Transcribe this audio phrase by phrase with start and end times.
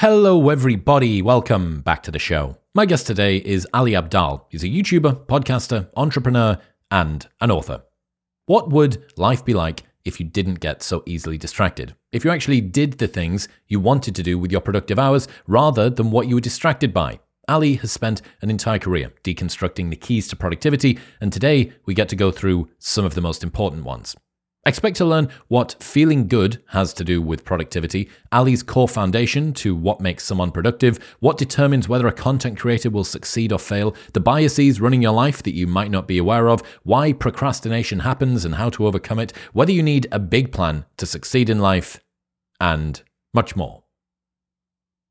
[0.00, 1.22] Hello, everybody.
[1.22, 2.56] Welcome back to the show.
[2.72, 4.44] My guest today is Ali Abdaal.
[4.48, 6.56] He's a YouTuber, podcaster, entrepreneur,
[6.88, 7.82] and an author.
[8.46, 11.96] What would life be like if you didn't get so easily distracted?
[12.12, 15.90] If you actually did the things you wanted to do with your productive hours rather
[15.90, 17.18] than what you were distracted by?
[17.48, 22.08] Ali has spent an entire career deconstructing the keys to productivity, and today we get
[22.10, 24.14] to go through some of the most important ones.
[24.68, 29.74] Expect to learn what feeling good has to do with productivity, Ali's core foundation to
[29.74, 34.20] what makes someone productive, what determines whether a content creator will succeed or fail, the
[34.20, 38.56] biases running your life that you might not be aware of, why procrastination happens and
[38.56, 42.00] how to overcome it, whether you need a big plan to succeed in life,
[42.60, 43.84] and much more.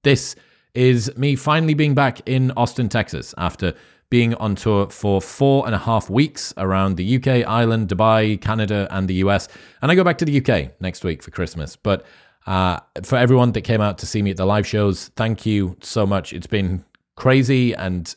[0.04, 0.36] This
[0.76, 3.74] is me finally being back in Austin, Texas after
[4.10, 8.88] being on tour for four and a half weeks around the UK, Ireland, Dubai, Canada,
[8.90, 9.48] and the US.
[9.82, 11.76] And I go back to the UK next week for Christmas.
[11.76, 12.06] But
[12.46, 15.76] uh, for everyone that came out to see me at the live shows, thank you
[15.82, 16.32] so much.
[16.32, 18.16] It's been crazy and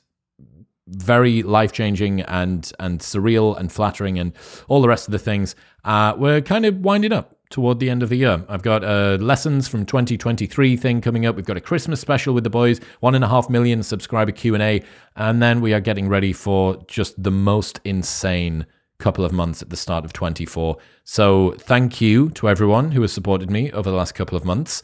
[0.86, 4.32] very life changing and and surreal and flattering and
[4.68, 5.54] all the rest of the things.
[5.84, 8.44] Uh, we're kind of winding up toward the end of the year.
[8.48, 11.36] I've got a lessons from 2023 thing coming up.
[11.36, 14.54] We've got a Christmas special with the boys, one and a half million subscriber Q
[14.54, 14.82] and A,
[15.16, 18.66] and then we are getting ready for just the most insane
[18.98, 20.76] couple of months at the start of 24.
[21.04, 24.82] So thank you to everyone who has supported me over the last couple of months.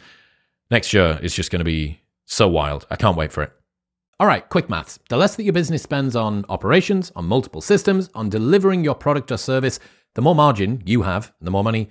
[0.70, 2.86] Next year is just going to be so wild.
[2.90, 3.52] I can't wait for it.
[4.18, 4.98] All right, quick maths.
[5.10, 9.30] The less that your business spends on operations, on multiple systems, on delivering your product
[9.30, 9.78] or service,
[10.14, 11.90] the more margin you have, the more money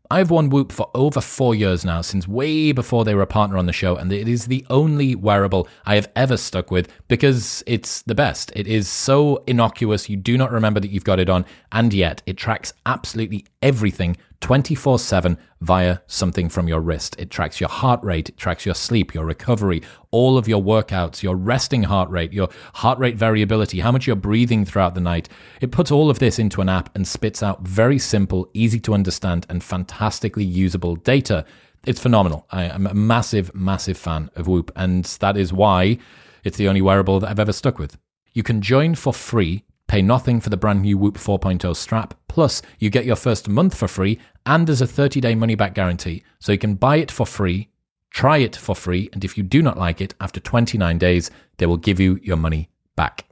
[0.11, 3.57] I've worn Whoop for over four years now, since way before they were a partner
[3.57, 7.63] on the show, and it is the only wearable I have ever stuck with because
[7.65, 8.51] it's the best.
[8.53, 12.21] It is so innocuous, you do not remember that you've got it on, and yet
[12.25, 17.15] it tracks absolutely everything 24 7 via something from your wrist.
[17.19, 21.21] It tracks your heart rate, it tracks your sleep, your recovery, all of your workouts,
[21.21, 25.29] your resting heart rate, your heart rate variability, how much you're breathing throughout the night.
[25.61, 28.95] It puts all of this into an app and spits out very simple, easy to
[28.95, 29.63] understand, and
[30.01, 31.45] fantastically usable data.
[31.85, 32.47] It's phenomenal.
[32.49, 35.99] I am a massive, massive fan of Whoop, and that is why
[36.43, 37.97] it's the only wearable that I've ever stuck with.
[38.33, 42.13] You can join for free Pay nothing for the brand new Whoop 4.0 strap.
[42.29, 45.73] Plus, you get your first month for free, and there's a 30 day money back
[45.73, 46.23] guarantee.
[46.39, 47.67] So you can buy it for free,
[48.09, 51.65] try it for free, and if you do not like it, after 29 days, they
[51.65, 53.25] will give you your money back.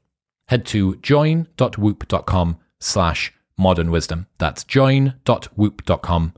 [0.48, 4.28] Head to join.whoop.com slash modern wisdom.
[4.38, 6.34] That's join.whoop.com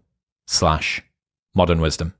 [0.51, 1.01] slash
[1.55, 2.13] modern wisdom.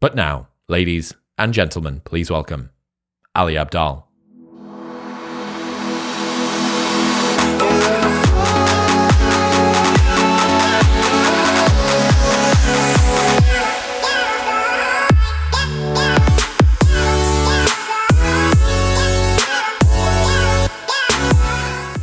[0.00, 2.70] But now, ladies and gentlemen, please welcome
[3.34, 4.04] Ali Abdaal.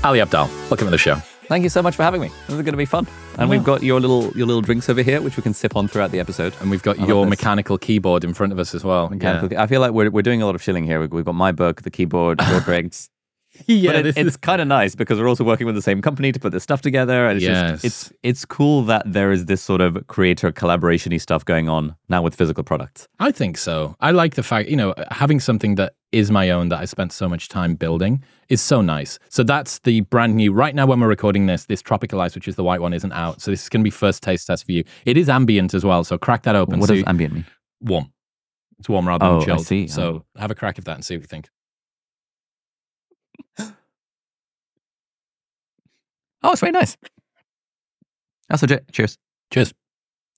[0.10, 1.14] Ali Abdaal, welcome to the show.
[1.50, 2.30] Thank you so much for having me.
[2.48, 3.06] This is going to be fun.
[3.38, 5.88] And we've got your little your little drinks over here, which we can sip on
[5.88, 6.52] throughout the episode.
[6.62, 9.08] And we've got I your mechanical keyboard in front of us as well.
[9.10, 11.00] Mechanical- I feel like we're, we're doing a lot of chilling here.
[11.00, 13.08] We've, we've got my book, the keyboard, your drinks.
[13.68, 16.02] Yeah, but it, it's is- kind of nice because we're also working with the same
[16.02, 17.28] company to put this stuff together.
[17.28, 17.82] And it's Yes.
[17.82, 21.96] just, it's it's cool that there is this sort of creator collaboration-y stuff going on
[22.10, 23.08] now with physical products.
[23.20, 23.96] I think so.
[24.00, 27.14] I like the fact, you know, having something that is my own that I spent
[27.14, 29.20] so much time building is so nice.
[29.30, 30.52] So that's the brand new.
[30.52, 33.12] Right now, when we're recording this, this Tropical Ice, which is the white one, isn't
[33.14, 33.42] out.
[33.42, 34.84] So this is going to be first taste test for you.
[35.06, 36.04] It is ambient as well.
[36.04, 36.80] So crack that open.
[36.80, 37.46] what so does ambient mean?
[37.82, 38.12] warm.
[38.80, 39.66] It's warm rather Oh, I than chilled.
[39.68, 39.88] see.
[39.88, 40.40] So oh.
[40.42, 41.50] have a crack of that and see what you think.
[46.44, 46.98] Oh, it's very nice.
[48.50, 48.92] That's legit.
[48.92, 49.18] Cheers.
[49.52, 49.74] Cheers.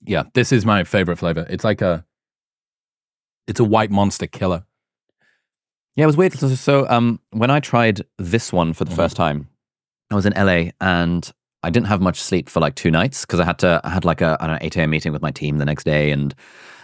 [0.04, 1.46] Yeah, this is my favorite flavor.
[1.48, 2.04] It's like a,
[3.46, 4.64] it's a white monster killer.
[5.94, 6.32] Yeah, it was weird.
[6.32, 8.96] So, so um, when I tried this one for the Mhm.
[8.96, 9.48] first time,
[10.10, 11.30] I was in LA and
[11.62, 13.80] I didn't have much sleep for like two nights because I had to.
[13.84, 14.90] I had like a I don't know, eight a.m.
[14.90, 16.34] meeting with my team the next day and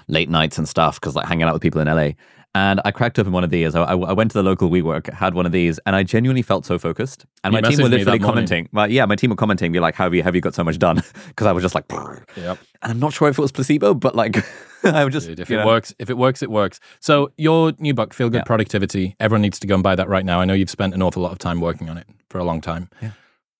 [0.06, 2.10] late nights and stuff because like hanging out with people in LA.
[2.54, 3.74] And I cracked open one of these.
[3.74, 6.42] I, I I went to the local WeWork, had one of these, and I genuinely
[6.42, 7.26] felt so focused.
[7.44, 8.68] And You my team were literally commenting.
[8.72, 10.64] My, yeah, my team were commenting, be like, "How have you have you got so
[10.64, 12.58] much done?" Because I was just like, Yep.
[12.82, 14.42] and I'm not sure if it was placebo, but like
[14.84, 15.66] I would just Dude, if it know.
[15.66, 16.80] works, if it works, it works.
[17.00, 18.44] So your new book, Feel Good Yeah.
[18.44, 20.40] Productivity, everyone needs to go and buy that right now.
[20.40, 22.60] I know you've spent an awful lot of time working on it for a long
[22.60, 22.88] time.
[23.02, 23.10] Yeah.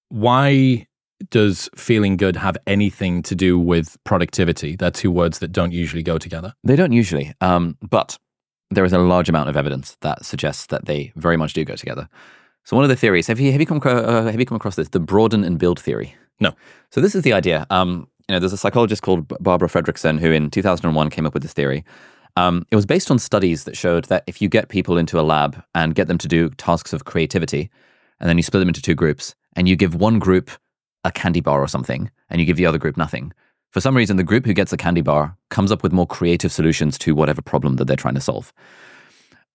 [0.08, 0.87] Why
[1.31, 4.76] does feeling good have anything to do with productivity?
[4.76, 6.55] They're two words that don't usually go together.
[6.64, 8.19] They don't usually, um, but
[8.70, 11.75] there is a large amount of evidence that suggests that they very much do go
[11.75, 12.09] together.
[12.65, 14.56] So one of the theories have you have you come across, uh, have you come
[14.56, 16.15] across this the broaden and build theory?
[16.41, 16.53] No.
[16.91, 17.67] So this is the idea.
[17.70, 21.43] Um, you know, there's a psychologist called Barbara Fredrickson who in 2001 came up with
[21.43, 21.85] this theory.
[22.37, 25.23] Um, it was based on studies that showed that if you get people into a
[25.23, 27.71] lab and get them to do tasks of creativity,
[28.21, 30.50] and then you split them into two groups, and you give one group
[31.05, 33.32] a candy bar or something, and you give the other group nothing,
[33.70, 36.53] for some reason, the group who gets a candy bar comes up with more creative
[36.53, 38.53] solutions to whatever problem that they're trying to solve.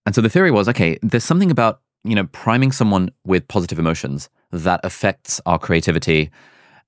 [0.06, 3.80] And so the theory was okay, there's something about, you know, priming someone with positive
[3.80, 6.30] emotions that affects our creativity.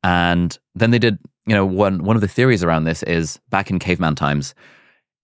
[0.04, 1.18] And then they did,
[1.48, 4.54] you know, one, one of the theories around this is back in caveman times,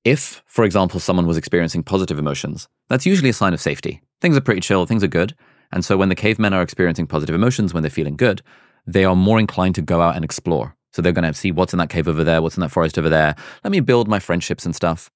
[0.03, 4.01] if, for example, someone was experiencing positive emotions, that's usually a sign of safety.
[4.21, 5.35] Things are pretty chill, things are good.
[5.71, 8.41] And so when the cavemen are experiencing positive emotions, when they're feeling good,
[8.87, 10.75] they are more inclined to go out and explore.
[10.91, 12.97] So they're going to see what's in that cave over there, what's in that forest
[12.97, 13.35] over there.
[13.63, 15.09] Let me build my friendships and stuff.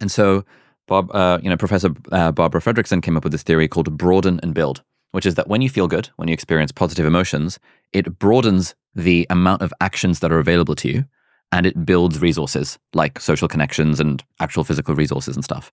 [0.00, 0.44] And so,
[0.86, 4.40] Bob, uh, you know, Professor uh, Barbara Fredrickson came up with this theory called broaden
[4.42, 4.82] and build,
[5.12, 7.58] which is that when you feel good, when you experience positive emotions,
[7.92, 11.04] it broadens the amount of actions that are available to you,
[11.52, 15.72] and it builds resources like social connections and actual physical resources and stuff.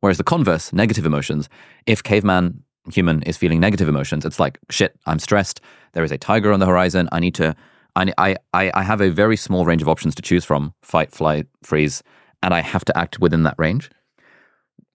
[0.00, 1.48] Whereas the converse, negative emotions,
[1.86, 2.62] if caveman
[2.92, 4.96] human is feeling negative emotions, it's like shit.
[5.06, 5.60] I'm stressed.
[5.92, 7.08] There is a tiger on the horizon.
[7.12, 7.56] I need to.
[7.96, 11.46] I, I, I have a very small range of options to choose from fight, flight,
[11.62, 12.02] freeze,
[12.42, 13.90] and I have to act within that range.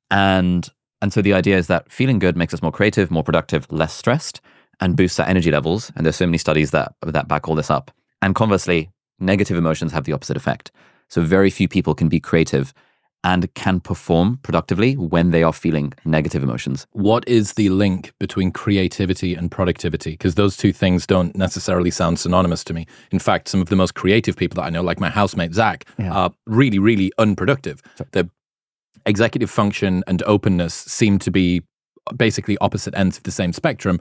[0.10, 0.68] And
[1.02, 3.94] and so the idea is that feeling good makes us more creative, more productive, less
[3.94, 4.40] stressed,
[4.80, 5.92] and boosts our energy levels.
[5.96, 7.92] And there's so many studies that that back all this up.
[8.22, 10.72] And conversely, negative emotions have the opposite effect.
[11.08, 12.74] So very few people can be creative
[13.24, 16.88] and can perform productively when they are feeling negative emotions.
[16.92, 20.12] What is the link between creativity and productivity?
[20.12, 22.88] Because those two things don't necessarily sound synonymous to me.
[23.12, 25.86] In fact, some of the most creative people that I know, like my housemate Zach,
[26.00, 26.12] Yeah.
[26.12, 27.82] are really, really unproductive.
[28.12, 28.30] The
[29.06, 31.62] executive function and openness seem to be
[32.18, 34.00] basically opposite ends of the same spectrum.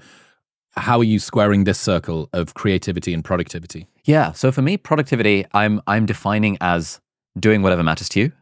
[0.76, 3.86] How are you squaring this circle of creativity and productivity?
[4.04, 4.32] Yeah.
[4.32, 7.00] So for me, productivity, I'm I'm defining as
[7.38, 8.32] doing whatever matters to you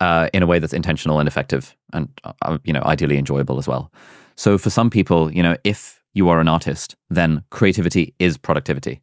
[0.00, 3.66] uh, in a way that's intentional and effective, and uh, you know, ideally enjoyable as
[3.66, 3.92] well.
[4.36, 9.00] So for some people, you know, if you are an artist, then creativity is productivity.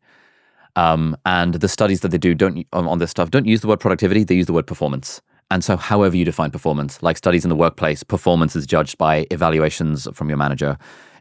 [0.76, 3.68] Um, and the studies that they do don't on, on this stuff don't use the
[3.68, 5.22] word productivity; they use the word performance.
[5.52, 9.28] And so, however you define performance, like studies in the workplace, performance is judged by
[9.32, 10.78] evaluations from your manager.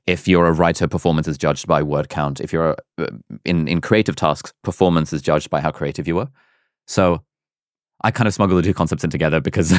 [0.07, 2.41] If you're a writer, performance is judged by word count.
[2.41, 3.09] If you're a,
[3.45, 6.29] in in creative tasks, performance is judged by how creative you were.
[6.87, 7.23] So,
[8.05, 9.73] I kind of smuggle the two concepts in together because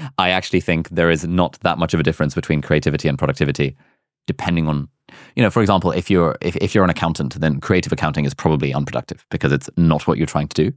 [0.18, 3.76] I actually think there is not that much of a difference between creativity and productivity,
[4.26, 4.88] depending on,
[5.36, 8.34] you know, for example, if you're if, if you're an accountant, then creative accounting is
[8.34, 10.76] probably unproductive because it's not what you're trying to do.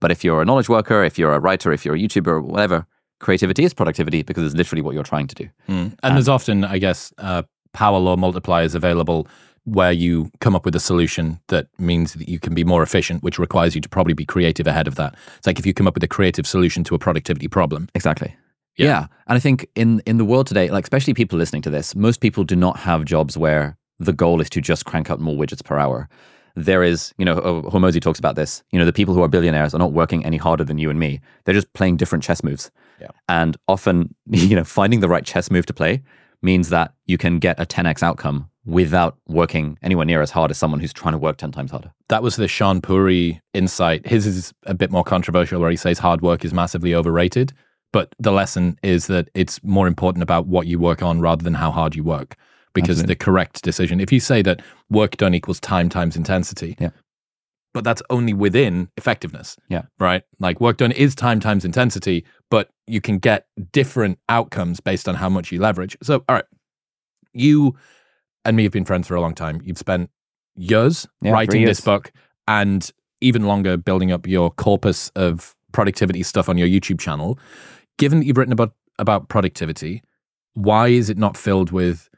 [0.00, 2.86] But if you're a knowledge worker, if you're a writer, if you're a YouTuber, whatever,
[3.20, 5.48] creativity is productivity because it's literally what you're trying to do.
[6.02, 9.26] And there's often, I guess, uh, power law multipliers available
[9.64, 13.22] where you come up with a solution that means that you can be more efficient,
[13.22, 15.14] which requires you to probably be creative ahead of that.
[15.38, 17.88] It's like if you come up with a creative solution to a productivity problem.
[17.94, 18.36] Exactly.
[18.76, 18.86] Yeah.
[18.86, 19.06] Yeah.
[19.26, 22.20] And I think in in the world today, like especially people listening to this, most
[22.20, 25.64] people do not have jobs where the goal is to just crank out more widgets
[25.64, 26.08] per hour.
[26.56, 28.62] There is, you know, uh, Hormozi talks about this.
[28.70, 31.00] You know, the people who are billionaires are not working any harder than you and
[31.00, 31.20] me.
[31.44, 32.70] They're just playing different chess moves.
[33.00, 33.08] Yeah.
[33.28, 36.02] And often, you know, finding the right chess move to play
[36.42, 40.58] means that you can get a 10x outcome without working anywhere near as hard as
[40.58, 41.92] someone who's trying to work 10 times harder.
[42.08, 44.06] That was the Shaan Puri insight.
[44.06, 47.52] His is a bit more controversial, where he says hard work is massively overrated.
[47.92, 51.54] But the lesson is that it's more important about what you work on rather than
[51.54, 52.36] how hard you work.
[52.72, 53.14] Because Absolutely.
[53.14, 56.90] the correct decision, if you say that work done equals time times intensity, Yeah.
[57.72, 59.56] but that's only within effectiveness.
[59.68, 59.82] Yeah.
[60.00, 60.22] Right?
[60.40, 65.14] Like work done is time times intensity, but you can get different outcomes based on
[65.14, 65.96] how much you leverage.
[66.02, 66.44] So, all right,
[67.32, 67.76] you
[68.44, 69.60] and me have been friends for a long time.
[69.64, 70.10] You've spent
[70.56, 72.12] years Yeah, writing this book
[72.46, 77.38] and even longer building up your corpus of productivity stuff on your YouTube channel.
[77.98, 80.02] Given that you've written about about productivity,
[80.54, 82.08] why is it not filled with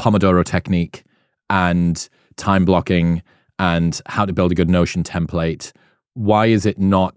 [0.00, 1.04] Pomodoro technique
[1.48, 3.22] and time blocking
[3.58, 5.72] and how to build a good Notion template?
[6.14, 7.14] Why is it not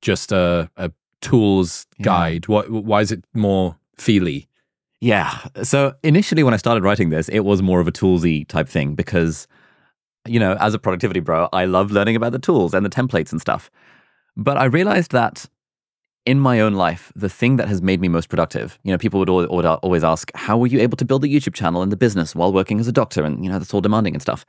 [0.00, 2.04] just a, a tools Yeah.
[2.04, 2.48] guide?
[2.48, 4.48] What, why is it more feely?
[5.00, 5.46] Yeah.
[5.62, 8.94] So initially, when I started writing this, it was more of a toolsy type thing
[8.94, 9.46] because,
[10.26, 13.30] you know, as a productivity bro, I love learning about the tools and the templates
[13.30, 13.70] and stuff.
[14.36, 15.46] But I realized that
[16.26, 19.20] in my own life, the thing that has made me most productive, you know, people
[19.20, 22.34] would always ask, how were you able to build a YouTube channel and the business
[22.34, 23.24] while working as a doctor?
[23.24, 24.44] And, you know, that's all demanding and stuff.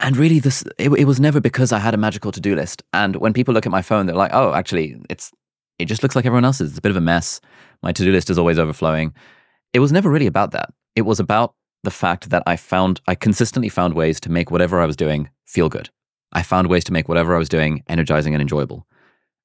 [0.00, 2.82] And really, this it, it was never because I had a magical to do list.
[2.92, 5.30] And when people look at my phone, they're like, oh, actually, it's
[5.78, 6.70] it just looks like everyone else's.
[6.70, 7.40] It's a bit of a mess.
[7.82, 9.14] My to do list is always overflowing.
[9.72, 10.72] It was never really about that.
[10.94, 11.54] It was about
[11.84, 15.30] the fact that I found, I consistently found ways to make whatever I was doing
[15.44, 15.90] feel good.
[16.32, 18.86] I found ways to make whatever I was doing energizing and enjoyable.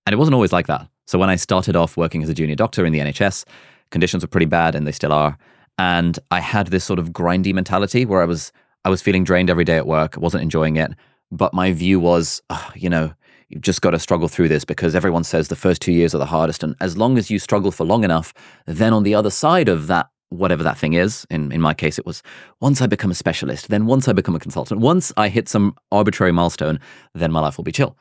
[0.05, 0.87] And it wasn't always like that.
[1.05, 3.45] So when I started off working as a junior doctor in the NHS,
[3.91, 5.37] conditions were pretty bad and they still are.
[5.77, 8.51] And I had this sort of grindy mentality where I was,
[8.85, 10.91] I was feeling drained every day at work, wasn't enjoying it.
[11.31, 13.13] But my view was, "Ugh, you know,
[13.51, 16.19] you've just got to struggle through this because everyone says the first two years are
[16.19, 16.63] the hardest.
[16.63, 18.33] And as long as you struggle for long enough,
[18.65, 21.99] then on the other side of that, whatever that thing is, in, in my case,
[21.99, 22.23] it was
[22.61, 25.75] once I become a specialist, then once I become a consultant, once I hit some
[25.91, 26.79] arbitrary milestone,
[27.13, 27.97] then my life will be chill.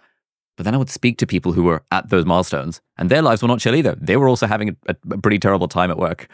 [0.56, 3.42] But then I would speak to people who were at those milestones, and their lives
[3.42, 3.96] were not chill either.
[4.00, 6.28] They were also having a, a pretty terrible time at work.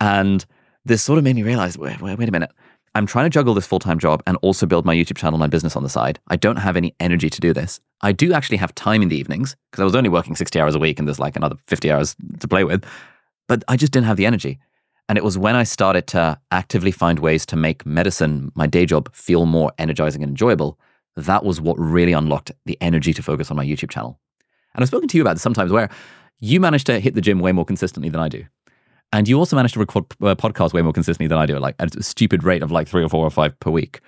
[0.00, 0.44] And
[0.84, 2.50] this sort of made me realize wait, wait, wait a minute.
[2.94, 5.40] I'm trying to juggle this full time job and also build my YouTube channel and
[5.40, 6.18] my business on the side.
[6.26, 7.80] I don't have any energy to do this.
[8.02, 10.74] I do actually have time in the evenings because I was only working 60 hours
[10.74, 12.84] a week and there's like another 50 hours to play with.
[13.46, 14.58] But I just didn't have the energy.
[15.08, 18.86] And it was when I started to actively find ways to make medicine, my day
[18.86, 20.78] job, feel more energizing and enjoyable.
[21.16, 24.20] That was what really unlocked the energy to focus on my YouTube channel.
[24.74, 25.90] And I've spoken to you about this sometimes where
[26.38, 28.44] you manage to hit the gym way more consistently than I do.
[29.12, 31.74] And you also manage to record uh, podcasts way more consistently than I do, like
[31.80, 34.00] at a stupid rate of like three or four or five per week.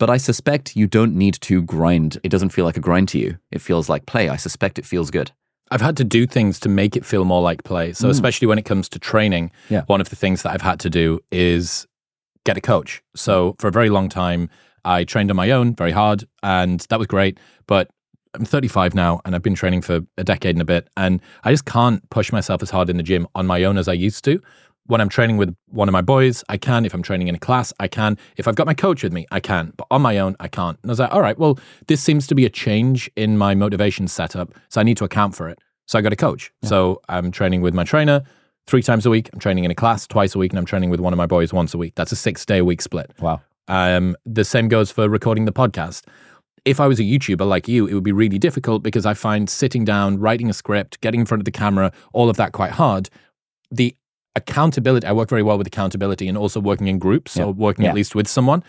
[0.00, 2.18] But I suspect you don't need to grind.
[2.24, 3.36] It doesn't feel like a grind to you.
[3.52, 4.30] It feels like play.
[4.30, 5.30] I suspect it feels good.
[5.70, 7.92] I've had to do things to make it feel more like play.
[7.92, 8.10] So, mm.
[8.10, 9.82] especially when it comes to training, Yeah.
[9.88, 11.86] one of the things that I've had to do is
[12.46, 13.02] get a coach.
[13.14, 14.48] So, for a very long time,
[14.86, 17.38] I trained on my own very hard, and that was great.
[17.66, 17.90] But
[18.34, 21.50] I'm 35 now, and I've been training for a decade and a bit, and I
[21.50, 24.24] just can't push myself as hard in the gym on my own as I used
[24.24, 24.40] to.
[24.90, 26.84] When I'm training with one of my boys, I can.
[26.84, 28.18] If I'm training in a class, I can.
[28.36, 29.72] If I've got my coach with me, I can.
[29.76, 30.76] But on my own, I can't.
[30.82, 33.54] And I was like, all right, well, this seems to be a change in my
[33.54, 34.52] motivation setup.
[34.68, 35.60] So I need to account for it.
[35.86, 36.52] So I got a coach.
[36.64, 38.24] So I'm training with my trainer
[38.66, 39.30] three times a week.
[39.32, 41.26] I'm training in a class twice a week, and I'm training with one of my
[41.26, 41.94] boys once a week.
[41.94, 43.12] That's a six day a week split.
[43.20, 43.42] Wow.
[43.68, 46.02] Um, the same goes for recording the podcast.
[46.64, 49.48] If I was a YouTuber like you, it would be really difficult because I find
[49.48, 52.72] sitting down, writing a script, getting in front of the camera, all of that quite
[52.72, 53.08] hard.
[53.70, 53.94] The
[54.36, 57.90] accountability, I work very well with accountability and also working in groups, or working Yeah.
[57.90, 58.62] at least with someone.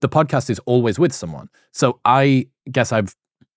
[0.00, 1.48] The podcast is always with someone.
[1.72, 3.14] So I guess I've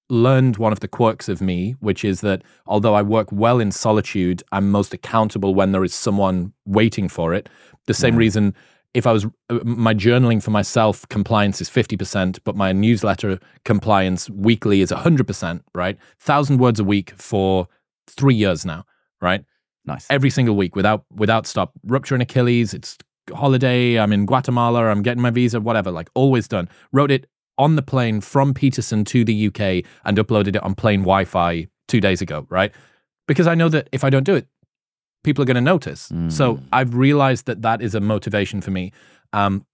[0.09, 3.71] learned one of the quirks of me, which is that although I work well in
[3.71, 7.49] solitude, I'm most accountable when there is someone waiting for it.
[7.87, 8.55] The same reason
[8.95, 14.29] if I was uh, my journaling for myself compliance is 50%, but my newsletter compliance
[14.31, 15.95] weekly is 100%, right?
[16.25, 17.67] 1000 words a week for
[18.07, 18.85] 3 years now,
[19.21, 19.43] right?
[19.89, 20.05] Nice.
[20.09, 21.73] Every single week without without stop.
[21.83, 22.97] Rupture an Achilles, it's
[23.33, 26.69] holiday, I'm in Guatemala, I'm getting my visa, whatever, like always done.
[26.91, 27.25] Wrote it
[27.57, 31.99] on the plane from Peterson to the UK and uploaded it on plane Wi-Fi 2
[31.99, 32.71] days ago, right?
[33.27, 34.47] Because I know that if I don't do it,
[35.23, 36.11] people are going to notice.
[36.29, 38.93] So I've realized that that is a motivation for me.
[39.33, 39.65] Um,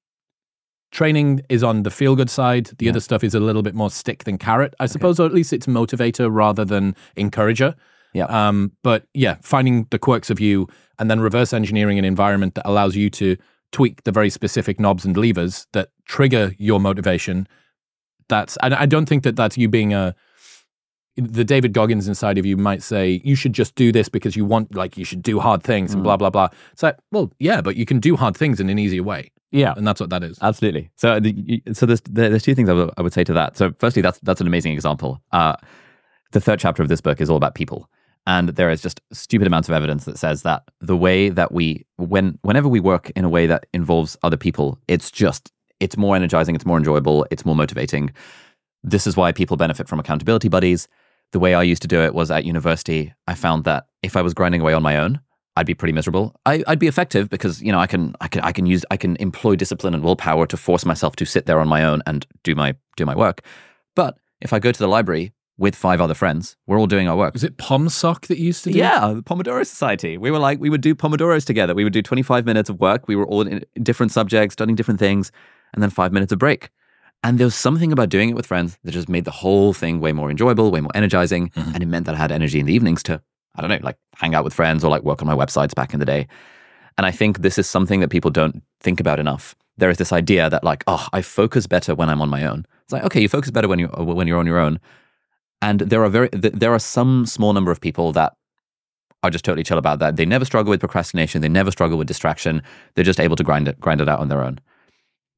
[0.91, 2.71] training is on the feel good side.
[2.77, 5.33] The other stuff is a little bit more stick than carrot, I suppose, or at
[5.33, 7.75] least it's motivator rather than encourager.
[8.15, 8.25] Yeah.
[8.25, 10.67] Um, but yeah, finding the quirks of you
[10.97, 13.35] and then reverse engineering an environment that allows you to
[13.71, 17.45] tweak the very specific knobs and levers that trigger your motivation.
[18.29, 20.15] That's, and I don't think that that's you being a,
[21.17, 24.45] the David Goggins inside of you might say you should just do this because you
[24.45, 26.49] want like you should do hard things and blah blah blah.
[26.73, 29.73] It's like, well, yeah, but you can do hard things in an easier way, Yeah.
[29.77, 30.37] and that's what that is.
[30.41, 30.89] Absolutely.
[30.97, 33.55] So, the, so there's there's two things I would, I would say to that.
[33.55, 35.21] So, firstly, that's that's an amazing example.
[35.31, 35.55] Uh,
[36.33, 37.89] the third chapter of this book is all about people,
[38.27, 41.85] and there is just stupid amounts of evidence that says that the way that we
[41.97, 46.15] when whenever we work in a way that involves other people, it's just it's more
[46.15, 48.11] energizing, it's more enjoyable, it's more motivating.
[48.83, 50.87] This is why people benefit from accountability buddies.
[51.31, 53.13] The way I used to do it was at university.
[53.27, 55.19] I found that if I was grinding away on my own,
[55.55, 56.35] I'd be pretty miserable.
[56.45, 58.97] I, I'd be effective because you know I can I can I can use I
[58.97, 62.25] can employ discipline and willpower to force myself to sit there on my own and
[62.43, 63.41] do my do my work.
[63.95, 66.57] But if I go to the library with five other friends.
[66.67, 67.33] We're all doing our work.
[67.33, 68.77] Was it PomSoc that you used to do?
[68.77, 70.17] Yeah, the Pomodoro Society.
[70.17, 71.73] We were like, we would do Pomodoros together.
[71.73, 73.07] We would do 25 minutes of work.
[73.07, 75.31] We were all in different subjects, studying different things,
[75.73, 76.69] and then five minutes of break.
[77.23, 79.99] And there was something about doing it with friends that just made the whole thing
[79.99, 81.49] way more enjoyable, way more energizing.
[81.49, 81.73] Mhm.
[81.73, 83.21] And it meant that I had energy in the evenings to,
[83.55, 85.93] I don't know, like hang out with friends or like work on my websites back
[85.93, 86.27] in the day.
[86.97, 89.55] And I think this is something that people don't think about enough.
[89.77, 92.65] There is this idea that like, oh, I focus better when I'm on my own.
[92.83, 94.79] It's like, okay, you focus better when you when you're on your own.
[95.61, 98.33] And there are very th- there are some small number of people that
[99.23, 100.15] are just totally chill about that.
[100.15, 101.41] They never struggle with procrastination.
[101.41, 102.61] They never struggle with distraction.
[102.93, 104.59] They're just able to grind it grind it out on their own.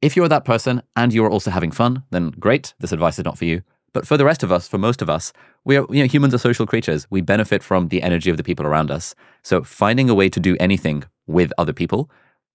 [0.02, 2.74] If you're that person and you're also having fun, then great.
[2.80, 3.62] This advice is not for you.
[3.94, 5.34] But for the rest of us, for most of us,
[5.64, 7.08] we are you know humans are social creatures.
[7.10, 9.16] We benefit from the energy of the people around us.
[9.44, 12.10] So finding a way to do anything with other people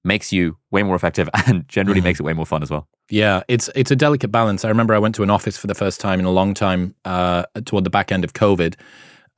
[0.05, 2.05] makes you way more effective and generally Mhm.
[2.05, 2.89] makes it way more fun as well.
[3.09, 4.65] Yeah, it's it's a delicate balance.
[4.65, 6.95] I remember I went to an office for the first time in a long time
[7.05, 8.75] uh, toward the back end of COVID,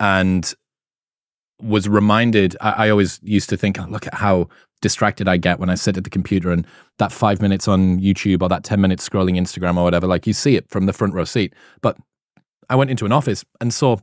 [0.00, 0.52] and
[1.62, 2.56] was reminded.
[2.60, 4.48] I, I always used to think, "Oh, look at how
[4.80, 6.66] distracted I get when I sit at the computer, and
[6.98, 10.06] that five minutes on YouTube or that ten minutes scrolling Instagram or whatever.
[10.06, 11.52] Like you see it from the front row seat.
[11.80, 11.96] But
[12.70, 13.96] I went into an office and saw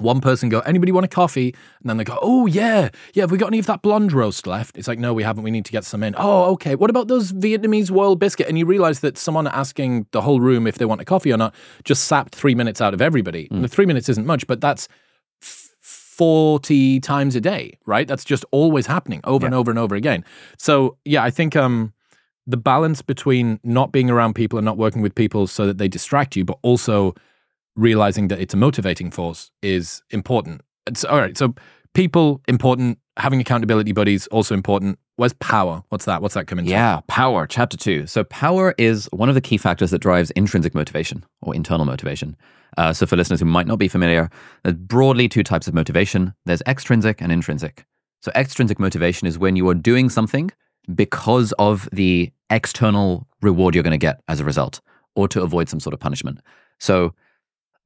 [0.00, 1.54] one person go, anybody want a coffee?
[1.80, 4.46] And then they go, oh, yeah, yeah, have we got any of that blonde roast
[4.46, 4.76] left?
[4.78, 5.42] It's like, no, we haven't.
[5.42, 6.14] We need to get some in.
[6.16, 6.74] Oh, okay.
[6.74, 8.48] What about those Vietnamese world biscuit?
[8.48, 11.36] And you realize that someone asking the whole room if they want a coffee or
[11.36, 13.48] not just sapped three minutes out of everybody.
[13.50, 14.88] And the three minutes isn't much, but that's
[15.40, 18.08] 40 times a day, right?
[18.08, 20.24] That's just always happening over and over and over again.
[20.56, 21.92] So, yeah, I think um,
[22.44, 25.86] the balance between not being around people and not working with people so that they
[25.86, 27.14] distract you, but also
[27.78, 30.62] realizing that it's a motivating force is important.
[30.86, 31.54] It's, all right, so
[31.94, 34.98] people important, having accountability buddies also important.
[35.16, 35.82] Where's power?
[35.88, 36.22] What's that?
[36.22, 36.66] What's that coming?
[36.66, 38.06] Yeah, power, chapter two.
[38.06, 42.36] So, power is one of the key factors that drives intrinsic motivation or internal motivation.
[42.76, 44.30] Uh, so, for listeners who might not be familiar,
[44.62, 47.84] there's broadly two types of motivation there's extrinsic and intrinsic.
[48.22, 50.52] So, extrinsic motivation is when you are doing something
[50.94, 54.80] because of the external reward you're going to get as a result
[55.16, 56.38] or to avoid some sort of punishment.
[56.78, 57.12] So,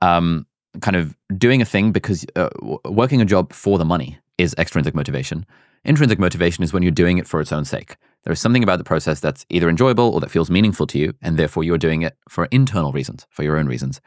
[0.02, 0.47] um,
[0.80, 2.50] kind of doing a thing because uh,
[2.85, 5.46] working a job for the money is extrinsic motivation.
[5.85, 7.96] Intrinsic motivation is when you're doing it for its own sake.
[8.24, 11.14] There is something about the process that's either enjoyable or that feels meaningful to you,
[11.22, 14.00] and therefore you're doing it for internal reasons, for your own reasons.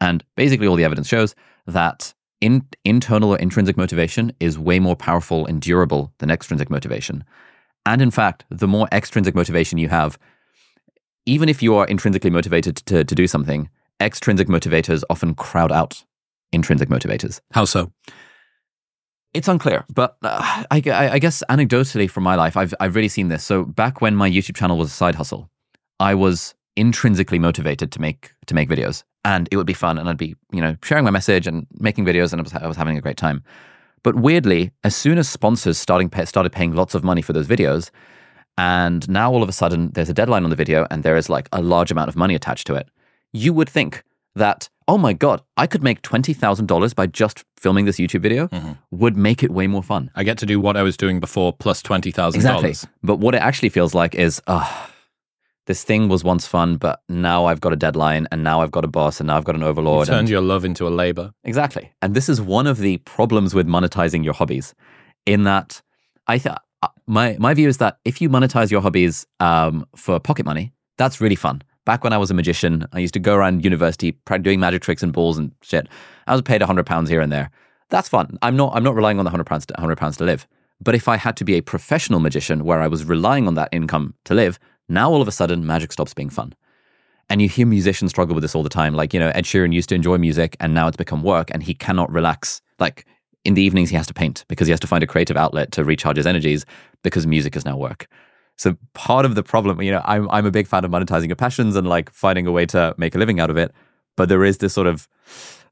[0.00, 1.34] And basically, all the evidence shows
[1.66, 7.24] that in, internal or intrinsic motivation is way more powerful and durable than extrinsic motivation.
[7.84, 10.18] And in fact, the more extrinsic motivation you have,
[11.24, 13.68] even if you are intrinsically motivated to, to do something,
[14.00, 16.04] extrinsic motivators often crowd out
[16.52, 17.40] intrinsic motivators.
[17.52, 17.92] How so?
[19.34, 23.08] It's unclear, but uh, I, I, I guess anecdotally from my life, I've, I've really
[23.08, 23.44] seen this.
[23.44, 25.50] So back when my YouTube channel was a side hustle,
[26.00, 30.08] I was intrinsically motivated to make to make videos, and it would be fun, and
[30.08, 32.76] I'd be you know sharing my message and making videos, and I was, I was
[32.76, 33.42] having a great time.
[34.02, 37.46] But weirdly, as soon as sponsors starting pay, started paying lots of money for those
[37.46, 37.90] videos,
[38.56, 41.28] and now all of a sudden there's a deadline on the video, and there is
[41.28, 42.88] like a large amount of money attached to it,
[43.44, 44.02] you would think
[44.34, 48.20] that oh my god, I could make twenty thousand dollars by just filming this YouTube
[48.28, 48.76] video Mhm.
[48.92, 50.10] would make it way more fun.
[50.14, 52.34] I get to do what I was doing before plus $20,000.
[52.36, 52.62] Exactly.
[52.62, 52.86] dollars.
[53.02, 54.68] But what it actually feels like is, oh,
[55.66, 58.84] this thing was once fun, but now I've got a deadline and now I've got
[58.84, 60.06] a boss and now I've got an overlord.
[60.06, 61.32] Turned and- your love into a labor.
[61.42, 61.90] Exactly.
[62.00, 64.74] And this is one of the problems with monetizing your hobbies
[65.24, 65.82] in that
[66.28, 70.20] I th- uh, my my view is that if you monetize your hobbies um, for
[70.20, 71.62] pocket money, that's really fun.
[71.86, 75.04] Back when I was a magician, I used to go around university doing magic tricks
[75.04, 75.88] and balls and shit.
[76.26, 77.48] I was paid 100 pounds here and there.
[77.90, 78.36] That's fun.
[78.42, 80.48] I'm not I'm not relying on the 100 pounds 100 pounds to live.
[80.80, 83.68] But if I had to be a professional magician where I was relying on that
[83.70, 86.54] income to live, now all of a sudden magic stops being fun.
[87.30, 88.94] And you hear musicians struggle with this all the time.
[88.94, 91.62] Like, you know, Ed Sheeran used to enjoy music and now it's become work and
[91.62, 92.62] he cannot relax.
[92.80, 93.06] Like
[93.44, 95.70] in the evenings, he has to paint because he has to find a creative outlet
[95.72, 96.66] to recharge his energies
[97.02, 98.08] because music is now work.
[98.56, 101.36] So part of the problem, you know, I'm, I'm a big fan of monetizing your
[101.36, 103.72] passions and like finding a way to make a living out of it.
[104.16, 105.08] But there is this sort of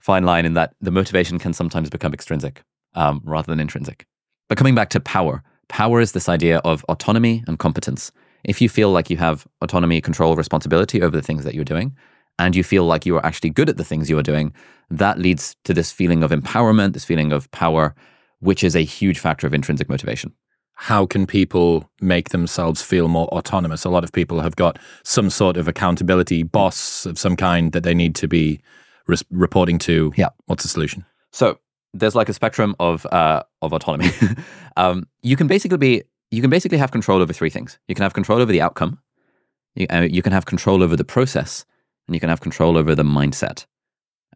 [0.01, 2.63] fine line in that the motivation can sometimes become extrinsic
[2.95, 4.07] um, rather than intrinsic.
[4.49, 8.13] But coming back to power, power is this idea of autonomy and competence.
[8.45, 11.97] If you feel like you have autonomy, control, responsibility over the things that you're doing,
[12.39, 14.53] and you feel like you are actually good at the things you are doing,
[14.91, 17.95] that leads to this feeling of empowerment, this feeling of power,
[18.41, 20.35] which is a huge factor of intrinsic motivation.
[20.75, 23.85] How can people make themselves feel more autonomous?
[23.85, 27.85] A lot of people have got some sort of accountability boss of some kind that
[27.85, 28.61] they need to be
[29.07, 30.13] res- reporting to.
[30.17, 30.31] Yeah.
[30.47, 31.05] What's the solution?
[31.33, 31.59] So
[31.93, 34.11] there's like a spectrum of uh, of autonomy.
[34.77, 37.79] um, you can basically be you can basically have control over three things.
[37.89, 38.99] You can have control over the outcome.
[39.77, 41.65] You, uh, you can have control over the process,
[42.09, 43.67] and you can have control over the mindset.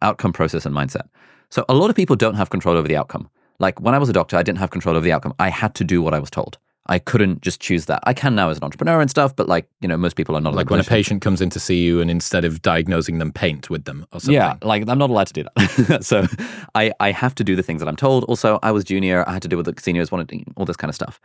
[0.00, 1.08] outcome, process, and mindset.
[1.50, 3.28] So a lot of people don't have control over the outcome.
[3.58, 5.34] Like when I was a doctor, I didn't have control over the outcome.
[5.38, 6.58] I had to do what I was told.
[6.90, 8.00] I couldn't just choose that.
[8.04, 10.40] I can now as an entrepreneur and stuff, but like, you know, most people are
[10.40, 13.30] not like when a patient comes in to see you and instead of diagnosing them,
[13.30, 14.34] paint with them or something.
[14.34, 16.02] Yeah, like I'm not allowed to do that.
[16.02, 16.26] so
[16.74, 18.24] I, I have to do the things that I'm told.
[18.24, 19.28] Also, I was junior.
[19.28, 21.20] I had to do what the seniors wanted, all this kind of stuff.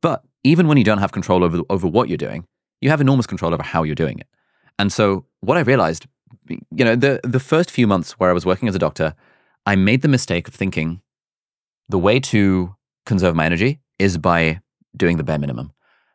[0.00, 2.46] But even when you don't have control over, over what you're doing,
[2.80, 4.26] you have enormous control over how you're doing it.
[4.78, 6.06] And so what I realized,
[6.48, 9.14] you know, the, the first few months where I was working as a doctor,
[9.66, 11.02] I made the mistake of thinking
[11.90, 12.74] the way to
[13.04, 14.60] conserve my energy is by
[14.96, 15.72] doing the bare minimum.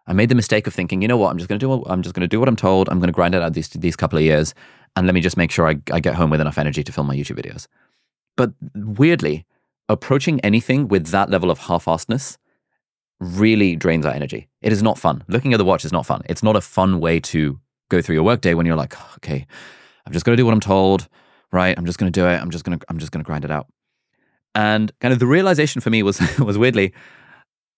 [0.07, 1.83] I made the mistake of thinking, you know what, I'm just going to do what,
[1.91, 2.89] I'm just going to do what I'm told.
[2.89, 4.53] I'm going to grind it out these these couple of years,
[4.95, 7.07] and let me just make sure I, I get home with enough energy to film
[7.07, 7.67] my YouTube videos.
[8.37, 9.45] But weirdly,
[9.89, 12.37] approaching anything with that level of half-assedness
[13.19, 14.49] really drains our energy.
[14.61, 15.23] It is not fun.
[15.27, 16.21] Looking at the watch is not fun.
[16.29, 17.59] It's not a fun way to
[17.89, 19.47] go through your workday when you're like, oh, okay,
[20.05, 21.07] I'm just going to do what I'm told,
[21.51, 21.77] right?
[21.77, 22.41] I'm just going to do it.
[22.41, 23.67] I'm just going to I'm just going to grind it out.
[24.55, 26.93] And kind of the realization for me was was weirdly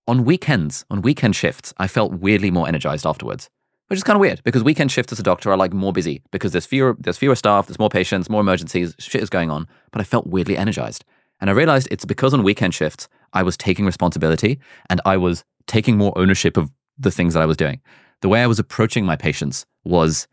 [0.07, 3.49] on weekends, on weekend shifts, I felt weirdly more energized afterwards,
[3.87, 6.21] which is kind of weird because weekend shifts as a doctor are like more busy
[6.31, 9.67] because there's fewer, there's fewer staff, there's more patients, more emergencies, shit is going on.
[9.91, 11.03] But I felt weirdly energized.
[11.41, 14.59] And I realized it's because on weekend shifts, I was taking responsibility
[14.89, 17.81] and I was taking more ownership of the things that I was doing.
[18.21, 20.27] The way I was approaching my patients was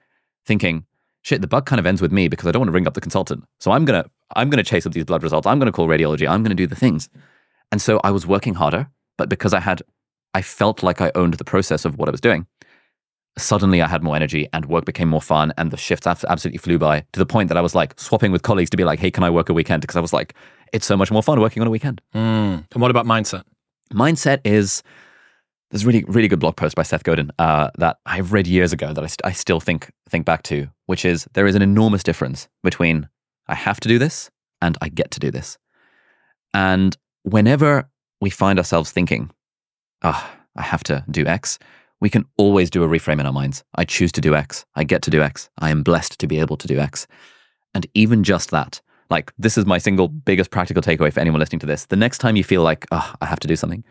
[0.46, 0.87] thinking,
[1.24, 2.94] shit, the bug kind of ends with me because I don't want to ring up
[2.94, 3.44] the consultant.
[3.58, 5.46] So I'm going to, I'm going to chase up these blood results.
[5.46, 6.28] I'm going to call radiology.
[6.28, 7.08] I'm going to do the things.
[7.72, 9.82] And so I was working harder but because I had,
[10.34, 12.46] I felt like I owned the process of what I was doing.
[13.37, 16.78] Suddenly, I had more energy and work became more fun, and the shifts absolutely flew
[16.78, 19.10] by to the point that I was like swapping with colleagues to be like, "Hey,
[19.10, 20.34] can I work a weekend?" Because I was like,
[20.72, 22.64] "It's so much more fun working on a weekend." Mm.
[22.72, 23.42] And what about mindset?
[23.92, 24.84] Mindset is
[25.70, 28.72] there's a really really good blog post by Seth Godin uh, that I've read years
[28.72, 31.62] ago that I, st- I still think think back to, which is there is an
[31.62, 33.09] enormous difference between
[33.46, 34.31] I have to do this
[34.62, 35.59] and I get to do this.
[36.53, 39.31] And whenever we find ourselves thinking,
[40.03, 41.59] ah, oh, I have to do X,
[42.00, 43.64] we can always do a reframe in our minds.
[43.74, 44.64] I choose to do X.
[44.74, 45.50] I get to do X.
[45.59, 47.07] I am blessed to be able to do X.
[47.74, 51.61] And even just that, like this is my single biggest practical takeaway for anyone listening
[51.61, 51.87] to this.
[51.87, 53.85] The next time you feel like, oh, I have to do something,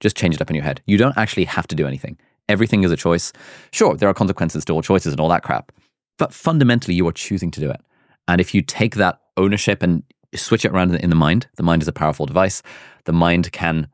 [0.00, 0.82] just change it up in your head.
[0.86, 2.18] You don't actually have to do anything.
[2.48, 3.32] Everything is a choice.
[3.72, 5.72] Sure, there are consequences to all choices and all that crap,
[6.18, 7.80] but fundamentally, you are choosing to do it.
[8.26, 10.02] And if you take that ownership and
[10.34, 12.62] switch it around in the mind, the mind is a powerful device
[13.04, 13.88] the mind can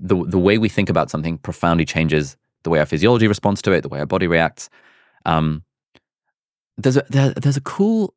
[0.00, 3.72] the the way we think about something profoundly changes the way our physiology responds to
[3.72, 4.68] it, the way our body reacts.
[5.24, 5.62] Um,
[6.76, 8.14] there's a there, there's a cool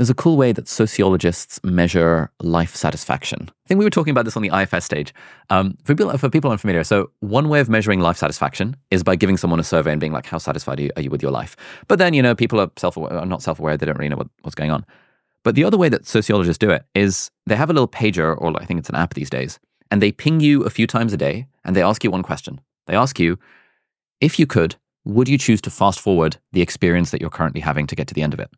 [0.00, 3.50] there's a cool way that sociologists measure life satisfaction.
[3.50, 5.12] I think we were talking about this on the IFS stage.
[5.50, 9.14] Um, for people for people unfamiliar, so one way of measuring life satisfaction is by
[9.14, 11.30] giving someone a survey and being like, "How satisfied are you, are you with your
[11.30, 11.54] life?"
[11.86, 14.16] But then you know people are self are not self aware; they don't really know
[14.16, 14.86] what, what's going on.
[15.44, 18.58] But the other way that sociologists do it is they have a little pager, or
[18.58, 19.58] I think it's an app these days,
[19.90, 22.62] and they ping you a few times a day and they ask you one question.
[22.86, 23.38] They ask you,
[24.22, 27.86] if you could, would you choose to fast forward the experience that you're currently having
[27.86, 28.50] to get to the end of it?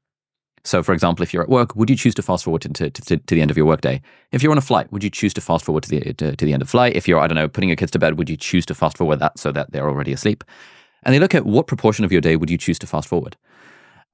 [0.64, 2.90] So, for example, if you're at work, would you choose to fast forward to, to,
[2.90, 4.01] to, to the end of your workday?
[4.31, 6.44] If you're on a flight, would you choose to fast forward to the, to, to
[6.44, 6.94] the end of the flight?
[6.94, 8.96] If you're, I don't know, putting your kids to bed, would you choose to fast
[8.96, 10.44] forward that so that they're already asleep?
[11.03, 13.37] And they look at what proportion of your day would you choose to fast forward?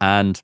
[0.00, 0.42] And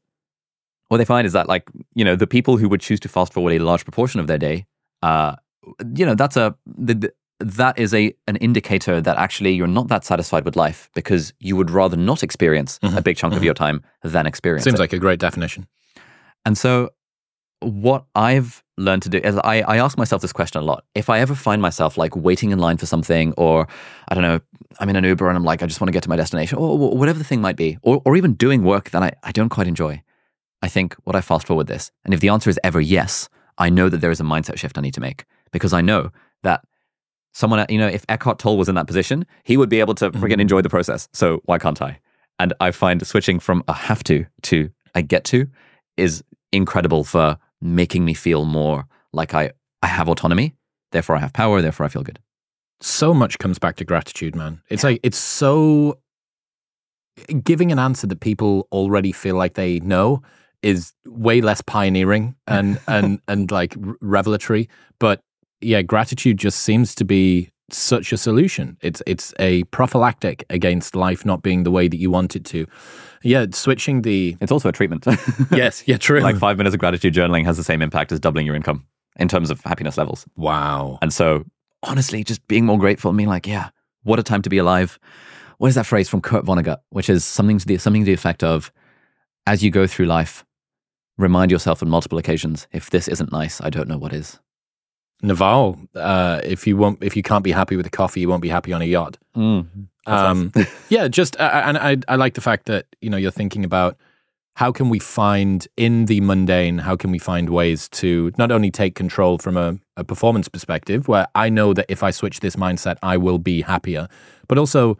[0.88, 3.33] what they find is that like you know the people who would choose to fast
[3.33, 4.67] forward a large proportion of their day
[5.03, 5.35] uh
[5.95, 10.05] you know that's a the, that is a an indicator that actually you're not that
[10.05, 12.97] satisfied with life because you would rather not experience mm-hmm.
[12.97, 13.38] a big chunk mm-hmm.
[13.38, 14.83] of your time than experience seems it.
[14.83, 15.67] like a great definition
[16.44, 16.90] and so
[17.61, 21.09] what i've learned to do is I, I ask myself this question a lot if
[21.09, 23.66] i ever find myself like waiting in line for something or
[24.09, 24.40] i don't know
[24.80, 26.59] i'm in an uber and i'm like i just want to get to my destination
[26.59, 29.33] or, or whatever the thing might be or, or even doing work that I, I
[29.33, 30.02] don't quite enjoy
[30.64, 31.92] I think, would I fast forward this?
[32.07, 33.28] And if the answer is ever yes,
[33.59, 36.11] I know that there is a mindset shift I need to make because I know
[36.42, 36.64] that
[37.35, 40.11] someone, you know, if Eckhart Tolle was in that position, he would be able to
[40.11, 40.40] friggin' mm-hmm.
[40.40, 41.07] enjoy the process.
[41.12, 42.00] So why can't I?
[42.38, 45.48] And I find switching from a have to to I get to
[45.98, 46.24] is
[46.55, 50.55] incredible for making me feel more like I, I have autonomy.
[50.93, 51.61] Therefore, I have power.
[51.61, 52.19] Therefore, I feel good.
[52.81, 54.61] So much comes back to gratitude, man.
[54.69, 54.90] It's yeah.
[54.90, 55.99] like, it's so
[57.43, 60.23] giving an answer that people already feel like they know
[60.62, 65.21] is way less pioneering and and and like revelatory but
[65.61, 68.77] yeah gratitude just seems to be such a solution.
[68.81, 72.66] It's it's a prophylactic against life not being the way that you want it to.
[73.22, 75.07] Yeah switching the it's also a treatment.
[75.50, 76.20] Yes yeah true.
[76.20, 79.29] Like 5 minutes of gratitude journaling has the same impact as doubling your income in
[79.29, 80.27] terms of happiness levels.
[80.37, 80.98] Wow.
[81.00, 81.44] And so
[81.83, 83.70] honestly just being more grateful and being like yeah
[84.03, 84.98] what a time to be alive.
[85.59, 88.12] What is that phrase from Kurt Vonnegut which is something to the something to the
[88.12, 88.70] effect of
[89.46, 90.44] as you go through life
[91.16, 94.38] remind yourself on multiple occasions if this isn't nice, I don't know what is.
[95.22, 98.42] Naval, uh, if you won't, if you can't be happy with a coffee, you won't
[98.42, 99.16] be happy on a yacht.
[99.37, 99.88] Mm.
[100.07, 100.53] Um,
[100.88, 103.96] yeah, just uh, and I I like the fact that you know you're thinking about
[104.57, 108.70] how can we find in the mundane, how can we find ways to not only
[108.70, 112.55] take control from a, a performance perspective, where I know that if I switch this
[112.55, 114.09] mindset, I will be happier,
[114.46, 114.96] but also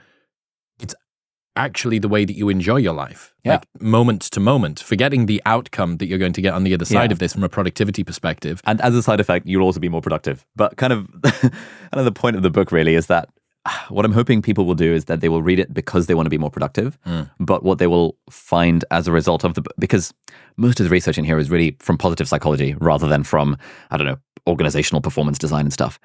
[1.57, 3.53] actually the way that you enjoy your life, Yeah.
[3.53, 6.85] like moment to moment, forgetting the outcome that you're going to get on the other
[6.85, 7.15] side Yeah.
[7.15, 8.61] of this from a productivity perspective.
[8.65, 10.45] And as a side effect, you'll also be more productive.
[10.57, 11.09] But kind of,
[11.93, 13.29] the point of the book really is that
[13.89, 16.27] what I'm hoping people will do is that they will read it because they want
[16.27, 16.99] to be more productive.
[17.07, 17.31] Mm.
[17.39, 20.13] But what they will find as a result of the because
[20.57, 23.57] most of the research in here is really from positive psychology rather than from,
[23.91, 25.99] I don't know, organizational performance design and stuff.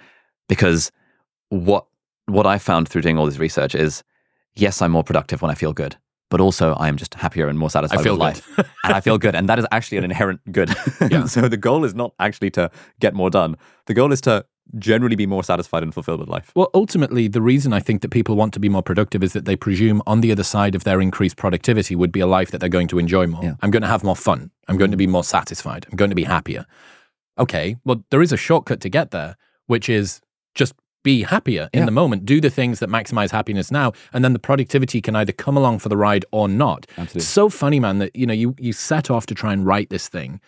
[0.47, 0.91] Because
[1.49, 1.85] what
[2.27, 4.03] what I found through doing all this research is,
[4.59, 5.97] yes, I'm more productive when I feel good.
[6.29, 8.47] But also, I am just happier and more satisfied feel with life,
[8.83, 10.69] and I feel good, and that is actually an inherent good.
[11.09, 11.25] Yeah.
[11.35, 12.69] so the goal is not actually to
[12.99, 13.57] get more done.
[13.87, 14.45] The goal is to
[14.77, 16.51] generally be more satisfied and fulfilled with life.
[16.53, 19.45] Well, ultimately, the reason I think that people want to be more productive is that
[19.45, 22.59] they presume on the other side of their increased productivity would be a life that
[22.59, 23.43] they're going to enjoy more.
[23.43, 23.55] Yeah.
[23.61, 24.51] I'm going to have more fun.
[24.67, 25.87] I'm going to be more satisfied.
[25.89, 26.67] I'm going to be happier.
[27.39, 30.21] Okay, well, there is a shortcut to get there, which is
[30.53, 31.85] just be happier in Yeah.
[31.85, 32.25] the moment.
[32.25, 35.79] Do the things that maximize happiness now, and then the productivity can either come along
[35.79, 36.85] for the ride or not.
[36.97, 37.19] Absolutely.
[37.19, 39.89] It's so funny, man, that you know you you set off to try and write
[39.89, 40.41] this thing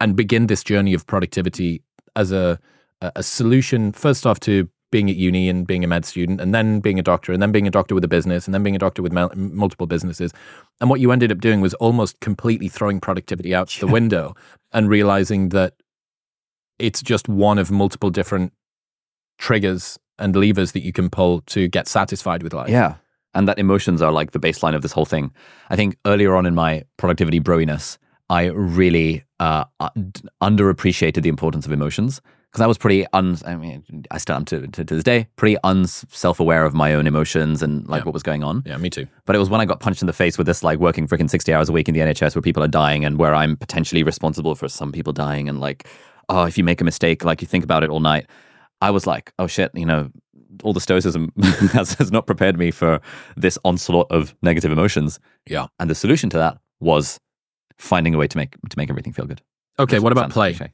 [0.00, 1.82] and begin this journey of productivity
[2.14, 2.58] as a
[3.02, 6.80] a, solution first off to being at uni and being a med student and then
[6.80, 8.78] being a doctor and then being a doctor with a business and then being a
[8.78, 10.32] doctor with mul- multiple businesses
[10.80, 14.34] and what you ended up doing was almost completely throwing productivity out the window
[14.72, 15.74] and realizing that
[16.78, 18.52] it's just one of multiple different
[19.38, 22.94] triggers and levers that you can pull to get satisfied with life Yeah.
[23.34, 25.30] And that emotions are like the baseline of this whole thing.
[25.68, 27.98] I think earlier on in my productivity broiness,
[28.30, 29.90] I really uh, uh,
[30.42, 32.20] underappreciated the importance of emotions
[32.50, 33.36] because I was pretty un.
[33.44, 36.94] I mean, I still am to, to, to this day pretty unself aware of my
[36.94, 38.04] own emotions and like Yeah.
[38.06, 38.62] what was going on.
[38.66, 40.62] yeah me too But it was when I got punched in the face with this,
[40.62, 43.18] like working freaking 60 hours a week in the NHS where people are dying and
[43.18, 45.48] where I'm potentially responsible for some people dying.
[45.48, 45.86] And like,
[46.28, 48.26] oh, if you make a mistake, like you think about it all night.
[48.80, 50.10] I was like, oh shit, you know,
[50.62, 51.32] all the stoicism
[51.72, 53.00] has, has not prepared me for
[53.36, 55.18] this onslaught of negative emotions.
[55.46, 57.18] yeah And the solution to that was
[57.78, 59.42] finding a way to make to make everything feel good.
[59.78, 60.72] okay what about play cliche.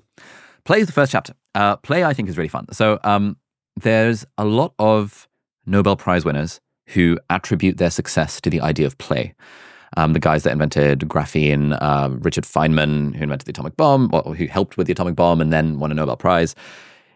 [0.64, 1.34] Play is the first chapter.
[1.54, 2.66] Uh, play, I think, is really fun.
[2.72, 3.36] So um,
[3.76, 5.28] there's a lot of
[5.66, 9.34] Nobel Prize winners who attribute their success to the idea of play.
[9.96, 14.34] Um, the guys that invented graphene, uh, Richard Feynman, who invented the atomic bomb, or
[14.34, 16.54] who helped with the atomic bomb and then won a Nobel Prize.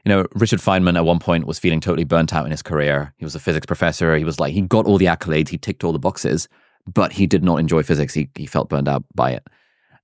[0.06, 3.12] You know, Richard Feynman at one point was feeling totally burnt out in his career.
[3.16, 4.16] He was a physics professor.
[4.16, 6.48] He was like, he got all the accolades, he ticked all the boxes,
[6.86, 8.14] but he did not enjoy physics.
[8.14, 9.44] He, he felt burned out by it.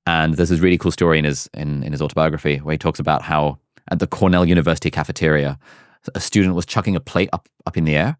[0.04, 2.98] And there's this really cool story in his in, in his autobiography where he talks
[2.98, 3.58] about how
[3.92, 5.56] at the Cornell University cafeteria,
[6.16, 8.16] a student was chucking a plate up up in the air,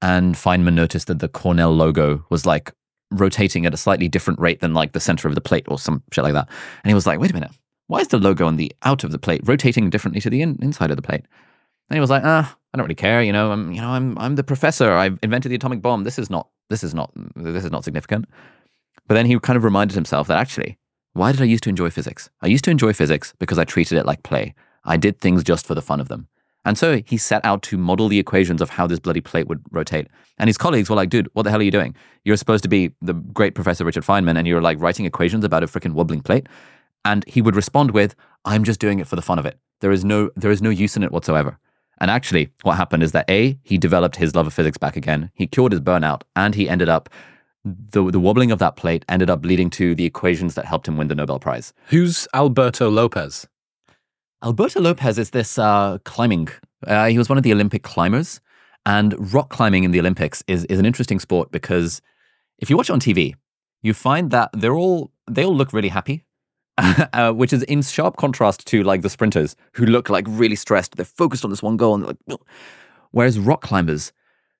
[0.00, 2.72] and Feynman noticed that the Cornell logo was like
[3.10, 6.02] rotating at a slightly different rate than like the center of the plate or some
[6.12, 6.48] shit like that.
[6.82, 7.50] And he was like, "Wait a minute,
[7.86, 10.58] why is the logo on the out of the plate rotating differently to the in,
[10.60, 11.24] inside of the plate?"
[11.88, 13.22] And he was like, "Ah, I don't really care.
[13.22, 14.92] You know, I'm you know I'm I'm the professor.
[14.92, 16.04] I've invented the atomic bomb.
[16.04, 18.26] This is not this is not this is not significant."
[19.08, 20.78] But then he kind of reminded himself that actually,
[21.12, 22.28] why did I used to enjoy physics?
[22.42, 24.54] I used to enjoy physics because I treated it like play.
[24.84, 26.28] I did things just for the fun of them.
[26.64, 29.62] And so he set out to model the equations of how this bloody plate would
[29.70, 30.08] rotate.
[30.36, 31.94] And his colleagues were like, dude, what the hell are you doing?
[32.24, 35.62] You're supposed to be the great Professor Richard Feynman and you're like writing equations about
[35.62, 36.48] a freaking wobbling plate.
[37.10, 38.14] And he would respond with,
[38.44, 39.58] I'm just doing it for the fun of it.
[39.80, 41.58] There is no there is no use in it whatsoever.
[42.00, 45.30] And actually, what happened is that A, he developed his love of physics back again.
[45.34, 47.08] He cured his burnout and he ended up
[47.64, 50.96] the, the wobbling of that plate ended up leading to the equations that helped him
[50.96, 51.72] win the Nobel Prize.
[51.88, 53.48] who's alberto lopez
[54.44, 56.48] Alberto Lopez is this uh, climbing.
[56.86, 58.40] Uh, he was one of the Olympic climbers,
[58.84, 62.02] and rock climbing in the Olympics is is an interesting sport because
[62.58, 63.34] if you watch it on TV,
[63.82, 66.22] you find that they're all they all look really happy,
[67.12, 70.96] uh, which is in sharp contrast to like the sprinters who look like really stressed.
[70.96, 72.40] They're focused on this one goal, and like, "Ugh."
[73.12, 74.12] whereas rock climbers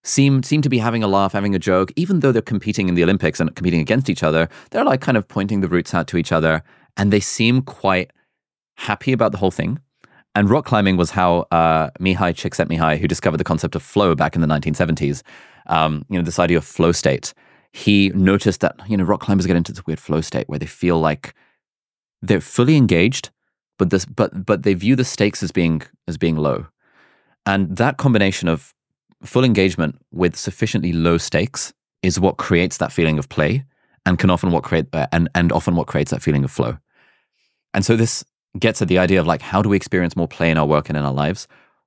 [0.03, 2.95] seem seem to be having a laugh, having a joke, even though they're competing in
[2.95, 4.49] the Olympics and competing against each other.
[4.71, 6.63] They're like kind of pointing the routes out to each other,
[6.97, 8.13] and they seem quite
[8.77, 9.79] happy about the whole thing.
[10.35, 14.35] And rock climbing was how uh, Mihaly Csikszentmihalyi, who discovered the concept of flow back
[14.35, 15.23] in the 1970s,
[15.67, 17.33] um, you know, this idea of flow state,
[17.73, 20.67] he noticed that, you know, rock climbers get into this weird flow state where they
[20.67, 21.35] feel like
[22.23, 23.31] they're fully engaged,
[23.79, 26.67] but this, but, but they view the stakes as being, as being low.
[27.45, 28.75] And that combination of
[29.23, 33.65] full engagement with sufficiently low stakes is what creates that feeling of play
[34.05, 36.79] and can often what create, uh, and, and often what creates that feeling of flow.
[37.75, 38.25] And so this
[38.59, 40.89] gets at the idea of like, how do we experience more play in our work
[40.89, 41.47] and in our lives?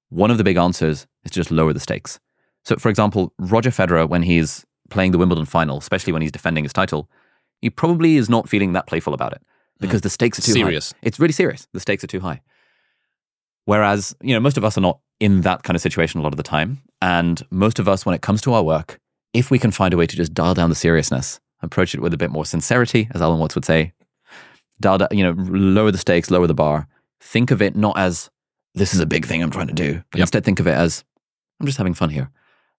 [0.09, 2.19] One of the big answers is to just lower the stakes.
[2.65, 6.63] So, for example, Roger Federer, when he's playing the Wimbledon final, especially when he's defending
[6.63, 7.09] his title,
[7.61, 9.41] he probably is not feeling that playful about it
[9.79, 10.03] because mm.
[10.03, 10.91] the stakes are too Serious.
[10.91, 10.99] high.
[11.03, 11.67] It's really serious.
[11.73, 12.41] The stakes are too high.
[13.65, 16.33] Whereas, you know, most of us are not in that kind of situation a lot
[16.33, 16.81] of the time.
[17.01, 18.99] And most of us, when it comes to our work,
[19.33, 22.13] if we can find a way to just dial down the seriousness, approach it with
[22.13, 23.93] a bit more sincerity, as Alan Watts would say,
[24.79, 26.87] dial down, you know, lower the stakes, lower the bar.
[27.21, 28.29] Think of it not as
[28.75, 30.23] this is a big thing I'm trying to do, but Yep.
[30.23, 31.03] instead think of it as
[31.59, 32.31] I'm just having fun here.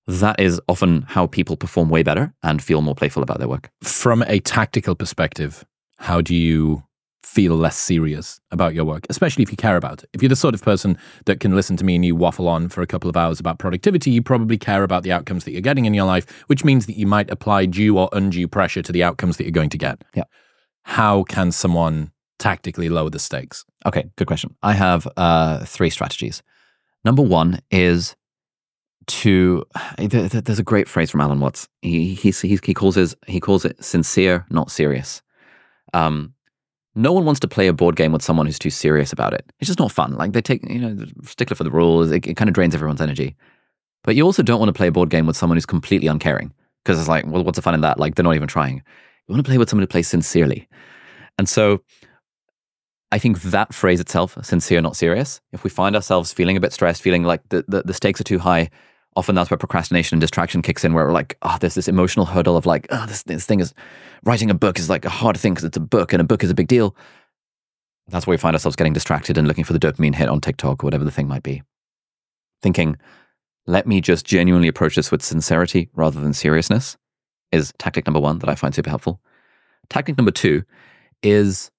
[0.07, 3.71] That is often how people perform way better and feel more playful about their work.
[3.83, 5.65] From a tactical perspective,
[5.99, 6.85] how do you
[7.23, 10.11] feel less serious about your work, especially if you care about it?
[10.13, 12.69] If you're the sort of person that can listen to me and you waffle on
[12.69, 15.61] for a couple of hours about productivity, you probably care about the outcomes that you're
[15.61, 18.93] getting in your life, which means that you might apply due or undue pressure to
[18.93, 20.03] the outcomes that you're going to get.
[20.15, 20.25] Yeah.
[20.85, 23.65] How can someone tactically lower the stakes?
[23.87, 24.57] Okay, good question.
[24.63, 26.43] I have uh, three strategies.
[27.05, 28.17] Number one is
[29.07, 29.65] to
[29.99, 31.69] th- th- there's a great phrase from Alan Watts.
[31.83, 35.23] He he he, he calls his he calls it sincere, not serious.
[35.93, 36.35] Um,
[37.03, 39.45] no one wants to play a board game with someone who's too serious about it.
[39.59, 40.15] It's just not fun.
[40.15, 42.11] Like they take you know stickler for the rules.
[42.11, 43.37] It, it kind of drains everyone's energy.
[44.03, 46.53] But you also don't want to play a board game with someone who's completely uncaring
[46.85, 47.99] because it's like, well, what's the fun in that?
[47.99, 48.77] Like they're not even trying.
[48.77, 50.69] You want to play with someone who plays sincerely,
[51.39, 51.83] and so
[53.13, 56.73] I think that phrase itself, sincere, not serious, if we find ourselves feeling a bit
[56.73, 58.71] stressed, feeling like the, the, the stakes are too high,
[59.21, 62.25] often that's where procrastination and distraction kicks in, where we're like, oh, there's this emotional
[62.25, 63.75] hurdle of like, oh, this, this thing is,
[64.25, 66.43] writing a book is like a hard thing because it's a book and a book
[66.43, 66.97] is a big deal.
[68.09, 70.83] That's where we find ourselves getting distracted and looking for the dopamine hit on TikTok
[70.83, 71.63] or whatever the thing might be.
[72.63, 72.97] Thinking,
[73.67, 76.97] let me just genuinely approach this with sincerity rather than seriousness
[77.53, 79.21] is tactic number one that I find super helpful.
[79.91, 80.63] Tactic number two
[81.23, 81.71] is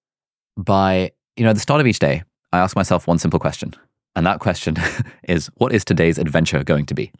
[0.55, 2.23] by, you know, at the start of each day,
[2.53, 3.73] I ask myself one simple question.
[4.15, 4.75] And that question
[5.23, 7.11] is, what is today's adventure going to be?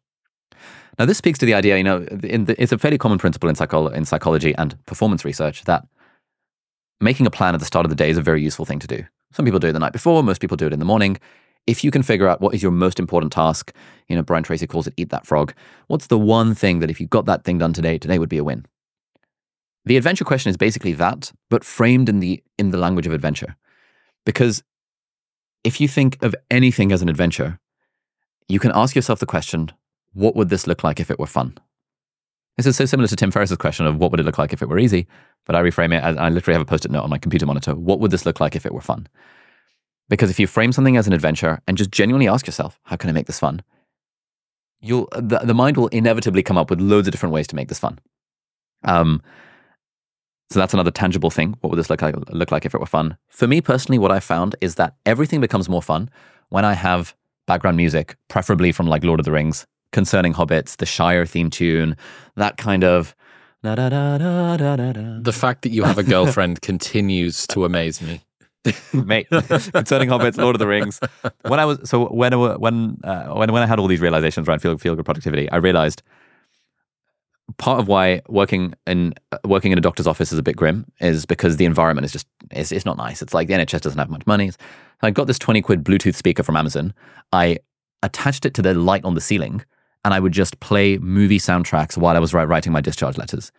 [0.99, 3.55] Now, this speaks to the idea, you know, the, it's a fairly common principle in,
[3.55, 5.87] psycholo- in psychology and performance research that
[6.99, 8.87] making a plan at the start of the day is a very useful thing to
[8.87, 9.03] do.
[9.31, 11.17] Some people do it the night before, most people do it in the morning.
[11.67, 13.73] If you can figure out what is your most important task,
[14.07, 15.53] you know, Brian Tracy calls it eat that frog.
[15.87, 18.39] What's the one thing that if you got that thing done today, today would be
[18.39, 18.65] a win?
[19.85, 23.55] The adventure question is basically that, but framed in the in the language of adventure.
[24.25, 24.63] Because
[25.63, 27.59] if you think of anything as an adventure,
[28.47, 29.71] you can ask yourself the question,
[30.13, 31.57] what would this look like if it were fun?
[32.57, 34.61] This is so similar to Tim Ferriss's question of what would it look like if
[34.61, 35.07] it were easy,
[35.45, 37.73] but I reframe it as I literally have a post-it note on my computer monitor.
[37.75, 39.07] What would this look like if it were fun?
[40.09, 43.09] Because if you frame something as an adventure and just genuinely ask yourself, how can
[43.09, 43.63] I make this fun?
[44.81, 47.69] You'll the, the mind will inevitably come up with loads of different ways to make
[47.69, 47.99] this fun.
[48.83, 49.21] Um,
[50.49, 51.55] so that's another tangible thing.
[51.61, 53.15] What would this look like, look like if it were fun?
[53.29, 56.09] For me personally, what I found is that everything becomes more fun
[56.49, 57.15] when I have
[57.47, 61.95] background music, preferably from like Lord of the Rings, concerning hobbits, the Shire theme tune,
[62.35, 63.15] that kind of.
[63.63, 65.19] da da da.
[65.21, 68.21] The fact that you have a girlfriend continues to amaze me.
[68.93, 69.27] mate.
[69.29, 70.99] Concerning Hobbits, Lord of the Rings.
[71.47, 74.59] When I was so when when uh, when when I had all these realizations around
[74.59, 76.03] feel feel good productivity, I realized
[77.57, 80.85] part of why working in uh, working in a doctor's office is a bit grim
[80.99, 83.21] is because the environment is just it's, it's not nice.
[83.21, 84.51] It's like the NHS doesn't have much money.
[85.01, 86.93] I got this twenty quid Bluetooth speaker from Amazon.
[87.33, 87.57] I
[88.03, 89.63] attached it to the light on the ceiling,
[90.03, 93.51] and I would just play movie soundtracks while I was writing my discharge letters.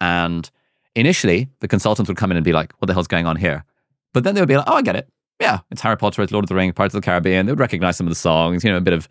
[0.00, 0.50] And
[0.94, 3.64] initially, the consultants would come in and be like, "What the hell's going on here?"
[4.12, 5.08] But then they would be like, "Oh, I get it.
[5.40, 7.60] Yeah, it's Harry Potter, it's Lord of the Rings, Pirates of the Caribbean." They would
[7.60, 9.08] recognize some of the songs, you know, a bit of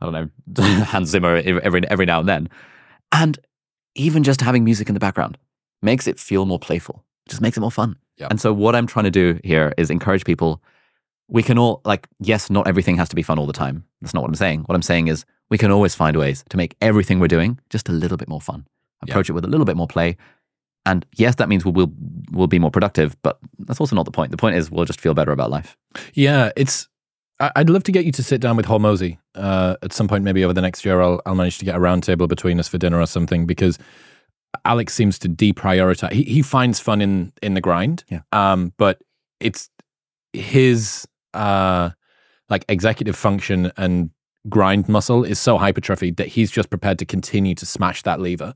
[0.00, 0.14] I don't
[0.56, 2.48] know Hans Zimmer every every now and then,
[3.12, 3.38] and
[3.94, 5.38] even just having music in the background
[5.82, 7.04] makes it feel more playful.
[7.28, 7.96] Just makes it more fun.
[8.16, 8.28] Yeah.
[8.30, 10.62] And so what I'm trying to do here is encourage people.
[11.28, 13.84] We can all like, yes, not everything has to be fun all the time.
[14.00, 14.62] That's not what I'm saying.
[14.62, 17.88] What I'm saying is we can always find ways to make everything we're doing just
[17.88, 18.66] a little bit more fun.
[19.04, 19.12] Yeah.
[19.12, 20.16] Approach it with a little bit more play.
[20.86, 21.92] And yes, that means we'll, we'll
[22.32, 24.30] we'll be more productive, but that's also not the point.
[24.30, 25.76] The point is we'll just feel better about life.
[26.14, 26.88] Yeah, it's.
[27.40, 30.42] I'd love to get you to sit down with Hormozi uh, at some point, maybe
[30.44, 31.00] over the next year.
[31.00, 33.78] I'll, I'll manage to get a roundtable between us for dinner or something because
[34.64, 36.10] Alex seems to deprioritize.
[36.12, 38.22] He, he finds fun in in the grind, Yeah.
[38.32, 39.00] um, but
[39.40, 39.70] it's
[40.32, 41.90] his uh,
[42.48, 44.10] like executive function and
[44.48, 48.54] grind muscle is so hypertrophied that he's just prepared to continue to smash that lever.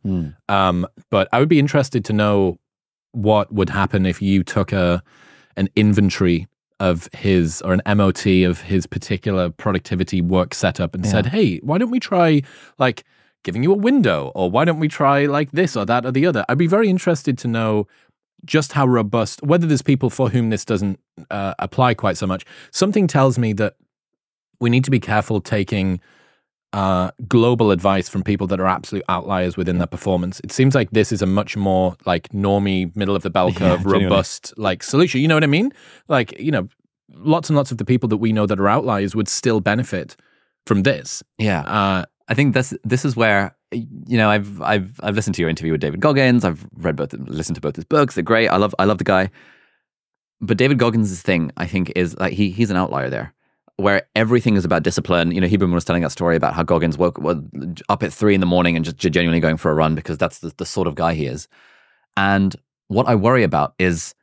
[0.48, 2.58] Um, but I would be interested to know
[3.12, 5.02] what would happen if you took a
[5.56, 6.46] an inventory
[6.80, 11.76] of his or an MOT of his particular productivity work setup and said, "Hey, why
[11.78, 12.42] don't we try
[12.78, 13.04] like
[13.44, 16.24] giving you a window or why don't we try like this or that or the
[16.26, 17.86] other?" I'd be very interested to know
[18.45, 20.99] just how robust, whether there's people for whom this doesn't
[21.30, 23.76] uh, apply quite so much, something tells me that
[24.61, 26.01] we need to be careful taking
[26.72, 30.40] uh, global advice from people that are absolute outliers within their performance.
[30.40, 33.84] It seems like this is a much more like normie, middle of the bell curve,
[33.84, 35.20] Yeah, robust like solution.
[35.20, 35.72] You know what I mean?
[36.09, 36.68] Like, you know,
[37.11, 40.16] lots and lots of the people that we know that are outliers would still benefit
[40.66, 41.22] from this.
[41.38, 41.61] Yeah.
[41.61, 45.50] Uh, I think this this is where you know I've I've I've listened to your
[45.50, 46.44] interview with David Goggins.
[46.44, 48.14] I've read both, listened to both his books.
[48.14, 48.48] They're great.
[48.48, 49.30] I love I love the guy.
[50.40, 53.34] But David Goggins' thing, I think, is like he he's an outlier there,
[53.76, 55.30] where everything is about discipline.
[55.32, 57.18] You know, Huberman was telling that story about how Goggins woke
[57.88, 60.40] up at three in the morning and just genuinely going for a run because that's
[60.40, 61.48] the, the sort of guy he is.
[62.16, 62.54] And
[62.88, 64.14] what I worry about is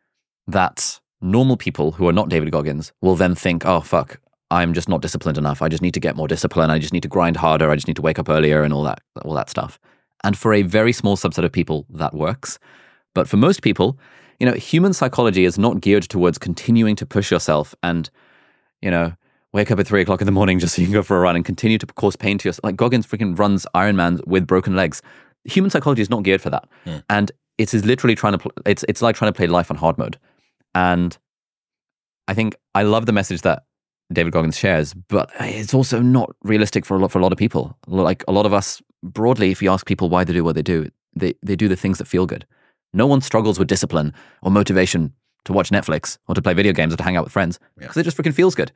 [0.47, 4.19] that normal people who are not David Goggins will then think, oh fuck,
[4.51, 5.61] I'm just not disciplined enough.
[5.61, 6.69] I just need to get more discipline.
[6.69, 7.69] I just need to grind harder.
[7.69, 9.79] I just need to wake up earlier and all that all that stuff.
[10.23, 12.59] And for a very small subset of people, that works.
[13.13, 13.97] But for most people,
[14.39, 18.09] you know, human psychology is not geared towards continuing to push yourself and,
[18.81, 19.13] you know,
[19.53, 21.19] wake up at three o'clock in the morning just so you can go for a
[21.19, 22.63] run and continue to cause pain to yourself.
[22.63, 25.01] Like Goggins freaking runs Ironman with broken legs.
[25.45, 26.67] Human psychology is not geared for that.
[26.83, 26.97] Hmm.
[27.09, 29.77] And it is literally trying to, pl- it's, it's like trying to play life on
[29.77, 30.17] hard mode.
[30.75, 31.17] And
[32.27, 33.63] I think I love the message that
[34.11, 37.37] David Goggins shares, but it's also not realistic for a lot for a lot of
[37.37, 37.77] people.
[37.87, 40.61] Like a lot of us broadly, if you ask people why they do what they
[40.61, 42.45] do, they, they do the things that feel good.
[42.93, 45.13] No one struggles with discipline or motivation
[45.45, 47.97] to watch Netflix or to play video games or to hang out with friends because
[47.97, 48.71] it just freaking feels good.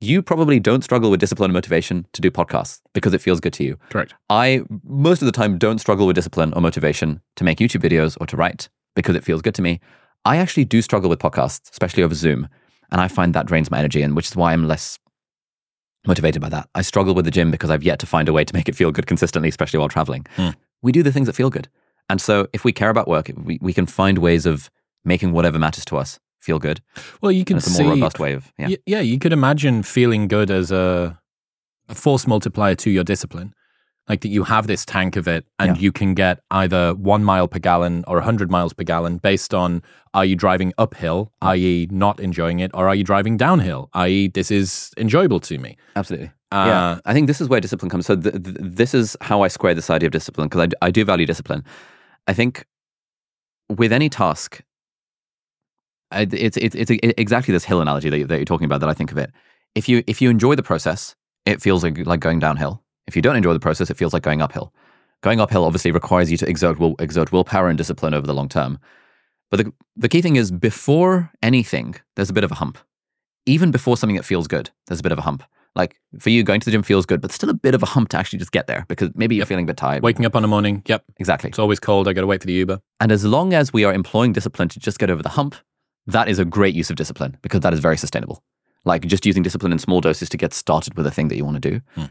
[0.00, 3.52] You probably don't struggle with discipline and motivation to do podcasts because it feels good
[3.54, 3.78] to you.
[3.90, 4.14] correct.
[4.28, 8.16] I most of the time don't struggle with discipline or motivation to make YouTube videos
[8.20, 9.80] or to write because it feels good to me.
[10.24, 12.48] I actually do struggle with podcasts, especially over Zoom,
[12.92, 14.98] and I find that drains my energy, and which is why I'm less
[16.06, 16.68] motivated by that.
[16.74, 18.76] I struggle with the gym because I've yet to find a way to make it
[18.76, 20.26] feel good consistently, especially while traveling.
[20.36, 20.50] Hmm.
[20.82, 21.68] We do the things that feel good,
[22.08, 24.70] and so if we care about work, we, we can find ways of
[25.04, 26.80] making whatever matters to us feel good.
[27.20, 28.68] Well, you can it's a see, more robust way of yeah.
[28.86, 31.18] Yeah, you could imagine feeling good as a,
[31.88, 33.54] a force multiplier to your discipline.
[34.08, 35.80] Like that you have this tank of it and Yeah.
[35.82, 39.80] you can get either one mile per gallon or 100 miles per gallon based on
[40.12, 44.50] are you driving uphill, i.e., not enjoying it, or are you driving downhill, i.e., this
[44.50, 45.76] is enjoyable to me.
[45.94, 46.32] Absolutely.
[46.50, 48.04] Uh, yeah, I think this is where discipline comes.
[48.06, 50.76] So th- th- this is how I square this idea of discipline because I, d-
[50.82, 51.64] I do value discipline.
[52.26, 52.66] I think
[53.70, 54.60] with any task,
[56.10, 58.88] I, it's it's it's exactly this hill analogy that, you, that you're talking about that
[58.90, 59.30] I think of it.
[59.74, 61.14] If you if you enjoy the process,
[61.46, 62.82] it feels like like going downhill.
[63.06, 64.72] If you don't enjoy the process, it feels like going uphill.
[65.22, 68.48] Going uphill obviously requires you to exert will exert willpower and discipline over the long
[68.48, 68.78] term.
[69.50, 72.78] But the the key thing is before anything, there's a bit of a hump.
[73.46, 75.42] Even before something that feels good, there's a bit of a hump.
[75.74, 77.86] Like for you, going to the gym feels good, but still a bit of a
[77.86, 80.02] hump to actually just get there because maybe you're feeling a bit tired.
[80.02, 81.48] Waking up on a morning, yep, Exactly.
[81.48, 82.08] it's always cold.
[82.08, 82.80] I got to wait for the Uber.
[83.00, 85.54] And as long as we are employing discipline to just get over the hump,
[86.06, 88.42] that is a great use of discipline because that is very sustainable.
[88.84, 91.44] Like just using discipline in small doses to get started with a thing that you
[91.44, 91.80] want to do.
[91.94, 92.04] Hmm.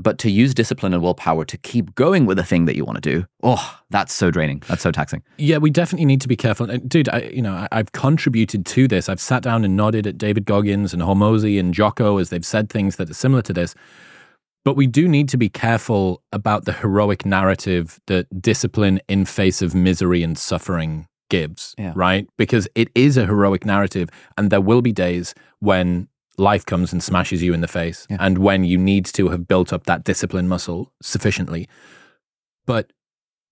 [0.00, 3.02] But to use discipline and willpower to keep going with a thing that you want
[3.02, 4.62] to do, oh, that's so draining.
[4.68, 5.24] That's so taxing.
[5.38, 6.66] Yeah, we definitely need to be careful.
[6.66, 9.08] Dude, I, you know, I, I've contributed to this.
[9.08, 12.70] I've sat down and nodded at David Goggins and Hormozi and Jocko as they've said
[12.70, 13.74] things that are similar to this.
[14.64, 19.62] But we do need to be careful about the heroic narrative that discipline in face
[19.62, 21.92] of misery and suffering gives, Yeah.
[21.96, 22.26] right?
[22.36, 26.08] Because it is a heroic narrative, and there will be days when
[26.38, 28.16] life comes and smashes you in the face, Yeah.
[28.20, 31.68] and when you need to have built up that discipline muscle sufficiently.
[32.66, 32.92] But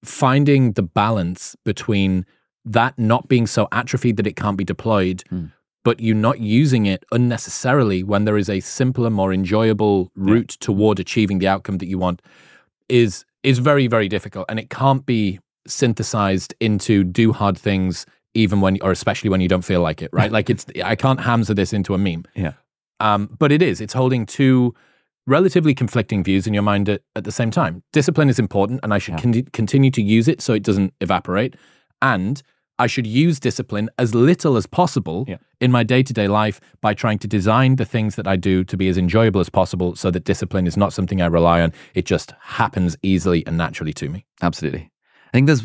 [0.05, 2.27] finding the balance between
[2.65, 5.53] that not being so atrophied that it can't be deployed, Mm.
[5.85, 10.99] but you not using it unnecessarily when there is a simpler, more enjoyable route toward
[11.01, 12.23] achieving the outcome that you want
[12.89, 14.45] is is very, very difficult.
[14.49, 19.49] And it can't be synthesized into do hard things even when or especially when you
[19.49, 20.33] don't feel like it, right?
[20.33, 22.25] like it's I can't hamster this into a meme.
[22.35, 22.53] Yeah.
[23.01, 23.81] Um, but it is.
[23.81, 24.75] It's holding two
[25.27, 27.83] relatively conflicting views in your mind at, at the same time.
[27.93, 29.21] Discipline is important, and I should Yeah.
[29.21, 31.57] con- continue to use it so it doesn't evaporate.
[32.01, 32.43] And
[32.79, 35.39] I should use discipline as little as possible Yeah.
[35.61, 38.65] in my day to day life by trying to design the things that I do
[38.65, 41.73] to be as enjoyable as possible so that discipline is not something I rely on.
[41.95, 44.27] It just happens easily and naturally to me.
[44.43, 44.91] Absolutely.
[45.29, 45.63] I think there's,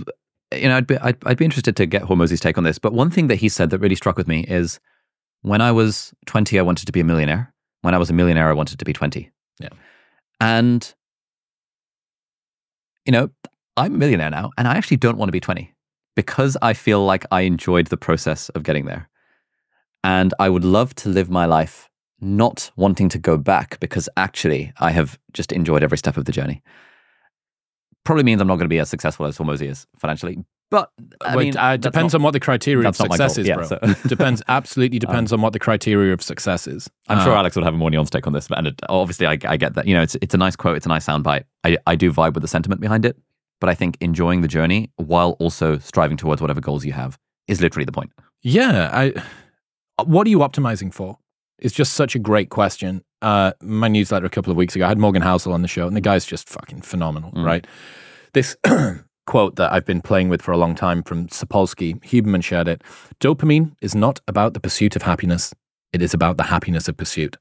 [0.56, 2.80] you know, I'd be, I'd, I'd be interested to get Hormozi's take on this.
[2.80, 4.80] But one thing that he said that really struck with me is
[5.42, 7.54] when I was 20, I wanted to be a millionaire.
[7.82, 9.32] When I was a millionaire, I wanted to be 20.
[9.60, 9.70] Yeah.
[10.40, 10.94] And,
[13.06, 13.30] you know,
[13.78, 15.74] I'm a millionaire now, and I actually don't want to be 20
[16.16, 19.10] because I feel like I enjoyed the process of getting there.
[20.04, 21.90] And I would love to live my life
[22.20, 26.32] not wanting to go back because actually I have just enjoyed every step of the
[26.32, 26.62] journey
[28.04, 30.44] probably means I'm not going to be as successful as Hormozi is financially.
[30.72, 30.90] But
[31.24, 33.38] I Well, mean, uh, depends not- on what the criteria of that's not my success
[33.38, 33.66] is, Yeah, bro.
[33.68, 36.90] so- Um, depends absolutely depends on what the criteria of success is.
[37.10, 38.82] I'm Uh, sure Alex would have a more nuanced take on this, but and it,
[38.90, 39.86] obviously, I, I get that.
[39.86, 41.44] You know, it's it's a nice quote, it's a nice soundbite.
[41.66, 43.18] I I do vibe with the sentiment behind it,
[43.60, 47.20] but I think enjoying the journey while also striving towards whatever goals you have
[47.50, 48.12] is literally the point.
[48.42, 49.14] Yeah, I.
[50.06, 51.18] What are you optimizing for?
[51.60, 53.04] It's just such a great question.
[53.22, 55.86] Uh, my newsletter a couple of weeks ago, I had Morgan Housel on the show,
[55.86, 57.46] and the guy's just fucking phenomenal, Mm.
[57.46, 57.68] right?
[58.34, 58.56] This
[59.26, 62.84] quote that I've been playing with for a long time from Sapolsky, Huberman shared it.
[63.20, 65.54] Dopamine is not about the pursuit of happiness;
[65.94, 67.38] it is about the happiness of pursuit.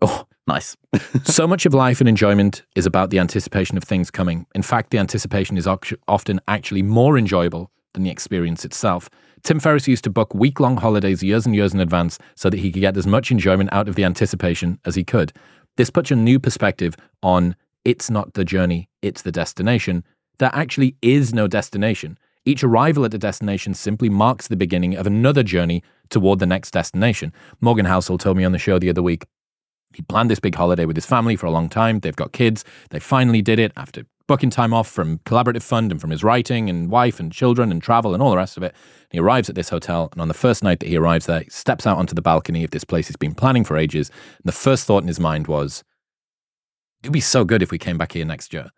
[0.00, 0.76] Oh, nice.
[1.24, 4.46] so much of life and enjoyment is about the anticipation of things coming.
[4.54, 5.68] In fact, the anticipation is
[6.08, 9.08] often actually more enjoyable than the experience itself.
[9.44, 12.58] Tim Ferriss used to book week long holidays years and years in advance so that
[12.58, 15.32] he could get as much enjoyment out of the anticipation as he could.
[15.76, 20.04] This puts a new perspective on it's not the journey, it's the destination.
[20.38, 22.18] There actually is no destination.
[22.44, 26.72] Each arrival at the destination simply marks the beginning of another journey toward the next
[26.72, 27.32] destination.
[27.60, 29.24] Morgan Housel told me on the show the other week
[29.94, 32.00] he planned this big holiday with his family for a long time.
[32.00, 32.64] They've got kids.
[32.90, 36.70] They finally did it after booking time off from Collaborative Fund and from his writing
[36.70, 38.74] and wife and children and travel and all the rest of it.
[39.10, 41.50] He arrives at this hotel, and on the first night that he arrives there, he
[41.50, 44.08] steps out onto the balcony of this place he's been planning for ages.
[44.08, 45.84] And the first thought in his mind was,
[47.02, 48.70] it'd be so good if we came back here next year.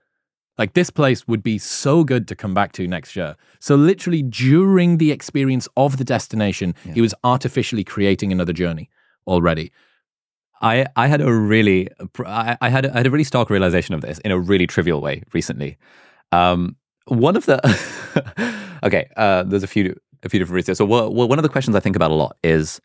[0.56, 3.36] Like this place would be so good to come back to next year.
[3.58, 8.88] So literally during the experience of the destination, he was artificially creating another journey
[9.26, 9.72] already.
[10.62, 11.88] I, I had a really
[12.24, 14.66] I, I had a, I had a really stark realization of this in a really
[14.66, 15.76] trivial way recently.
[16.30, 16.76] Um,
[17.06, 17.58] one of the
[18.84, 20.78] okay, uh, there's a few a few different reasons.
[20.78, 22.80] So one of the questions I think about a lot is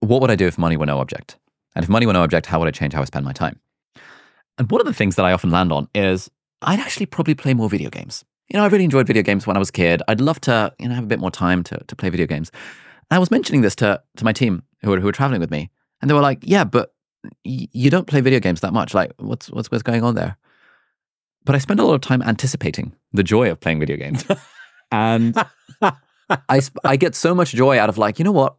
[0.00, 1.38] what would I do if money were no object?
[1.74, 3.60] And if money were no object, how would I change how I spend my time?
[4.60, 6.30] And one of the things that I often land on is
[6.60, 8.26] I'd actually probably play more video games.
[8.50, 10.02] You know, I really enjoyed video games when I was a kid.
[10.06, 12.50] I'd love to, you know, have a bit more time to, to play video games.
[13.10, 15.50] And I was mentioning this to, to my team who were, who were traveling with
[15.50, 15.70] me.
[16.02, 16.92] And they were like, yeah, but
[17.42, 18.92] y- you don't play video games that much.
[18.92, 20.36] Like, what's, what's, what's going on there?
[21.46, 24.26] But I spend a lot of time anticipating the joy of playing video games.
[24.92, 25.42] and
[26.50, 28.56] I, sp- I get so much joy out of like, you know what?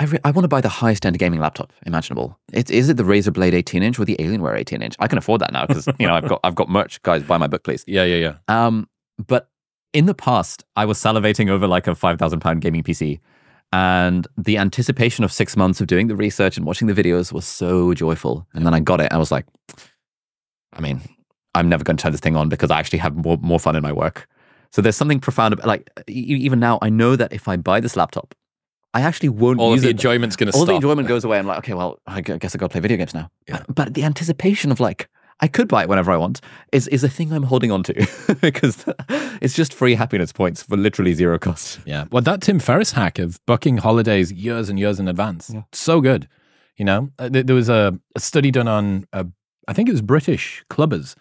[0.00, 2.38] I, re- I want to buy the highest end gaming laptop imaginable.
[2.54, 4.96] It, is it the Razer Blade 18 inch or the Alienware 18 inch?
[4.98, 7.02] I can afford that now because you know I've got I've got merch.
[7.02, 7.84] Guys, buy my book, please.
[7.86, 8.66] Yeah, yeah, yeah.
[8.66, 8.88] Um,
[9.18, 9.50] but
[9.92, 13.20] in the past, I was salivating over like a five thousand pound gaming PC,
[13.74, 17.44] and the anticipation of six months of doing the research and watching the videos was
[17.44, 18.46] so joyful.
[18.54, 19.44] And then I got it, and I was like,
[20.72, 21.02] I mean,
[21.54, 23.76] I'm never going to turn this thing on because I actually have more more fun
[23.76, 24.26] in my work.
[24.72, 27.96] So there's something profound about like even now I know that if I buy this
[27.96, 28.34] laptop,
[28.92, 29.92] I actually won't All of use the it.
[29.92, 30.72] enjoyment's going to All stop.
[30.72, 31.38] the enjoyment goes away.
[31.38, 33.30] I'm like, okay, well, I guess I got to play video games now.
[33.48, 33.62] Yeah.
[33.68, 35.08] But the anticipation of like,
[35.42, 36.40] I could buy it whenever I want
[36.72, 37.94] is is a thing I'm holding on to
[38.40, 38.84] because
[39.40, 41.78] it's just free happiness points for literally zero cost.
[41.86, 42.04] Yeah.
[42.10, 45.62] Well, that Tim Ferriss hack of booking holidays years and years in advance, Yeah.
[45.72, 46.28] so good.
[46.76, 49.24] You know, Uh, there was a, a study done on, uh,
[49.68, 51.14] I think it was British clubbers.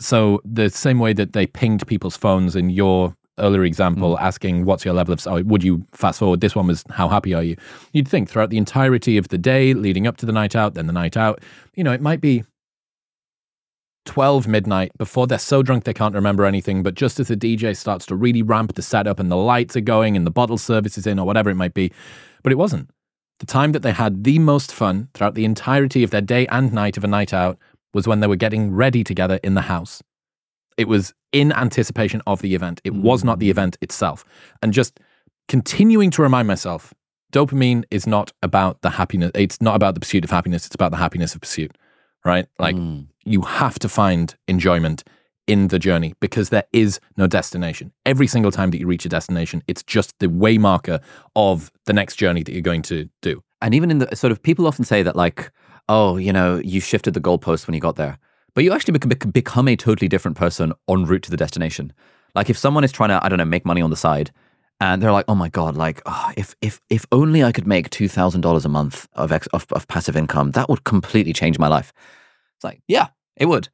[0.00, 4.20] So the same way that they pinged people's phones in your earlier example, mm.
[4.20, 6.40] asking what's your level of, oh, would you fast forward?
[6.40, 7.56] This one was, how happy are you?
[7.92, 10.86] You'd think throughout the entirety of the day leading up to the night out, then
[10.86, 11.42] the night out,
[11.74, 12.44] you know, it might be
[14.04, 16.82] 12 midnight before they're so drunk they can't remember anything.
[16.82, 19.82] But just as the DJ starts to really ramp the setup and the lights are
[19.82, 21.92] going and the bottle service is in or whatever it might be.
[22.42, 22.90] But it wasn't.
[23.40, 26.72] The time that they had the most fun throughout the entirety of their day and
[26.72, 27.58] night of a night out
[27.94, 30.02] was when they were getting ready together in the house.
[30.78, 32.80] It was in anticipation of the event.
[32.84, 34.24] It was not the event itself.
[34.62, 34.98] And just
[35.48, 36.94] continuing to remind myself
[37.32, 39.30] dopamine is not about the happiness.
[39.34, 40.64] It's not about the pursuit of happiness.
[40.64, 41.76] It's about the happiness of pursuit,
[42.24, 42.46] right?
[42.58, 43.08] Like Mm.
[43.24, 45.04] you have to find enjoyment
[45.46, 47.92] in the journey because there is no destination.
[48.06, 51.00] Every single time that you reach a destination, it's just the way marker
[51.36, 53.42] of the next journey that you're going to do.
[53.60, 55.50] And even in the sort of people often say that like,
[55.88, 58.18] oh, you know, you shifted the goalpost when you got there,
[58.58, 61.92] but you actually bec- bec- become a totally different person en route to the destination.
[62.34, 64.32] Like if someone is trying to, I don't know, make money on the side,
[64.80, 67.88] and they're like, oh my god, like oh, if if if only I could make
[67.88, 71.56] two thousand dollars a month of, ex- of of passive income, that would completely change
[71.56, 71.92] my life.
[72.56, 73.68] It's like, yeah, it would.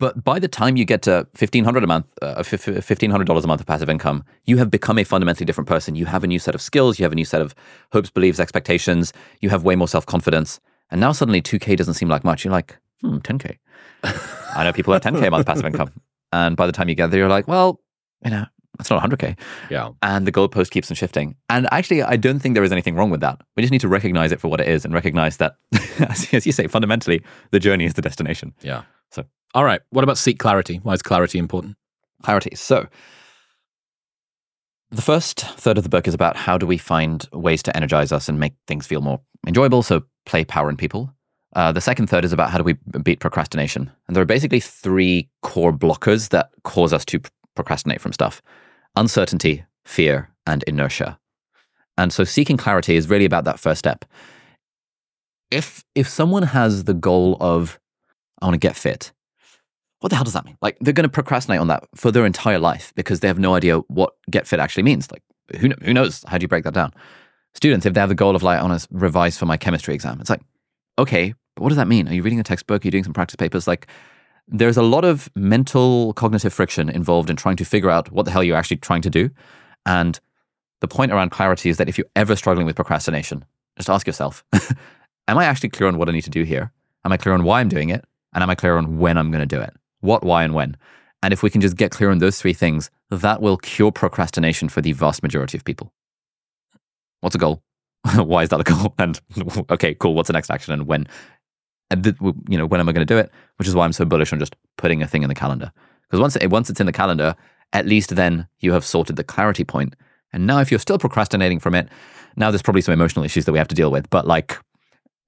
[0.00, 3.44] But by the time you get to fifteen hundred a month, uh, fifteen hundred dollars
[3.44, 5.94] a month of passive income, you have become a fundamentally different person.
[5.94, 6.98] You have a new set of skills.
[6.98, 7.54] You have a new set of
[7.92, 9.12] hopes, beliefs, expectations.
[9.42, 10.58] You have way more self confidence.
[10.90, 12.46] And now suddenly, two k doesn't seem like much.
[12.46, 13.58] You're like, hmm, ten k.
[14.54, 15.90] I know people have ten k a month passive income,
[16.32, 17.80] and by the time you get there, you're like, well,
[18.24, 18.44] you know,
[18.78, 19.36] that's not hundred k.
[19.70, 19.90] Yeah.
[20.02, 21.36] And the goalpost keeps on shifting.
[21.48, 23.40] And actually, I don't think there is anything wrong with that.
[23.56, 25.56] We just need to recognize it for what it is and recognize that,
[26.00, 28.54] as you say, fundamentally, the journey is the destination.
[28.62, 28.82] Yeah.
[29.10, 29.24] So-
[29.54, 29.80] all right.
[29.90, 30.80] What about seek clarity?
[30.82, 31.76] Why is clarity important?
[32.22, 32.54] clarity.
[32.54, 32.86] So,
[34.90, 38.12] the first third of the book is about how do we find ways to energize
[38.12, 41.12] us and make things feel more enjoyable, so play power in people.
[41.54, 43.90] Uh, the second third is about how do we beat procrastination.
[44.06, 47.20] And there are basically three core blockers that cause us to
[47.54, 48.42] procrastinate from stuff
[48.96, 51.18] uncertainty, fear, and inertia.
[51.96, 54.04] And so seeking clarity is really about that first step.
[55.50, 57.78] If if someone has the goal of
[58.40, 59.12] I want to get fit,
[60.00, 60.56] what the hell does that mean?
[60.62, 63.54] Like they're going to procrastinate on that for their entire life because they have no
[63.54, 65.10] idea what get fit actually means.
[65.10, 65.22] Like
[65.60, 66.24] who who knows?
[66.26, 66.92] How do you break that down?
[67.54, 69.94] Students, if they have the goal of like I want to revise for my chemistry
[69.94, 70.40] exam, it's like
[70.98, 72.08] okay, but what does that mean?
[72.08, 72.84] Are you reading a textbook?
[72.84, 73.66] Are you doing some practice papers?
[73.66, 73.86] Like
[74.48, 78.30] there's a lot of mental cognitive friction involved in trying to figure out what the
[78.30, 79.30] hell you're actually trying to do.
[79.86, 80.18] And
[80.80, 83.44] the point around clarity is that if you're ever struggling with procrastination,
[83.76, 84.44] just ask yourself,
[85.28, 86.72] am I actually clear on what I need to do here?
[87.04, 88.04] Am I clear on why I'm doing it?
[88.32, 89.74] And am I clear on when I'm going to do it?
[90.00, 90.76] What, why, and when?
[91.22, 94.68] And if we can just get clear on those three things, that will cure procrastination
[94.68, 95.92] for the vast majority of people.
[97.20, 97.62] What's a goal?
[98.16, 98.94] why is that a goal?
[98.98, 99.20] And
[99.70, 100.14] okay, cool.
[100.14, 100.72] What's the next action?
[100.72, 101.06] And when?
[101.92, 102.16] And th-
[102.48, 103.30] you know, when am I going to do it?
[103.56, 105.70] Which is why I'm so bullish on just putting a thing in the calendar.
[106.08, 107.36] Because once it, once it's in the calendar,
[107.72, 109.94] at least then you have sorted the clarity point.
[110.32, 111.88] And now, if you're still procrastinating from it,
[112.36, 114.08] now there's probably some emotional issues that we have to deal with.
[114.08, 114.56] But like,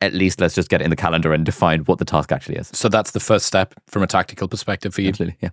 [0.00, 2.56] at least let's just get it in the calendar and define what the task actually
[2.56, 2.70] is.
[2.72, 5.08] So that's the first step from a tactical perspective for you.
[5.08, 5.50] Absolutely, yeah.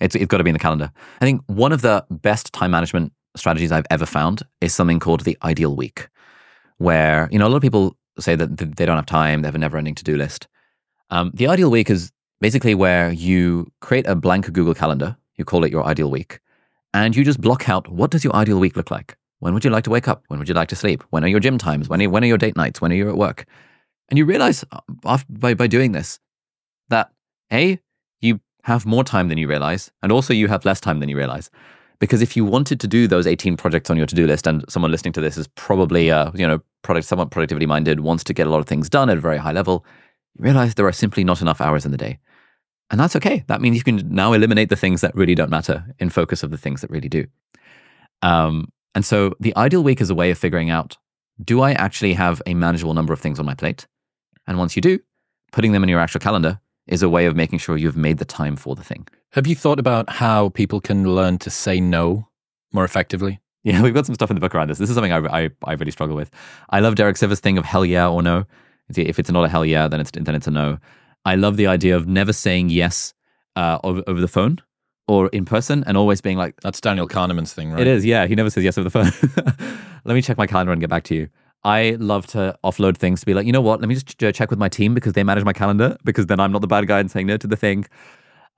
[0.00, 0.90] It's it's got to be in the calendar.
[1.20, 5.20] I think one of the best time management strategies I've ever found is something called
[5.20, 6.08] the ideal week,
[6.78, 9.54] where you know a lot of people say that they don't have time, they have
[9.54, 10.48] a never-ending to-do list.
[11.10, 15.16] Um, the ideal week is basically where you create a blank Google Calendar.
[15.36, 16.40] You call it your ideal week,
[16.92, 19.16] and you just block out what does your ideal week look like.
[19.40, 20.24] When would you like to wake up?
[20.28, 21.04] When would you like to sleep?
[21.10, 21.88] When are your gym times?
[21.88, 22.80] When are, when are your date nights?
[22.80, 23.46] When are you at work?
[24.08, 26.18] And you realize uh, by, by doing this
[26.88, 27.12] that
[27.52, 27.78] A,
[28.20, 31.16] you have more time than you realize, and also you have less time than you
[31.16, 31.50] realize.
[32.00, 34.90] Because if you wanted to do those 18 projects on your to-do list, and someone
[34.90, 38.46] listening to this is probably, uh, you know, product, somewhat productivity minded, wants to get
[38.46, 39.84] a lot of things done at a very high level,
[40.36, 42.18] you realize there are simply not enough hours in the day.
[42.90, 43.44] And that's okay.
[43.48, 46.50] That means you can now eliminate the things that really don't matter in focus of
[46.50, 47.26] the things that really do.
[48.22, 50.96] Um, and so the ideal week is a way of figuring out
[51.44, 53.86] do I actually have a manageable number of things on my plate?
[54.46, 54.98] And once you do,
[55.52, 58.24] putting them in your actual calendar is a way of making sure you've made the
[58.24, 59.06] time for the thing.
[59.32, 62.28] Have you thought about how people can learn to say no
[62.72, 63.40] more effectively?
[63.64, 64.78] Yeah, we've got some stuff in the book around this.
[64.78, 66.30] This is something I, I, I really struggle with.
[66.70, 68.46] I love Derek Sivers' thing of hell yeah or no.
[68.96, 70.78] If it's not a hell yeah, then it's then it's a no.
[71.24, 73.14] I love the idea of never saying yes
[73.56, 74.60] uh, over, over the phone
[75.08, 77.80] or in person and always being like, That's Daniel Kahneman's thing, right?
[77.80, 78.26] It is, yeah.
[78.26, 79.68] He never says yes over the phone.
[80.04, 81.28] Let me check my calendar and get back to you.
[81.64, 83.80] I love to offload things to be like, you know what?
[83.80, 86.52] Let me just check with my team because they manage my calendar because then I'm
[86.52, 87.84] not the bad guy and saying no to the thing.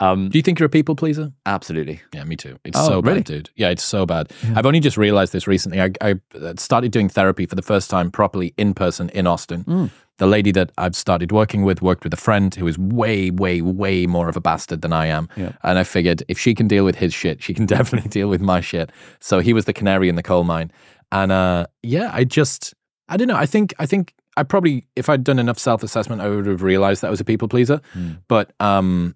[0.01, 1.31] Um, Do you think you're a people pleaser?
[1.45, 2.01] Absolutely.
[2.15, 2.59] Yeah, me too.
[2.65, 3.19] It's oh, so really?
[3.19, 3.51] bad, dude.
[3.55, 4.33] Yeah, it's so bad.
[4.43, 4.55] Yeah.
[4.57, 5.81] I've only just realized this recently.
[5.81, 6.15] I, I,
[6.57, 9.65] started doing therapy for the first time properly in person in Austin.
[9.65, 9.91] Mm.
[10.17, 13.61] The lady that I've started working with worked with a friend who is way, way,
[13.61, 15.29] way more of a bastard than I am.
[15.37, 15.53] Yeah.
[15.63, 18.41] And I figured if she can deal with his shit, she can definitely deal with
[18.41, 18.91] my shit.
[19.21, 20.73] So he was the canary in the coal mine.
[21.13, 22.75] And uh, yeah, I just
[23.09, 23.37] I don't know.
[23.37, 26.63] I think I think I probably if I'd done enough self assessment, I would have
[26.63, 27.81] realized that I was a people pleaser.
[27.95, 28.19] Mm.
[28.29, 29.15] But um,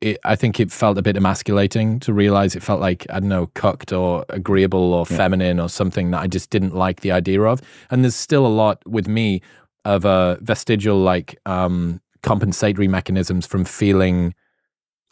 [0.00, 3.28] it, I think it felt a bit emasculating to realize it felt like I don't
[3.28, 5.16] know, cucked or agreeable or yeah.
[5.16, 7.62] feminine or something that I just didn't like the idea of.
[7.90, 9.40] And there's still a lot with me
[9.84, 14.34] of a vestigial like um, compensatory mechanisms from feeling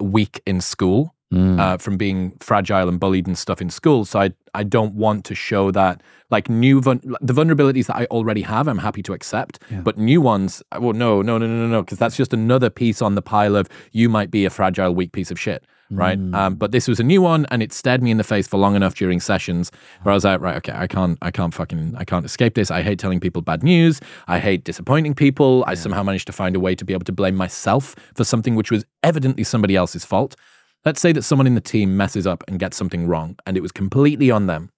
[0.00, 1.58] weak in school mm.
[1.58, 4.04] uh, from being fragile and bullied and stuff in school.
[4.04, 8.04] So I I don't want to show that like new vul- the vulnerabilities that I
[8.06, 8.68] already have.
[8.68, 9.80] I'm happy to accept, yeah.
[9.80, 13.02] but new ones, well, no, no, no, no, no, no, because that's just another piece
[13.02, 16.18] on the pile of you might be a fragile, weak piece of shit right?
[16.18, 16.34] Mm.
[16.34, 18.58] Um, but this was a new one, and it stared me in the face for
[18.58, 19.70] long enough during sessions
[20.02, 22.70] where I was like, right, okay, I can't, I can't fucking, I can't escape this.
[22.70, 24.00] I hate telling people bad news.
[24.26, 25.64] I hate disappointing people.
[25.66, 28.54] I somehow managed to find a way to be able to blame myself for something
[28.54, 30.36] which was evidently somebody else's fault.
[30.84, 33.60] Let's say that someone in the team messes up and gets something wrong, and it
[33.60, 34.70] was completely on them.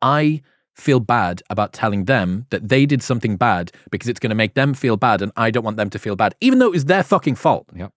[0.00, 0.42] I
[0.74, 4.54] feel bad about telling them that they did something bad because it's going to make
[4.54, 6.84] them feel bad, and I don't want them to feel bad, even though it was
[6.84, 7.66] their fucking fault.
[7.74, 7.92] Yep.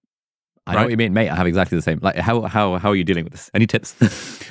[0.65, 1.29] I know what you mean, mate.
[1.29, 1.99] I have exactly the same.
[2.01, 3.49] Like, how how how are you dealing with this?
[3.53, 3.95] Any tips?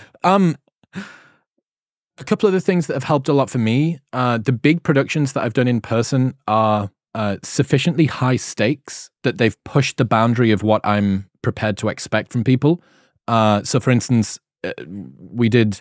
[0.24, 0.56] um,
[0.94, 3.98] a couple of the things that have helped a lot for me.
[4.12, 9.38] Uh, the big productions that I've done in person are uh, sufficiently high stakes that
[9.38, 12.82] they've pushed the boundary of what I'm prepared to expect from people.
[13.26, 15.80] Uh, so, for instance, uh, we did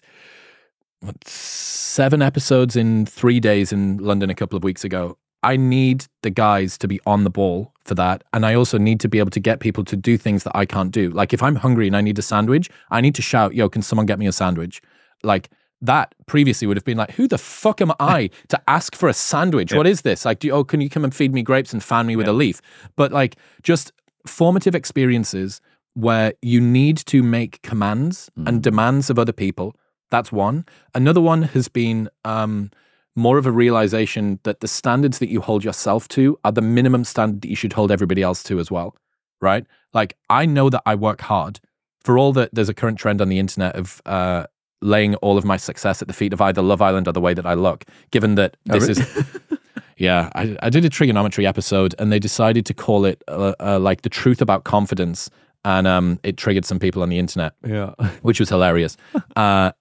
[0.99, 5.17] what, seven episodes in three days in London a couple of weeks ago.
[5.43, 8.23] I need the guys to be on the ball for that.
[8.33, 10.65] And I also need to be able to get people to do things that I
[10.65, 11.09] can't do.
[11.09, 13.81] Like if I'm hungry and I need a sandwich, I need to shout, yo, can
[13.81, 14.81] someone get me a sandwich?
[15.23, 15.49] Like
[15.81, 19.13] that previously would have been like, who the fuck am I to ask for a
[19.13, 19.73] sandwich?
[19.73, 20.25] What is this?
[20.25, 22.27] Like, do you, oh, can you come and feed me grapes and fan me with
[22.27, 22.61] a leaf?
[22.95, 23.91] But like, just
[24.27, 25.61] formative experiences
[25.93, 29.75] where you need to make commands and demands of other people.
[30.11, 30.65] That's one.
[30.93, 32.69] Another one has been um,
[33.15, 37.03] more of a realization that the standards that you hold yourself to are the minimum
[37.03, 38.95] standard that you should hold everybody else to as well.
[39.41, 39.65] Right?
[39.93, 41.59] Like, I know that I work hard.
[42.01, 44.45] For all that there's a current trend on the internet of uh,
[44.81, 47.33] laying all of my success at the feet of either Love Island or the way
[47.33, 48.99] that I look, given that this is.
[49.99, 53.79] Yeah, I, I did a Triggernometry episode and they decided to call it uh, uh,
[53.79, 55.27] like the truth about confidence.
[55.65, 57.93] And um, it triggered some people on the internet, Yeah.
[58.21, 58.95] which was hilarious.
[59.35, 59.71] Uh,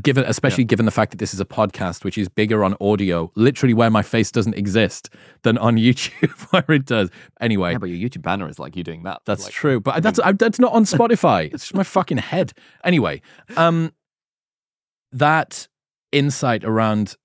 [0.00, 3.30] given, especially given the fact that this is a podcast, which is bigger on audio,
[3.34, 5.10] literally where my face doesn't exist,
[5.42, 7.10] than on YouTube where it does.
[7.40, 9.20] Anyway, Yeah, but your YouTube banner is like you doing that.
[9.26, 11.52] that's Like, true, but that's I, that's not on Spotify.
[11.52, 12.54] it's just my fucking head.
[12.84, 13.20] Anyway,
[13.58, 13.92] um,
[15.12, 15.68] that
[16.10, 17.16] insight around.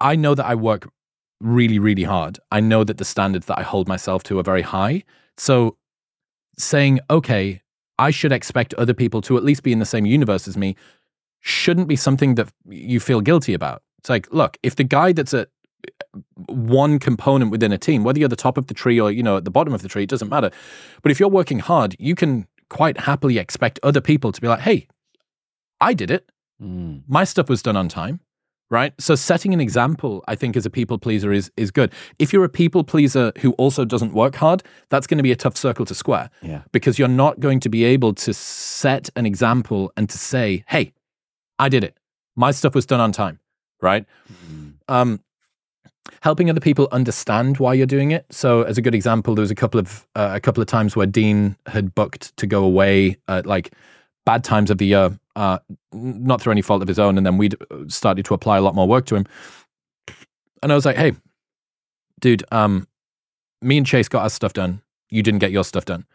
[0.00, 0.90] I know that I work
[1.40, 2.38] really, really hard.
[2.50, 5.04] I know that the standards that I hold myself to are very high.
[5.36, 5.76] So,
[6.58, 7.62] saying, okay,
[7.98, 10.76] I should expect other people to at least be in the same universe as me,
[11.40, 13.82] shouldn't be something that you feel guilty about.
[13.98, 15.48] It's like, look, if the guy that's at
[16.46, 19.36] one component within a team, whether you're the top of the tree or you know
[19.36, 20.50] at the bottom of the tree, it doesn't matter.
[21.02, 22.46] But if you're working hard, you can
[22.78, 24.78] quite happily expect other people to be like, "Hey,
[25.80, 26.24] I did it.
[26.60, 27.02] Mm.
[27.06, 28.20] My stuff was done on time."
[28.70, 28.94] Right?
[28.98, 31.92] So setting an example, I think as a people pleaser is is good.
[32.18, 35.36] If you're a people pleaser who also doesn't work hard, that's going to be a
[35.44, 36.62] tough circle to square Yeah.
[36.72, 40.94] because you're not going to be able to set an example and to say, "Hey,
[41.58, 41.94] I did it.
[42.34, 43.40] My stuff was done on time."
[43.82, 44.06] Right?
[44.88, 45.20] um,
[46.20, 48.26] helping other people understand why you're doing it.
[48.30, 50.96] So, as a good example, there was a couple of uh, a couple of times
[50.96, 53.72] where Dean had booked to go away at like
[54.24, 55.58] bad times of the year, uh,
[55.92, 58.60] not through any fault of his own, and then we'd uh, started to apply a
[58.60, 59.26] lot more work to him.
[60.62, 61.12] And I was like, "Hey,
[62.20, 62.86] dude, um,
[63.60, 64.82] me and Chase got our stuff done.
[65.10, 66.06] You didn't get your stuff done,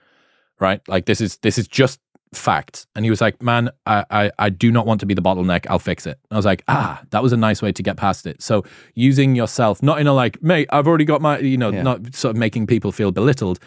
[0.60, 0.82] right?
[0.88, 2.00] Like this is this is just."
[2.34, 2.88] Fact.
[2.96, 5.66] And he was like man I, I i do not want to be the bottleneck.
[5.70, 6.20] I'll fix it.
[6.32, 8.42] I was like ah that was a nice way to get past it.
[8.42, 8.64] So
[8.96, 11.84] using yourself not in a like mate i've already got my you know Yeah.
[11.84, 13.60] not sort of making people feel belittled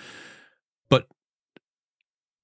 [0.91, 1.07] but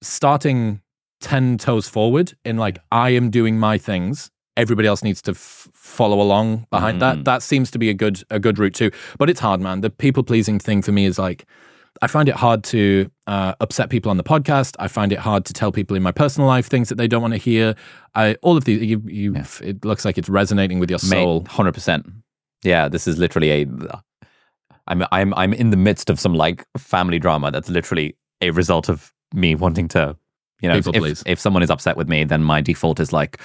[0.01, 0.81] starting
[1.21, 4.31] 10 toes forward in like i am doing my things.
[4.55, 7.17] Everybody else needs to f- follow along behind that.
[7.17, 7.25] Mm.
[7.25, 8.89] that seems to be a good a good route too.
[9.19, 9.81] But it's hard man.
[9.81, 11.45] The people pleasing thing for me is like
[12.01, 14.75] I find it hard to uh, upset people on the podcast.
[14.79, 17.21] I find it hard to tell people in my personal life things that they don't
[17.21, 17.75] want to hear.
[18.15, 18.81] I all of these.
[18.83, 21.45] You, you It looks like it's resonating with your soul.
[21.47, 22.05] hundred percent.
[22.63, 24.01] Yeah, this is literally a.
[24.87, 28.89] I'm I'm I'm in the midst of some like family drama that's literally a result
[28.89, 30.15] of me wanting to,
[30.61, 31.23] you know, People if, please.
[31.25, 33.39] if someone is upset with me, then my default is like,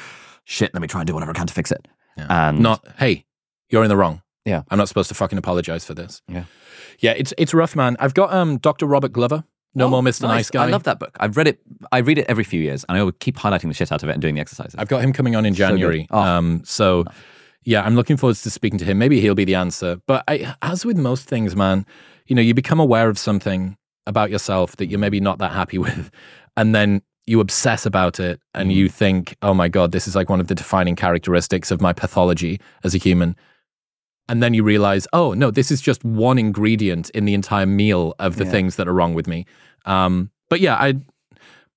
[0.44, 1.88] shit, let me try and do whatever I can to fix it.
[2.16, 2.48] Yeah.
[2.48, 3.24] And Not hey,
[3.70, 4.22] you're in the wrong.
[4.44, 4.62] Yeah.
[4.70, 6.20] I'm not supposed to fucking apologize for this.
[6.28, 6.44] Yeah.
[7.00, 7.12] Yeah.
[7.12, 7.96] It's it's rough, man.
[8.00, 8.86] I've got um Dr.
[8.86, 9.44] Robert Glover.
[9.74, 10.22] No Oh, more Mr.
[10.22, 10.64] Nice, Guy.
[10.64, 11.16] I love that book.
[11.18, 11.58] I've read it.
[11.92, 14.08] I read it every few years, and I would keep highlighting the shit out of
[14.10, 14.74] it and doing the exercises.
[14.76, 15.58] I've got him coming on in So.
[15.58, 16.06] January.
[16.10, 16.18] Oh.
[16.20, 17.04] Um, so
[17.64, 18.98] yeah, I'm looking forward to speaking to him.
[18.98, 19.98] Maybe he'll be the answer.
[20.06, 21.86] But I, as with most things, man,
[22.26, 23.76] you know, you become aware of something
[24.06, 26.10] about yourself that you're maybe not that happy with,
[26.56, 30.28] and then you obsess about it and you think, oh my God, this is like
[30.28, 33.36] one of the defining characteristics of my pathology as a human.
[34.28, 38.14] And then you realize, oh no, this is just one ingredient in the entire meal
[38.18, 38.50] of the Yeah.
[38.50, 39.46] things that are wrong with me.
[39.84, 40.94] Um, but yeah, I,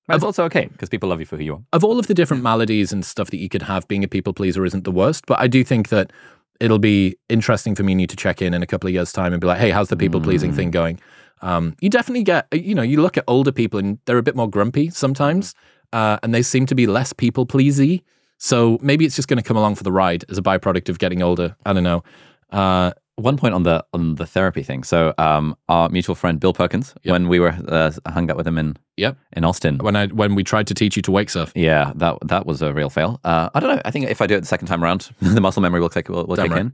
[0.08, 1.62] it's also okay because people love you for who you are.
[1.72, 4.32] of all of the different maladies and stuff that you could have, being a people
[4.32, 5.26] pleaser isn't the worst.
[5.26, 6.12] But I do think that
[6.60, 9.12] it'll be interesting for me and you to check in in a couple of years'
[9.12, 11.00] time and be like, hey, how's the people pleasing thing going?
[11.42, 14.36] Um, you definitely get, you know, you look at older people and they're a bit
[14.36, 15.54] more grumpy sometimes,
[15.92, 18.04] uh, and they seem to be less people pleasy.
[18.38, 20.98] So maybe it's just going to come along for the ride as a byproduct of
[20.98, 21.56] getting older.
[21.66, 22.04] I don't know.
[22.52, 24.84] Uh, One point on the on the therapy thing.
[24.84, 27.12] So, um, our mutual friend Bill Perkins, Yep.
[27.12, 29.16] when we were uh, hung out with him in yep.
[29.32, 32.18] in Austin, When I when we tried to teach you to wake surf, Yeah, that
[32.28, 33.18] that was a real fail.
[33.24, 33.80] Uh, I don't know.
[33.86, 36.08] I think if I do it the second time around, the muscle memory will kick
[36.10, 36.60] will, will kick right.
[36.60, 36.72] in.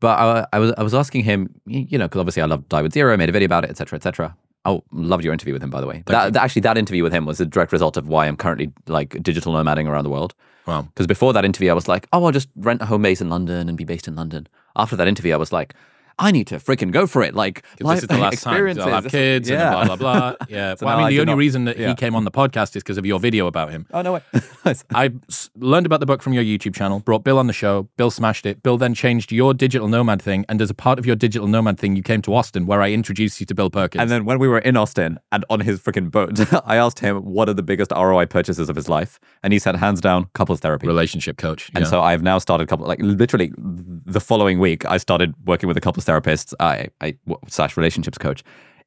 [0.00, 2.82] But I, I was I was asking him, you know, because obviously I love Die
[2.82, 4.36] with Zero, made a video about it, etc., etc.
[4.64, 6.02] Oh, loved your interview with him, by the way.
[6.06, 8.72] That, that- actually, that interview with him was a direct result of why I'm currently
[8.86, 10.34] like digital nomading around the world.
[10.66, 13.20] wow, Because before that interview, I was like, oh, I'll just rent a home base
[13.20, 14.46] in London and be based in London.
[14.76, 15.74] After that interview, I was like,
[16.18, 17.34] I need to freaking go for it.
[17.34, 18.78] Like life this is the last time.
[18.78, 19.78] I'll have kids yeah.
[19.78, 20.46] and blah blah blah.
[20.48, 20.74] Yeah.
[20.74, 21.88] So well, I mean, I the only not- reason that yeah.
[21.88, 23.86] he came on the podcast is because of your video about him.
[23.92, 24.22] Oh no way.
[24.94, 27.88] I s- learned about the book from your YouTube channel, brought Bill on the show.
[27.96, 28.62] Bill smashed it.
[28.62, 31.78] Bill then changed your digital nomad thing, and as a part of your digital nomad
[31.78, 34.00] thing, you came to Austin, where I introduced you to Bill Perkins.
[34.00, 37.18] And then when we were in Austin and on his freaking boat, I asked him
[37.24, 40.60] what are the biggest ROI purchases of his life, and he said hands down couples
[40.60, 40.86] therapy.
[40.86, 41.70] relationship coach.
[41.74, 41.90] And yeah.
[41.90, 45.80] so I've now started couple like literally the following week I started working with a
[46.04, 47.16] couples therapist, I, I
[47.48, 48.42] slash relationships coach.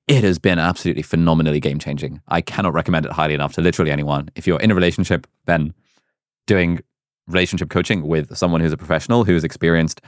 [0.07, 2.21] It has been absolutely phenomenally game changing.
[2.27, 4.29] I cannot recommend it highly enough to literally anyone.
[4.35, 5.73] If you're in a relationship, then
[6.45, 6.79] doing
[7.27, 9.99] relationship coaching with someone who's a professional who's experienced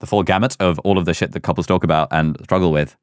[0.00, 2.96] the full gamut of all of the shit that couples talk about and struggle with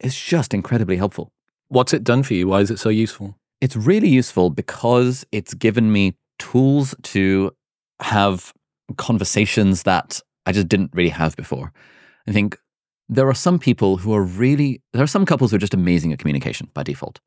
[0.00, 1.30] is just incredibly helpful.
[1.68, 2.48] what's it done for you?
[2.48, 3.36] Why is it so useful?
[3.60, 7.52] It's really useful because it's given me tools to
[8.00, 8.52] have
[8.96, 11.72] conversations that I just didn't really have before.
[12.26, 12.58] I think
[13.10, 16.12] there are some people who are really, there are some couples who are just amazing
[16.12, 17.18] at communication by default.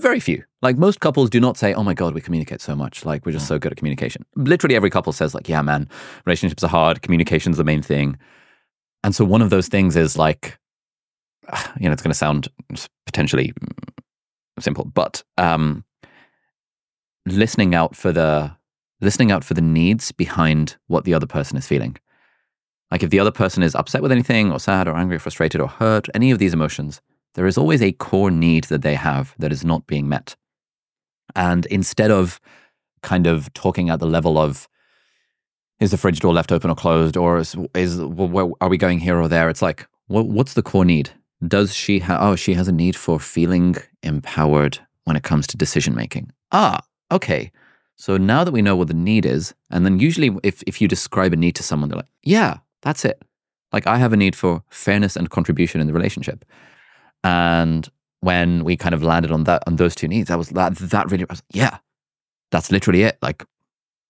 [0.00, 0.42] Very few.
[0.62, 3.04] Like most couples do not say, oh my God, we communicate so much.
[3.04, 4.24] Like we're just so good at communication.
[4.36, 5.86] Literally every couple says, like, yeah, man,
[6.24, 7.02] relationships are hard.
[7.02, 8.16] Communication's the main thing.
[9.04, 10.58] And so one of those things is like,
[11.78, 12.48] you know, it's going to sound
[13.04, 13.52] potentially
[14.58, 15.84] simple, but um,
[17.26, 18.56] listening out for the
[19.00, 21.96] listening out for the needs behind what the other person is feeling.
[22.90, 25.60] Like if the other person is upset with anything, or sad, or angry, or frustrated,
[25.60, 27.00] or hurt, any of these emotions,
[27.34, 30.36] there is always a core need that they have that is not being met.
[31.36, 32.40] And instead of
[33.02, 34.68] kind of talking at the level of
[35.80, 38.98] is the fridge door left open or closed, or is, is where, are we going
[38.98, 39.48] here or there?
[39.48, 41.10] It's like, what, what's the core need?
[41.46, 42.20] Does she have?
[42.20, 46.32] Oh, she has a need for feeling empowered when it comes to decision making.
[46.50, 46.80] Ah,
[47.12, 47.52] okay.
[47.94, 50.88] So now that we know what the need is, and then usually if if you
[50.88, 53.22] describe a need to someone, they're like, yeah, that's it.
[53.72, 56.44] Like I have a need for fairness and contribution in the relationship.
[57.24, 57.88] And
[58.20, 61.10] when we kind of landed on that on those two needs, that was that that
[61.10, 61.78] really I was, yeah,
[62.50, 63.18] that's literally it.
[63.22, 63.44] Like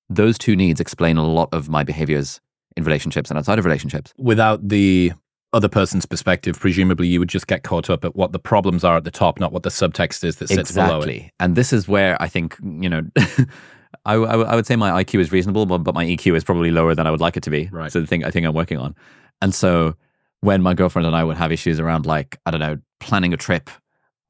[0.09, 2.41] those two needs explain a lot of my behaviors
[2.77, 4.15] in relationships and outside of relationships.
[4.17, 5.13] Without the
[5.53, 8.97] other person's perspective, presumably you would just get caught up at what the problems are
[8.97, 11.09] at the top, not what the subtext is that sits below it.
[11.09, 11.33] exactly.
[11.41, 13.03] And this is where I think, you know,
[14.09, 16.71] I, I, I would say my IQ is reasonable, but, but my EQ is probably
[16.71, 17.69] lower than I would like it to be.
[17.71, 17.93] Right.
[17.93, 18.97] So the thing I think I'm working on.
[19.43, 19.95] And so
[20.41, 23.37] when my girlfriend and I would have issues around like, I don't know, planning a
[23.37, 23.69] trip,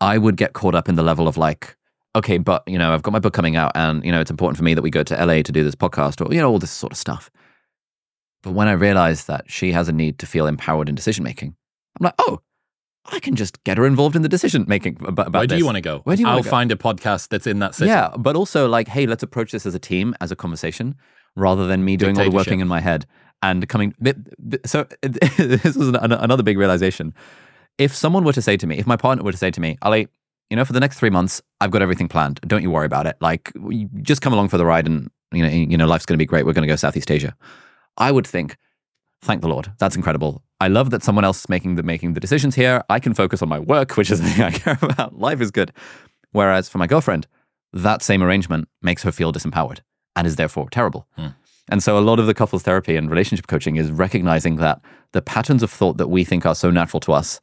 [0.01, 1.76] I would get caught up in the level of like,
[2.16, 4.59] okay, but you know, I've got my book coming out and, you know, it's important
[4.59, 6.59] for me that we go to LA to do this podcast or, you know, all
[6.59, 7.31] this sort of stuff.
[8.43, 11.55] But when I realized that she has a need to feel empowered in decision making,
[11.99, 12.41] I'm like, oh,
[13.11, 15.59] I can just get her involved in the decision making about, about Where do this.
[15.61, 16.00] you want to go?
[16.04, 16.50] Where do you I'll go?
[16.50, 17.88] find a podcast that's in that city.
[17.88, 20.94] Yeah, but also like, hey, let's approach this as a team, as a conversation,
[21.34, 23.06] rather than me doing all the working in my head
[23.42, 23.94] and coming.
[24.66, 27.14] So this was an, an- another big realization.
[27.78, 29.78] If someone were to say to me, if my partner were to say to me,
[29.82, 30.09] Ali,
[30.50, 32.40] you know, for the next three months, I've got everything planned.
[32.46, 33.16] Don't you worry about it.
[33.20, 33.52] Like,
[34.02, 36.26] just come along for the ride, and you know, you know, life's going to be
[36.26, 36.44] great.
[36.46, 37.36] We're going to go Southeast Asia.
[37.96, 38.56] I would think,
[39.22, 40.42] thank the Lord, that's incredible.
[40.61, 42.82] I love that someone else is making the making the decisions here.
[42.90, 45.18] I can focus on my work, which is the thing I care about.
[45.18, 45.72] Life is good.
[46.32, 47.26] Whereas for my girlfriend,
[47.72, 49.80] that same arrangement makes her feel disempowered
[50.16, 51.06] and is therefore terrible.
[51.16, 51.28] Hmm.
[51.70, 54.80] And so a lot of the couples therapy and relationship coaching is recognizing that
[55.12, 57.40] the patterns of thought that we think are so natural to us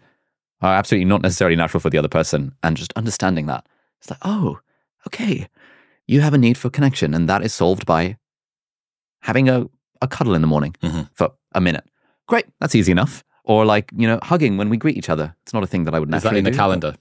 [0.61, 3.65] are absolutely not necessarily natural for the other person and just understanding that.
[4.01, 4.59] It's like, oh,
[5.07, 5.47] okay.
[6.07, 8.17] You have a need for connection and that is solved by
[9.21, 9.67] having a,
[10.01, 11.09] a cuddle in the morning Mhm.
[11.13, 11.85] for a minute.
[12.27, 13.23] Great, that's easy enough.
[13.43, 15.35] Or like, you know, hugging when we greet each other.
[15.43, 16.95] It's not a thing that I would Is that naturally in the do, calendar?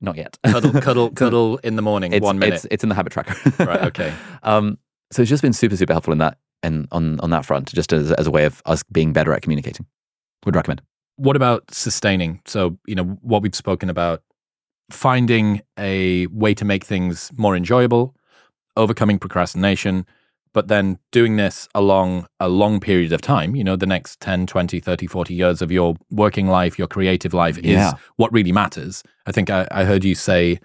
[0.00, 0.36] Not yet.
[0.44, 2.56] Cuddle, cuddle, cuddle in the morning, it's, one minute.
[2.56, 3.36] It's, it's in the habit tracker.
[3.64, 4.12] Right, okay.
[4.42, 4.78] Um,
[5.12, 7.92] so it's just been super, super helpful in that and on, on that front, just
[7.92, 9.86] as, as a way of us being better at communicating.
[10.44, 10.82] Would recommend.
[11.16, 12.40] What about sustaining?
[12.46, 14.22] So, you know, what we've spoken about
[14.90, 18.14] finding a way to make things more enjoyable,
[18.76, 20.06] overcoming procrastination,
[20.56, 24.46] but then doing this along a long period of time, you know, the next 10,
[24.46, 27.92] 20, 30, 40 years of your working life, your creative life is Yeah.
[28.16, 29.02] what really matters.
[29.26, 30.58] I think I, I heard you say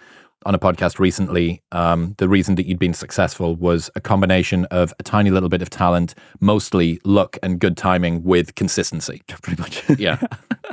[0.45, 4.93] on a podcast recently um, the reason that you'd been successful was a combination of
[4.97, 9.21] a tiny little bit of talent, mostly luck and good timing with consistency.
[9.43, 9.83] Pretty much.
[9.99, 10.19] Yeah.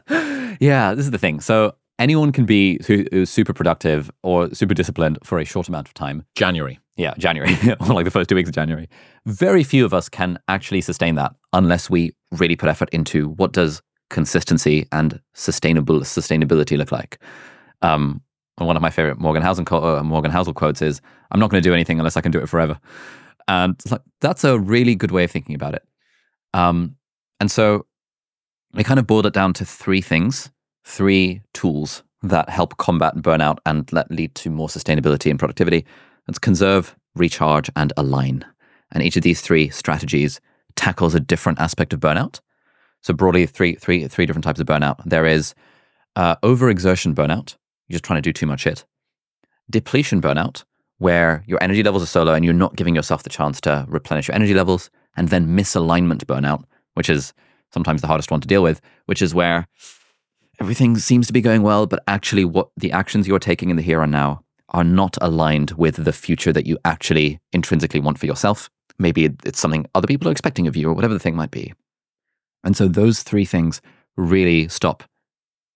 [0.60, 1.40] yeah, this is the thing.
[1.40, 5.94] So anyone can be who's super productive or super disciplined for a short amount of
[5.94, 6.24] time.
[6.36, 6.78] January.
[6.98, 7.54] Yeah, January,
[7.88, 8.88] like the first two weeks of January.
[9.24, 13.52] Very few of us can actually sustain that unless we really put effort into what
[13.52, 13.80] does
[14.10, 17.20] consistency and sustainable sustainability look like.
[17.82, 18.20] Um,
[18.58, 21.62] and one of my favorite Morgan Housel, uh, Morgan Housel quotes is, "I'm not going
[21.62, 22.80] to do anything unless I can do it forever,"
[23.46, 25.84] and like, that's a really good way of thinking about it.
[26.52, 26.96] Um,
[27.38, 27.86] and so,
[28.74, 30.50] we kind of boiled it down to three things,
[30.84, 35.86] three tools that help combat burnout and let lead to more sustainability and productivity.
[36.28, 38.44] It's conserve, recharge, and align.
[38.92, 40.40] And each of these three strategies
[40.76, 42.40] tackles a different aspect of burnout.
[43.02, 45.02] So broadly, three, three, three different types of burnout.
[45.04, 45.54] There is
[46.16, 47.56] uh, overexertion burnout.
[47.88, 48.84] You're just trying to do too much shit.
[49.70, 50.64] Depletion burnout,
[50.98, 53.86] where your energy levels are so low and you're not giving yourself the chance to
[53.88, 54.90] replenish your energy levels.
[55.16, 56.64] And then misalignment burnout,
[56.94, 57.32] which is
[57.72, 59.66] sometimes the hardest one to deal with, which is where
[60.60, 63.82] everything seems to be going well, but actually what the actions you're taking in the
[63.82, 68.26] here and now are not aligned with the future that you actually intrinsically want for
[68.26, 68.68] yourself.
[68.98, 71.72] Maybe it's something other people are expecting of you or whatever the thing might be.
[72.64, 73.80] And so those three things
[74.16, 75.04] really stop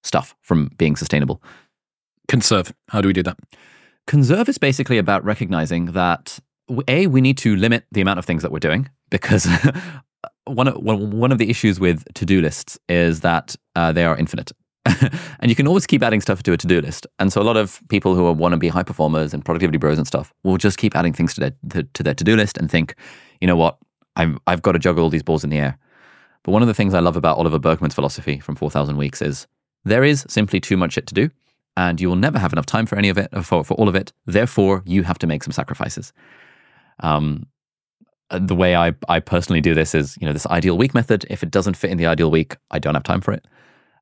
[0.02, 1.42] stuff from being sustainable.
[2.28, 2.72] Conserve.
[2.88, 3.38] How do we do that?
[4.06, 6.38] Conserve is basically about recognizing that
[6.88, 9.46] A, we need to limit the amount of things that we're doing because
[10.44, 14.16] one, of, one of the issues with to do lists is that uh, they are
[14.16, 14.50] infinite.
[15.40, 17.06] and you can always keep adding stuff to a to-do list.
[17.18, 19.98] And so a lot of people who want to be high performers and productivity bros
[19.98, 22.70] and stuff will just keep adding things to their to, to their to-do list and
[22.70, 22.96] think,
[23.40, 23.78] you know what,
[24.16, 25.78] I'm I've got to juggle all these balls in the air.
[26.42, 29.46] But one of the things I love about Oliver Burkeman's philosophy from 4,000 Weeks is
[29.84, 31.30] there is simply too much shit to do,
[31.76, 33.94] and you will never have enough time for any of it, for, for all of
[33.94, 34.12] it.
[34.26, 36.12] Therefore, you have to make some sacrifices.
[37.00, 37.46] Um,
[38.30, 41.26] uh, the way I, I personally do this is, you know, this ideal week method.
[41.30, 43.46] If it doesn't fit in the ideal week, I don't have time for it.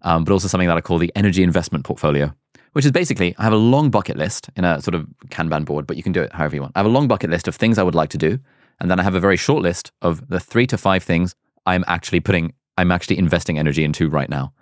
[0.02, 2.34] Um, but also something that I call the energy investment portfolio,
[2.72, 5.86] which is basically I have a long bucket list in a sort of Kanban board,
[5.86, 6.72] but you can do it however you want.
[6.74, 8.38] I have a long bucket list of things I would like to do,
[8.80, 11.34] and then I have a very short list of the three to five things
[11.66, 14.52] I'm actually putting, I'm actually investing energy into right now.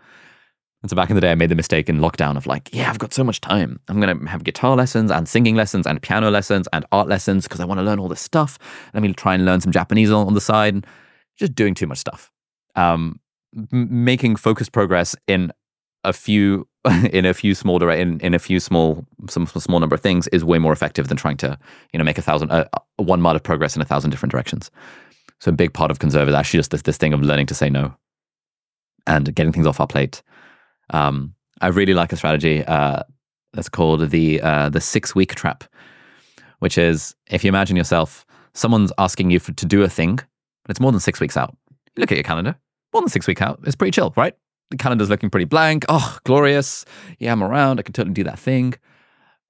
[0.83, 2.89] And so back in the day, I made the mistake in lockdown of like, yeah,
[2.89, 3.81] I've got so much time.
[3.89, 7.45] I'm going to have guitar lessons and singing lessons and piano lessons and art lessons
[7.45, 8.61] because I want to learn all this stuff.
[8.95, 10.75] Let me try and learn some Japanese on the side.
[10.75, 10.87] And
[11.39, 12.31] just doing too much stuff.
[12.75, 13.21] Um,
[13.53, 15.53] making focused progress in
[16.05, 16.69] a few
[17.13, 20.45] in a few small in, in a few small some small number of things is
[20.45, 21.59] way more effective than trying to
[21.93, 22.65] you know make a thousand uh,
[22.97, 24.71] one mile of progress in a thousand different directions.
[25.41, 27.55] So a big part of conserve is actually just this, this thing of learning to
[27.55, 27.95] say no
[29.07, 30.23] and getting things off our plate.
[30.91, 33.03] Um, I really like a strategy uh,
[33.53, 35.65] that's called the uh, the six week trap,
[36.61, 40.71] which is if you imagine yourself, someone's asking you for, to do a thing, but
[40.71, 41.57] it's more than six weeks out.
[41.97, 42.57] You look at your calendar,
[42.93, 43.61] more than six weeks out.
[43.65, 44.35] It's pretty chill, right?
[44.71, 45.85] The calendar's looking pretty blank.
[45.89, 46.85] Oh, glorious!
[47.19, 47.79] Yeah, I'm around.
[47.79, 48.75] I can totally do that thing.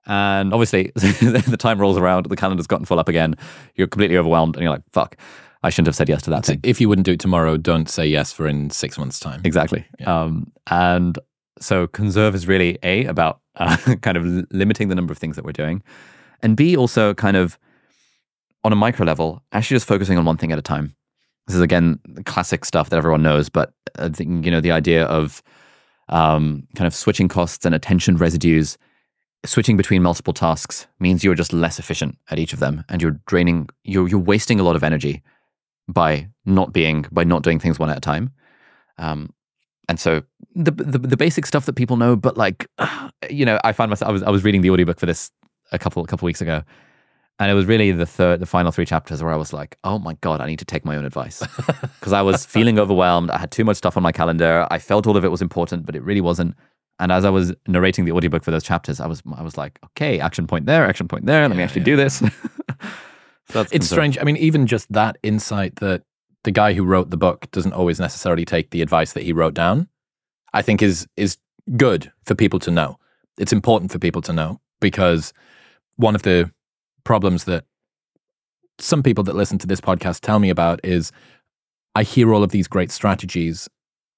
[0.07, 3.35] And obviously, the time rolls around, the calendar's gotten full up again.
[3.75, 5.17] You're completely overwhelmed, and you're like, "Fuck."
[5.63, 6.61] I shouldn't have said yes to that thing.
[6.63, 9.41] If you wouldn't do it tomorrow, don't say yes for in six months' time.
[9.45, 9.85] Exactly.
[9.99, 10.23] Yeah.
[10.23, 11.19] Um, and
[11.59, 15.45] so conserve is really A, about uh, kind of limiting the number of things that
[15.45, 15.83] we're doing,
[16.43, 17.59] and B, also kind of
[18.65, 20.95] on a micro level, actually just focusing on one thing at a time.
[21.49, 25.07] This is again classic stuff that everyone knows, but I think, you know, the idea
[25.07, 25.43] of
[26.09, 28.79] um, kind of switching costs and attention residues
[29.45, 33.21] switching between multiple tasks means you're just less efficient at each of them and you're
[33.27, 35.23] draining you're you're wasting a lot of energy
[35.87, 38.31] by not being by not doing things one at a time.
[38.99, 39.33] Um,
[39.89, 40.23] and so
[40.55, 42.67] the, the, the basic stuff that people know, but like
[43.31, 45.31] you know, I find myself I was I was reading the audiobook for this
[45.73, 46.63] a couple a couple weeks ago.
[47.41, 49.99] And it was really the third, the final three chapters where I was like, "Oh
[49.99, 51.41] my god, I need to take my own advice,"
[52.01, 53.31] because I was feeling overwhelmed.
[53.31, 54.67] I had too much stuff on my calendar.
[54.71, 56.57] I felt all of it was important, but it really wasn't.
[56.99, 59.79] And as I was narrating the audiobook for those chapters, I was I was like,
[59.85, 61.43] "Okay, action point there, action point there.
[61.43, 61.85] Let yeah, me actually yeah.
[61.85, 62.23] do this."
[63.49, 64.19] That's it's strange.
[64.19, 66.03] I mean, even just that insight that
[66.45, 69.55] the guy who wrote the book doesn't always necessarily take the advice that he wrote
[69.55, 69.89] down,
[70.53, 71.39] I think is is
[71.77, 72.99] good for people to know.
[73.39, 75.33] It's important for people to know because
[75.97, 76.51] one of the
[77.09, 77.65] problems that
[78.79, 81.11] some people that listen to this podcast tell me about is
[81.95, 83.67] I hear all of these great strategies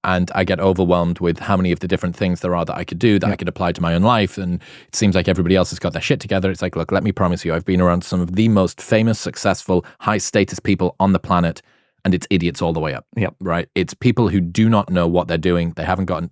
[0.03, 2.83] and I get overwhelmed with how many of the different things there are that I
[2.83, 3.33] could do that yeah.
[3.33, 4.37] I could apply to my own life.
[4.37, 6.51] And it seems like everybody else has got their shit together.
[6.51, 9.17] It's like, look, let me promise you, I've been around some of the most famous,
[9.17, 11.61] successful, high status people on the planet,
[12.03, 13.05] and it's idiots all the way up.
[13.15, 13.35] Yep.
[13.39, 13.69] Right?
[13.73, 15.71] It's people who do not know what they're doing.
[15.77, 16.29] They haven't gotten,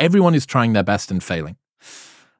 [0.00, 1.56] everyone is trying their best and failing.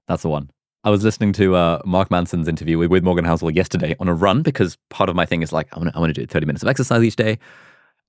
[0.08, 0.50] That's the one.
[0.84, 4.14] I was listening to uh, Mark Manson's interview with, with Morgan Housel yesterday on a
[4.14, 6.62] run because part of my thing is like, I want to I do 30 minutes
[6.62, 7.38] of exercise each day.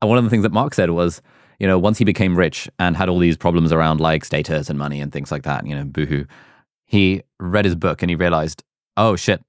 [0.02, 1.22] And one of the things that Mark said was,
[1.60, 4.78] you know, once he became rich and had all these problems around like status and
[4.78, 6.26] money and things like that, you know, boohoo,
[6.86, 8.64] he read his book and he realized,
[8.96, 9.44] oh shit,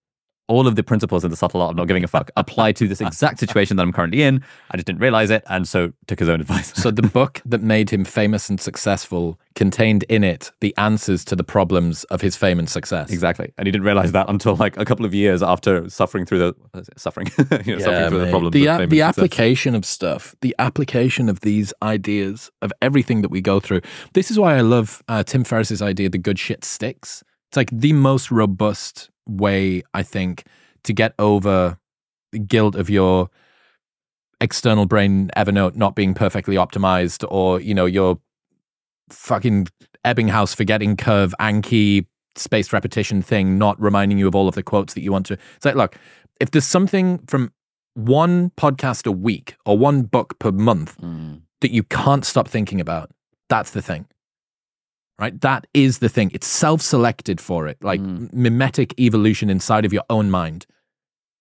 [0.49, 2.88] all of the principles in the subtle art of not giving a fuck apply to
[2.88, 4.42] this exact situation that I'm currently in.
[4.70, 6.72] I just didn't realize it, and so took his own advice.
[6.74, 11.36] So the book that made him famous and successful contained in it the answers to
[11.36, 13.11] the problems of his fame and success.
[13.11, 16.38] exactly, and he didn't realize that until like a couple of years after suffering through
[16.38, 16.88] the it?
[16.99, 17.28] suffering,
[17.64, 18.53] you know, suffering through the problems.
[18.53, 23.22] The, of a- fame the application of stuff, the application of these ideas of everything
[23.22, 23.82] that we go through.
[24.14, 27.22] This is why I love uh, Tim Ferriss's idea, the good shit sticks.
[27.51, 30.45] It's like the most robust way, I think,
[30.85, 31.79] to get over
[32.33, 33.31] the guilt of your
[34.41, 38.18] external brain Evernote not being perfectly optimized or, you know, your
[39.11, 39.68] fucking
[40.05, 42.07] Ebbinghaus forgetting curve Anki
[42.37, 45.35] spaced repetition thing not reminding you of all of the quotes that you want to.
[45.57, 45.97] It's like, look,
[46.41, 47.53] if there's something from
[47.95, 51.41] one podcast a week or one book per month Mm.
[51.61, 53.11] that you can't stop thinking about,
[53.49, 54.07] that's the thing.
[55.19, 55.39] Right?
[55.41, 56.31] That is the thing.
[56.33, 58.33] It's self selected for it, like Mm.
[58.33, 60.64] mimetic evolution inside of your own mind.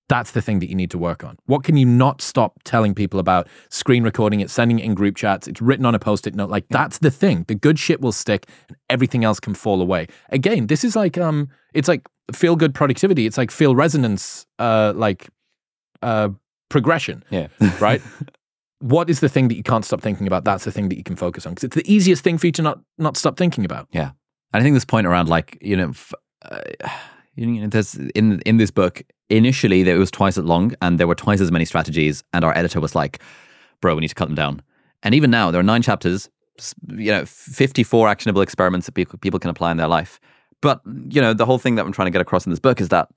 [0.10, 1.38] That's the thing that you need to work on.
[1.48, 3.48] What can you not stop telling people about?
[3.70, 6.50] Screen recording it, sending it in group chats, it's written on a post it note.
[6.50, 7.44] Like, that's the thing.
[7.50, 10.08] The good shit will stick and everything else can fall away.
[10.30, 13.26] Again, this is like, um, it's like feel good productivity.
[13.26, 15.28] It's like feel resonance, uh, like,
[16.02, 16.30] uh,
[16.70, 17.48] progression Yeah,
[17.80, 18.02] right?
[18.80, 20.44] what is the thing that you can't stop thinking about?
[20.44, 22.52] That's the thing that you can focus on because it's the easiest thing for you
[22.54, 23.88] to not not stop thinking about.
[23.92, 24.12] Yeah,
[24.54, 26.14] and I think this point around like you know, f-
[26.44, 26.62] uh,
[27.36, 31.08] you know, there's in in this book initially there was twice as long and there
[31.08, 33.20] were twice as many strategies, and our editor was like,
[33.82, 34.62] "Bro, we need to cut them down."
[35.04, 36.30] And even now there are nine chapters,
[36.88, 40.20] you know, fifty four actionable experiments that people people can apply in their life.
[40.62, 42.80] But you know, the whole thing that I'm trying to get across in this book
[42.80, 43.10] is that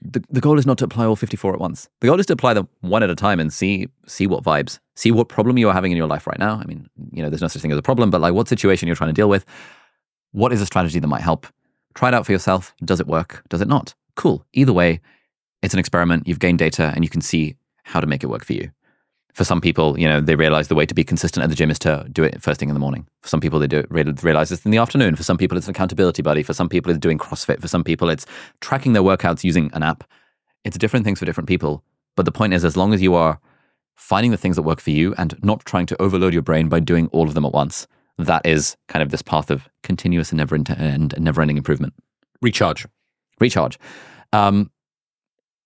[0.00, 1.88] the, the goal is not to apply all 54 at once.
[2.00, 4.78] The goal is to apply them one at a time and see see what vibes,
[4.94, 6.60] see what problem you are having in your life right now.
[6.62, 8.86] I mean, you know, there's no such thing as a problem, but like what situation
[8.86, 9.44] you're trying to deal with.
[10.32, 11.46] What is a strategy that might help?
[11.94, 12.74] Try it out for yourself.
[12.84, 13.42] Does it work?
[13.48, 13.94] Does it not?
[14.16, 14.44] Cool.
[14.52, 15.00] Either way,
[15.62, 16.28] it's an experiment.
[16.28, 18.70] You've gained data and you can see how to make it work for you.
[19.36, 21.70] For some people, you know, they realize the way to be consistent at the gym
[21.70, 23.06] is to do it first thing in the morning.
[23.20, 25.14] For some people, they do it, re- realize it's in the afternoon.
[25.14, 26.42] For some people, it's an accountability buddy.
[26.42, 27.60] For some people, it's doing CrossFit.
[27.60, 28.24] For some people, it's
[28.62, 30.04] tracking their workouts using an app.
[30.64, 31.84] It's different things for different people.
[32.16, 33.38] But the point is, as long as you are
[33.94, 36.80] finding the things that work for you and not trying to overload your brain by
[36.80, 40.38] doing all of them at once, that is kind of this path of continuous and
[40.38, 41.92] never and never ending improvement.
[42.40, 42.86] Recharge.
[43.38, 43.78] Recharge.
[44.32, 44.70] Um,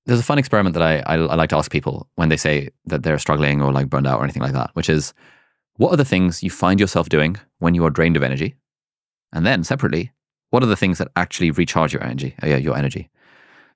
[0.06, 2.70] there's a fun experiment that I, I, I like to ask people when they say
[2.86, 5.12] that they're struggling or like burned out or anything like that, which is
[5.76, 8.54] what are the things you find yourself doing when you are drained of energy?
[9.32, 10.12] And then separately,
[10.50, 12.34] what are the things that actually recharge your energy?
[12.42, 13.08] uh, yeah, your energy.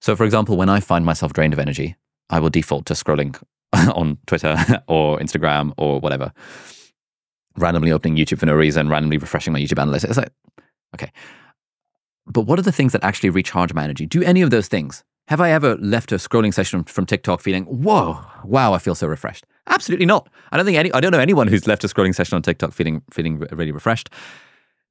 [0.01, 1.97] So, for example, when I find myself drained of energy,
[2.31, 3.41] I will default to scrolling
[3.73, 4.57] on Twitter
[4.89, 6.33] or Instagram or whatever,
[7.57, 10.05] randomly opening YouTube for no reason, randomly refreshing my YouTube analytics.
[10.05, 10.33] It's like,
[10.95, 11.13] okay.
[12.27, 14.07] But what are the things that actually recharge my energy?
[14.07, 15.05] Do any of those things?
[15.29, 19.07] Have I ever left a scrolling session from TikTok feeling, whoa, wow, I feel so
[19.07, 19.47] refreshed?
[19.67, 20.29] Absolutely not.
[20.53, 22.73] I don't think any, I don't know anyone who's left a scrolling session on TikTok
[22.73, 24.11] feeling feeling really refreshed.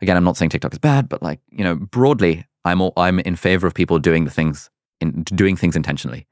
[0.02, 3.20] Again, I'm not saying TikTok is bad, but like you know, broadly, I'm all, I'm
[3.20, 6.26] in favor of people doing the things in doing things intentionally.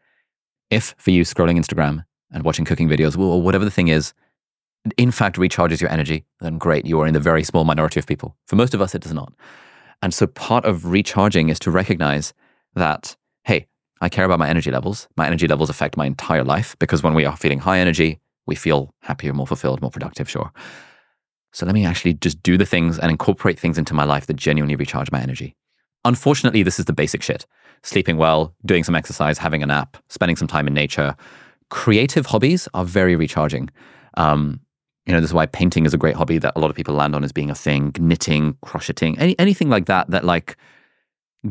[0.72, 4.14] If for you scrolling Instagram and watching cooking videos or whatever the thing is,
[4.98, 8.08] in fact recharges your energy, then great, you are in the very small minority of
[8.08, 8.36] people.
[8.48, 9.34] For most of us, it does not.
[10.02, 12.34] And so part of recharging is to recognize
[12.74, 13.16] that,
[14.02, 15.08] I care about my energy levels.
[15.16, 18.56] My energy levels affect my entire life because when we are feeling high energy, we
[18.56, 20.52] feel happier, more fulfilled, more productive, sure.
[21.54, 24.36] So let me actually just do the things and incorporate things into my life that
[24.36, 25.56] genuinely recharge my energy.
[26.04, 27.46] Unfortunately, this is the basic shit.
[27.84, 31.16] Sleeping well, doing some exercise, having a nap, spending some time in nature.
[31.70, 33.70] Creative hobbies are very recharging.
[34.16, 34.62] Um,
[35.06, 36.96] you know, this is why painting is a great hobby that a lot of people
[36.96, 37.92] land on as being a thing.
[38.00, 40.58] Knitting, crocheting, any, anything like that, that like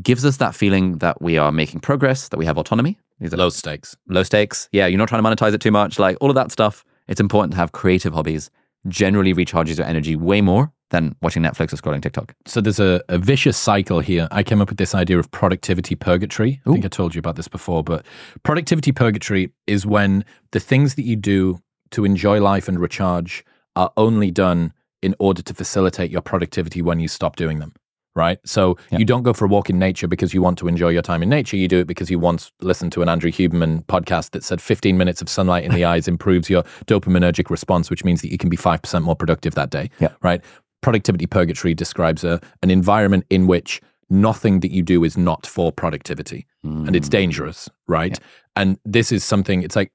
[0.02, 2.98] gives us that feeling that we are making progress, that we have autonomy.
[3.18, 3.96] These are Low stakes.
[4.08, 4.68] low stakes.
[4.72, 5.98] Yeah, you're not trying to monetize it too much.
[5.98, 6.84] Like all of that stuff.
[7.08, 8.50] It's important to have creative hobbies.
[8.88, 12.34] Generally recharges your energy way more than watching Netflix or scrolling TikTok.
[12.46, 14.26] So there's a, a vicious cycle here.
[14.30, 16.60] I came up with this idea of productivity purgatory.
[16.66, 18.06] I think I told you about this before, but
[18.42, 21.60] productivity purgatory is when the things that you do
[21.90, 23.44] to enjoy life and recharge
[23.76, 24.72] are only done
[25.02, 27.72] in order to facilitate your productivity when you stop doing them.
[28.16, 28.38] Right.
[28.44, 31.02] So you don't go for a walk in nature because you want to enjoy your
[31.02, 31.56] time in nature.
[31.56, 34.98] You do it because you once listened to an Andrew Huberman podcast that said 15
[34.98, 38.50] minutes of sunlight in the eyes improves your dopaminergic response, which means that you can
[38.50, 39.90] be 5% more productive that day.
[40.00, 40.12] Yeah.
[40.22, 40.42] Right.
[40.80, 45.70] Productivity purgatory describes a, an environment in which nothing that you do is not for
[45.70, 47.12] productivity and it's mm.
[47.12, 47.68] dangerous.
[47.86, 48.18] Right.
[48.56, 49.92] And this is something, it's like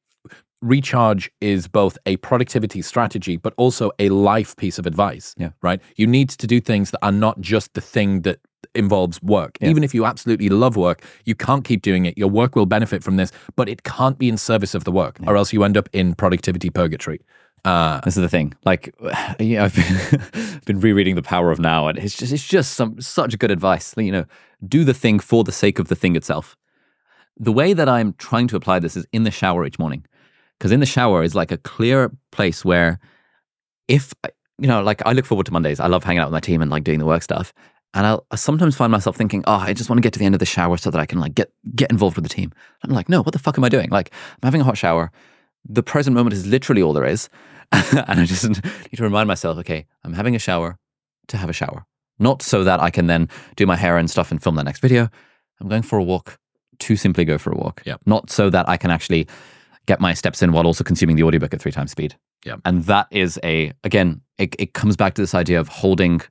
[0.65, 5.51] recharge is both a productivity strategy but also a life piece of advice Yeah.
[5.61, 8.39] right you need to do things that are not just the thing that
[8.73, 9.51] involves work.
[9.61, 9.69] Yeah.
[9.69, 12.17] Even if you absolutely love work, you can't keep doing it.
[12.17, 15.17] Your work will benefit from this, but it can't be in service of the work,
[15.27, 17.21] or else you end up in productivity purgatory.
[17.63, 18.53] Uh, This is the thing.
[18.65, 18.93] Like,
[19.39, 22.99] yeah, I've been, been rereading The Power of Now, and it's just it's just some
[22.99, 23.93] such good advice.
[23.97, 24.25] You know,
[24.67, 26.57] do the thing for the sake of the thing itself.
[27.37, 30.05] The way that I'm trying to apply this is in the shower each morning,
[30.59, 32.99] because in the shower is like a clear place where,
[33.87, 35.79] if I- you know, like I look forward to Mondays.
[35.81, 37.51] I love hanging out with my team and like doing the work stuff.
[37.93, 40.25] And I'll, I sometimes find myself thinking, oh, I just want to get to the
[40.25, 42.51] end of the shower so that I can like get get involved with the team.
[42.83, 43.89] I'm like, no, what the fuck am I doing?
[43.89, 45.11] Like, I'm having a hot shower.
[45.67, 47.29] The present moment is literally all there is.
[47.71, 48.61] and I just need
[48.95, 50.77] to remind myself, okay, I'm having a shower
[51.27, 51.85] to have a shower,
[52.19, 54.79] not so that I can then do my hair and stuff and film the next
[54.79, 55.09] video.
[55.59, 56.37] I'm going for a walk
[56.79, 57.95] to simply go for a walk, Yeah.
[58.05, 59.27] not so that I can actually
[59.85, 62.15] get my steps in while also consuming the audiobook at three times speed.
[62.45, 62.57] Yeah.
[62.65, 66.21] And that is a, again, it, it comes back to this idea of holding,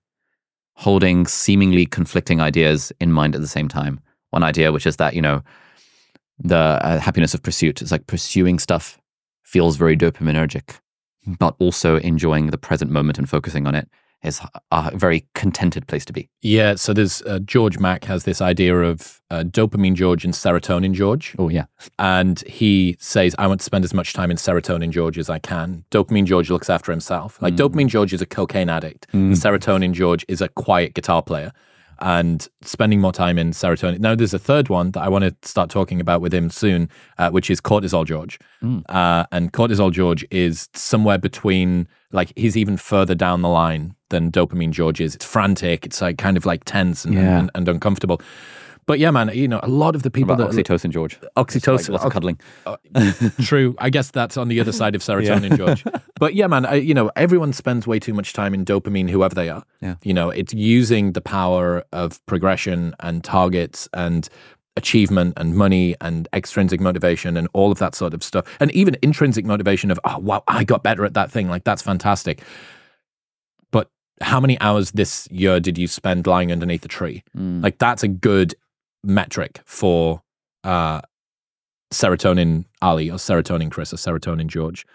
[0.74, 4.00] holding seemingly conflicting ideas in mind at the same time.
[4.30, 5.42] One idea, which is that, you know,
[6.38, 8.98] the uh, happiness of pursuit is like pursuing stuff
[9.42, 10.78] feels very dopaminergic,
[11.38, 13.88] but also enjoying the present moment and focusing on it
[14.24, 14.40] is
[14.72, 16.28] a very contented place to be.
[16.42, 20.92] yeah, so there's uh, George Mack has this idea of uh, dopamine George and serotonin
[20.92, 21.34] George.
[21.38, 21.66] Oh, yeah.
[21.98, 25.38] and he says, I want to spend as much time in serotonin George as I
[25.38, 25.84] can.
[25.90, 27.40] Dopamine George looks after himself.
[27.42, 29.06] Like dopamine George is a cocaine addict.
[29.12, 31.52] and Serotonin George is a quiet guitar player.
[32.06, 33.98] And spending more time in serotonin.
[33.98, 36.90] Now, there's a third one that I want to start talking about with him soon,
[37.16, 38.38] uh, which is cortisol George.
[38.62, 44.30] Uh, and cortisol George is somewhere between, like, he's even further down the line than
[44.30, 45.14] dopamine George is.
[45.14, 45.86] It's frantic.
[45.86, 47.38] It's like kind of like tense and, Yeah.
[47.38, 48.20] and, and uncomfortable.
[48.86, 51.18] But yeah, man, you know, a lot of the people About that oxytocin, George.
[51.36, 51.88] Oxytocin.
[51.88, 52.38] Like lots of cuddling.
[53.42, 53.74] True.
[53.78, 55.84] I guess that's on the other side of serotonin, George.
[56.20, 59.34] But yeah, man, I, you know, everyone spends way too much time in dopamine, whoever
[59.34, 59.64] they are.
[59.80, 59.96] Yeah.
[60.04, 64.28] You know, it's using the power of progression and targets and
[64.76, 68.46] achievement and money and extrinsic motivation and all of that sort of stuff.
[68.60, 71.48] And even intrinsic motivation of, oh, wow, I got better at that thing.
[71.48, 72.42] Like, that's fantastic.
[73.70, 73.90] But
[74.20, 77.24] how many hours this year did you spend lying underneath a tree?
[77.36, 77.62] Mm.
[77.62, 78.54] Like, that's a good
[79.04, 80.22] metric for
[80.64, 81.00] uh,
[81.92, 84.86] serotonin Ali or serotonin Chris or serotonin George.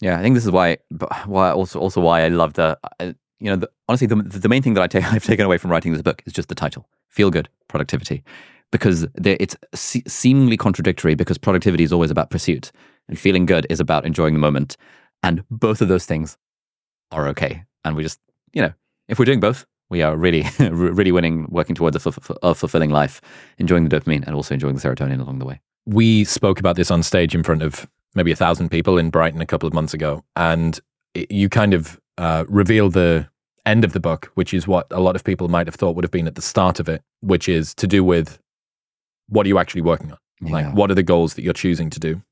[0.00, 0.78] Yeah, I think this is why,
[1.26, 4.74] why also also why I love the, you know, the, honestly, the the main thing
[4.74, 7.30] that I take I've taken away from writing this book is just the title: feel
[7.30, 8.24] good productivity,
[8.70, 12.72] because it's se- seemingly contradictory because productivity is always about pursuit
[13.08, 14.76] and feeling good is about enjoying the moment,
[15.22, 16.38] and both of those things
[17.12, 17.64] are okay.
[17.84, 18.20] And we just,
[18.52, 18.72] you know,
[19.08, 22.90] if we're doing both, we are really really winning, working towards a, fulf- a fulfilling
[22.90, 23.20] life,
[23.58, 25.60] enjoying the dopamine and also enjoying the serotonin along the way.
[25.86, 29.40] We spoke about this on stage in front of maybe a thousand people in Brighton
[29.40, 30.80] a couple of months ago, and
[31.14, 33.28] it, you kind of uh, reveal the
[33.66, 36.04] end of the book, which is what a lot of people might have thought would
[36.04, 38.38] have been at the start of it, which is to do with
[39.28, 40.18] what are you actually working on?
[40.40, 42.22] Like, what are the goals that you're choosing to do?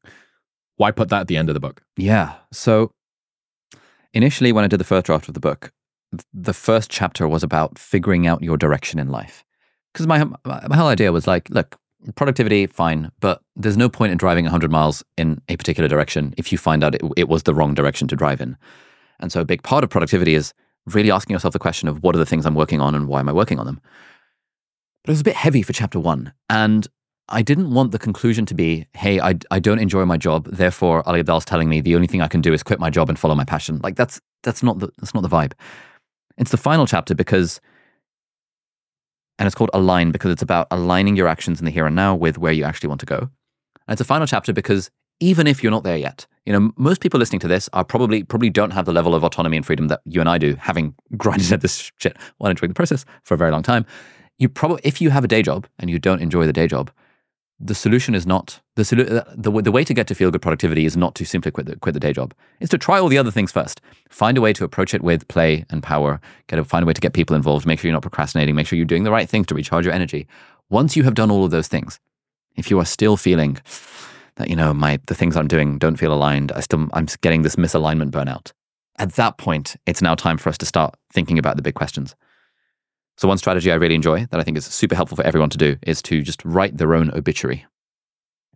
[0.76, 1.82] Why put that at the end of the book?
[1.96, 2.34] Yeah.
[2.52, 2.92] So
[4.14, 5.72] initially, when I did the first draft of the book,
[6.32, 9.44] the first chapter was about figuring out your direction in life.
[9.92, 11.78] Because my, my whole idea was like, look,
[12.14, 16.52] productivity, fine, but there's no point in driving 100 miles in a particular direction if
[16.52, 18.56] you find out it, it was the wrong direction to drive in.
[19.20, 20.54] And so a big part of productivity is
[20.86, 23.20] really asking yourself the question of what are the things I'm working on and why
[23.20, 23.80] am I working on them?
[25.04, 26.32] But it was a bit heavy for chapter one.
[26.48, 26.86] And
[27.28, 31.06] I didn't want the conclusion to be, hey, I, I don't enjoy my job, therefore
[31.06, 33.18] Ali Abdaal's telling me the only thing I can do is quit my job and
[33.18, 33.80] follow my passion.
[33.82, 35.52] Like that's that's not the that's not the vibe.
[36.38, 37.60] It's the final chapter because
[39.38, 42.14] and it's called Align because it's about aligning your actions in the here and now
[42.14, 43.18] with where you actually want to go.
[43.18, 44.90] And it's a final chapter because
[45.20, 48.22] even if you're not there yet, you know, most people listening to this are probably
[48.22, 50.94] probably don't have the level of autonomy and freedom that you and I do, having
[51.16, 53.86] grinded at this shit while enjoying the process for a very long time.
[54.38, 56.90] You probably if you have a day job and you don't enjoy the day job,
[57.60, 60.42] the solution is not the, solu- uh, the the way to get to feel good
[60.42, 62.32] productivity is not to simply quit the, quit the day job.
[62.60, 63.80] It's to try all the other things first.
[64.08, 66.20] Find a way to approach it with play and power.
[66.46, 67.66] Get a, find a way to get people involved.
[67.66, 68.54] Make sure you're not procrastinating.
[68.54, 70.28] Make sure you're doing the right things to recharge your energy.
[70.70, 71.98] Once you have done all of those things,
[72.56, 73.58] if you are still feeling
[74.36, 77.42] that you know my the things I'm doing don't feel aligned, I still I'm getting
[77.42, 78.52] this misalignment burnout.
[79.00, 82.14] At that point, it's now time for us to start thinking about the big questions.
[83.18, 85.58] So one strategy I really enjoy that I think is super helpful for everyone to
[85.58, 87.66] do is to just write their own obituary.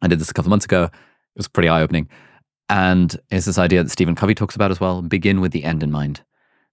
[0.02, 0.84] I did this a couple of months ago.
[0.84, 0.90] It
[1.36, 2.08] was pretty eye opening.
[2.68, 5.82] And it's this idea that Stephen Covey talks about as well begin with the end
[5.82, 6.22] in mind.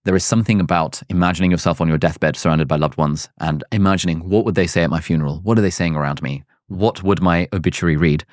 [0.05, 4.29] There is something about imagining yourself on your deathbed surrounded by loved ones and imagining
[4.29, 5.39] what would they say at my funeral?
[5.41, 6.43] What are they saying around me?
[6.67, 8.23] What would my obituary read?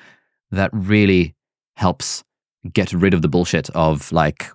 [0.51, 1.35] That really
[1.77, 2.23] helps
[2.73, 4.51] get rid of the bullshit of like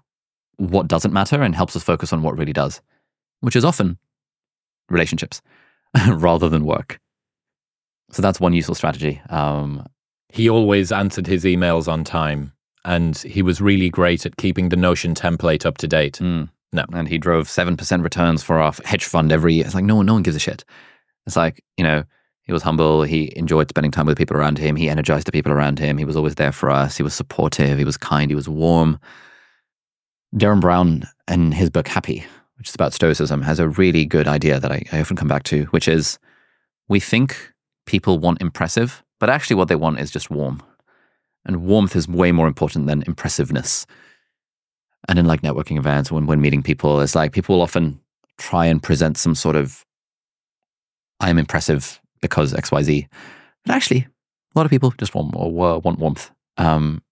[0.59, 2.81] what doesn't matter and helps us focus on what really does,
[3.41, 3.99] which is often
[4.93, 5.43] relationships.
[6.09, 6.99] rather than work.
[8.13, 9.21] So that's one useful strategy.
[9.31, 9.87] Um,
[10.29, 12.53] he always answered his emails on time
[12.85, 16.19] and he was really great at keeping the Notion template up to date.
[16.21, 16.49] mm.
[16.75, 16.87] No.
[16.95, 19.67] And he drove 7% returns for our hedge fund every year.
[19.67, 20.65] It's like, no one, no one gives a shit.
[21.27, 22.03] It's like, you know,
[22.45, 23.03] he was humble.
[23.03, 24.75] He enjoyed spending time with people around him.
[24.75, 25.99] He energized the people around him.
[25.99, 26.97] He was always there for us.
[26.97, 27.77] He was supportive.
[27.77, 28.31] He was kind.
[28.31, 28.99] He was warm.
[30.35, 32.25] Derren Brown, in his book Happy,
[32.63, 35.43] which is about Stoicism, has a really good idea that I, I often come back
[35.45, 36.21] to, which is
[36.89, 37.53] we think
[37.87, 40.63] people want impressive, but actually what they want is just warm.
[41.45, 43.85] And warmth is way more important than impressiveness.
[45.09, 47.99] And in like networking events, when, when meeting people, it's like people will often
[48.39, 49.85] try and present some sort of
[51.19, 53.09] I am impressive because XYZ.
[53.65, 54.07] But actually,
[54.55, 56.31] a lot of people just want want warmth.
[56.59, 57.03] Um,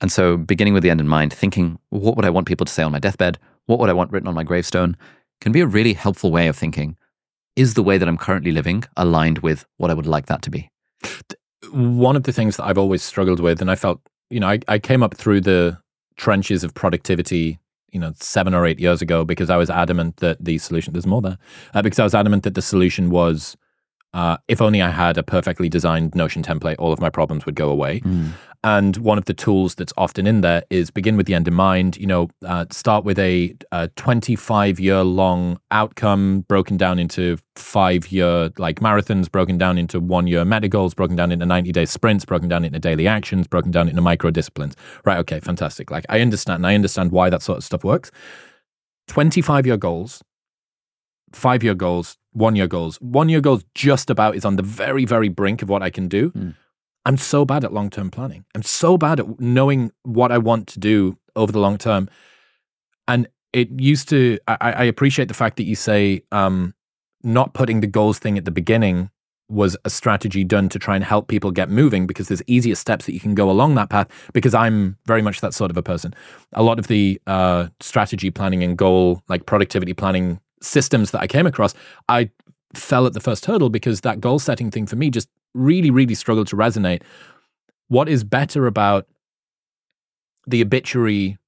[0.00, 2.72] and so, beginning with the end in mind, thinking, what would I want people to
[2.72, 3.40] say on my deathbed?
[3.66, 4.96] What would I want written on my gravestone?
[5.40, 6.96] Can be a really helpful way of thinking.
[7.56, 10.50] Is the way that I'm currently living aligned with what I would like that to
[10.50, 10.70] be?
[11.70, 14.60] One of the things that I've always struggled with, and I felt, you know, I,
[14.68, 15.78] I came up through the
[16.16, 17.58] trenches of productivity,
[17.90, 21.06] you know, seven or eight years ago because I was adamant that the solution, there's
[21.06, 21.38] more there,
[21.74, 23.56] uh, because I was adamant that the solution was
[24.16, 27.54] uh, if only I had a perfectly designed Notion template, all of my problems would
[27.54, 28.00] go away.
[28.00, 28.30] Mm.
[28.66, 31.54] And one of the tools that's often in there is begin with the end in
[31.54, 31.96] mind.
[31.98, 38.08] You know, uh, start with a, a 25 year long outcome broken down into five
[38.08, 41.84] year like marathons, broken down into one year meta goals, broken down into 90 day
[41.84, 44.74] sprints, broken down into daily actions, broken down into micro disciplines.
[45.04, 45.18] Right.
[45.18, 45.38] Okay.
[45.38, 45.92] Fantastic.
[45.92, 46.56] Like I understand.
[46.56, 48.10] And I understand why that sort of stuff works.
[49.06, 50.24] 25 year goals,
[51.32, 52.96] five year goals, one year goals.
[53.00, 56.08] One year goals just about is on the very, very brink of what I can
[56.08, 56.32] do.
[56.32, 56.54] Mm.
[57.06, 58.44] I'm so bad at long term planning.
[58.54, 62.10] I'm so bad at knowing what I want to do over the long term.
[63.08, 66.74] And it used to, I, I appreciate the fact that you say um,
[67.22, 69.10] not putting the goals thing at the beginning
[69.48, 73.06] was a strategy done to try and help people get moving because there's easier steps
[73.06, 75.82] that you can go along that path because I'm very much that sort of a
[75.84, 76.12] person.
[76.54, 81.28] A lot of the uh, strategy planning and goal, like productivity planning systems that I
[81.28, 81.74] came across,
[82.08, 82.30] I
[82.76, 86.14] fell at the first hurdle because that goal setting thing for me just really, really
[86.14, 87.02] struggled to resonate.
[87.88, 89.06] What is better about
[90.46, 91.38] the obituary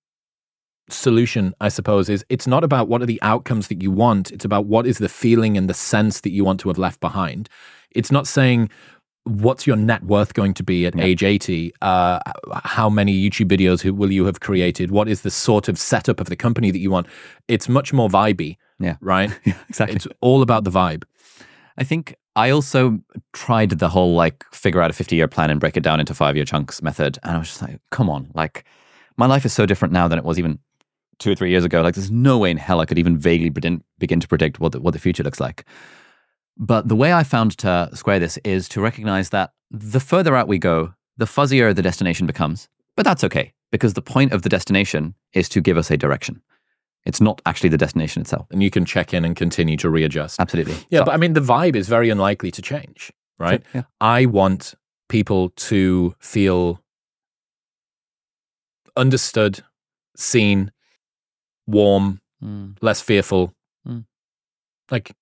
[0.91, 4.45] solution, I suppose, is it's not about what are the outcomes that you want, it's
[4.45, 7.49] about what is the feeling and the sense that you want to have left behind.
[7.91, 8.71] It's not saying,
[9.25, 11.05] what's your net worth going to be at Yeah.
[11.05, 12.19] age 80 uh,
[12.65, 16.29] how many youtube videos will you have created what is the sort of setup of
[16.31, 17.07] the company that you want
[17.47, 18.97] it's much more vibey Yeah.
[19.03, 19.97] right Yeah, exactly.
[19.97, 21.03] it's all about the vibe
[21.79, 22.99] I think I also
[23.33, 26.13] tried the whole like figure out a 50 year plan and break it down into
[26.13, 27.19] five year chunks method.
[27.23, 28.65] And I was just like, come on, like
[29.17, 30.59] my life is so different now than it was even
[31.19, 31.81] two or three years ago.
[31.81, 33.83] Like there's no way in hell I could even vaguely begin,
[34.21, 35.65] to predict what the, what the future looks like.
[36.57, 40.49] But the way I found to square this is to recognize that the further out
[40.49, 42.69] we go, the fuzzier the destination becomes.
[42.97, 46.43] But that's okay because the point of the destination is to give us a direction.
[47.07, 48.47] It's not actually the destination itself.
[48.51, 50.75] and you can check in and continue to readjust Absolutely.
[50.91, 53.83] yeah So- but i mean the vibe is very unlikely to change right Yeah.
[54.01, 54.75] i want
[55.09, 56.81] people to feel
[58.97, 59.61] understood
[60.17, 60.71] seen
[61.67, 62.77] warm Mm.
[62.81, 63.53] less fearful,
[63.87, 64.05] Mm.
[64.93, 65.13] like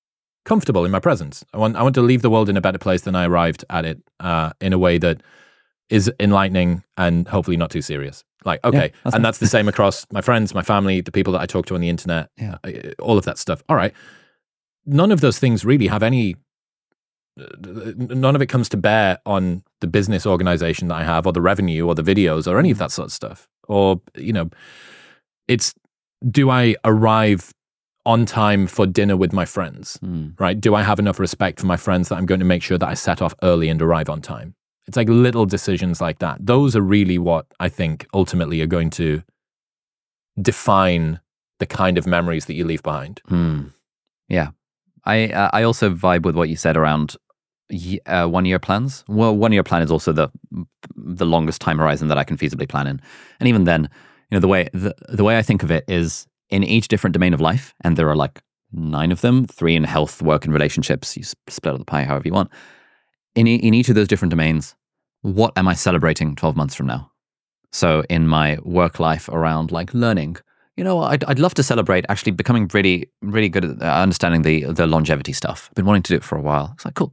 [0.44, 1.44] comfortable in my presence.
[1.54, 3.64] I want I want to leave the world in a better place than I arrived
[3.70, 5.22] at it, uh, in a way that
[5.90, 8.24] is enlightening and hopefully not too serious.
[8.44, 9.28] Like okay, that's and nice.
[9.28, 11.80] that's the same across my friends, my family, the people that I talk to on
[11.80, 12.56] the internet, Yeah.
[12.64, 13.62] uh, all of that stuff.
[13.68, 13.92] All right,
[14.84, 16.36] none of those things really have any.
[17.38, 21.42] None of it comes to bear on the business organization that I have, or the
[21.42, 23.46] revenue, or the videos, or any of that sort of stuff.
[23.68, 24.48] Or you know,
[25.48, 25.74] it's
[26.30, 27.52] do I arrive
[28.06, 29.98] on time for dinner with my friends?
[30.04, 30.38] Mm.
[30.40, 30.58] Right?
[30.58, 32.88] Do I have enough respect for my friends that I'm going to make sure that
[32.88, 34.54] I set off early and arrive on time?
[34.86, 36.44] It's like little decisions like that.
[36.44, 39.22] Those are really what I think ultimately are going to
[40.40, 41.20] define
[41.58, 43.20] the kind of memories that you leave behind.
[43.26, 43.68] Hmm.
[44.28, 44.50] Yeah,
[45.04, 47.16] I uh, I also vibe with what you said around
[48.06, 49.04] uh, one year plans.
[49.08, 50.30] Well, one year plan is also the
[50.94, 53.00] the longest time horizon that I can feasibly plan in,
[53.40, 53.88] and even then,
[54.30, 57.14] you know, the way the, the way I think of it is in each different
[57.14, 58.42] domain of life, and there are like
[58.72, 61.16] nine of them, three in health, work, and relationships.
[61.16, 62.50] You split up the pie however you want.
[63.36, 64.74] In e- in each of those different domains,
[65.22, 67.12] what am I celebrating twelve months from now?
[67.72, 70.36] So in my work life around like learning,
[70.76, 74.42] you know, I'd, I'd love to celebrate actually becoming really, really good at uh, understanding
[74.42, 75.68] the the longevity stuff.
[75.68, 76.70] I've been wanting to do it for a while.
[76.74, 77.12] It's like, cool.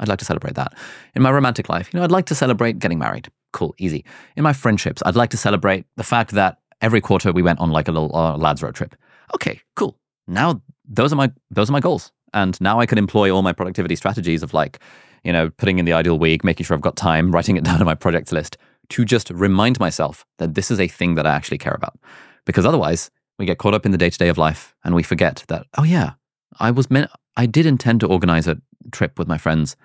[0.00, 0.72] I'd like to celebrate that.
[1.14, 3.28] In my romantic life, you know, I'd like to celebrate getting married.
[3.52, 4.04] Cool, easy.
[4.36, 7.70] In my friendships, I'd like to celebrate the fact that every quarter we went on
[7.70, 8.94] like a little uh, lads road trip.
[9.34, 9.98] Okay, cool.
[10.26, 13.52] Now those are my those are my goals, And now I can employ all my
[13.52, 14.80] productivity strategies of like,
[15.24, 17.80] you know, putting in the ideal week, making sure I've got time, writing it down
[17.80, 18.56] on my projects list
[18.90, 21.98] to just remind myself that this is a thing that I actually care about.
[22.44, 25.02] Because otherwise, we get caught up in the day to day of life and we
[25.02, 26.12] forget that, oh, yeah,
[26.58, 28.60] I was meant, I did intend to organize a
[28.92, 29.76] trip with my friends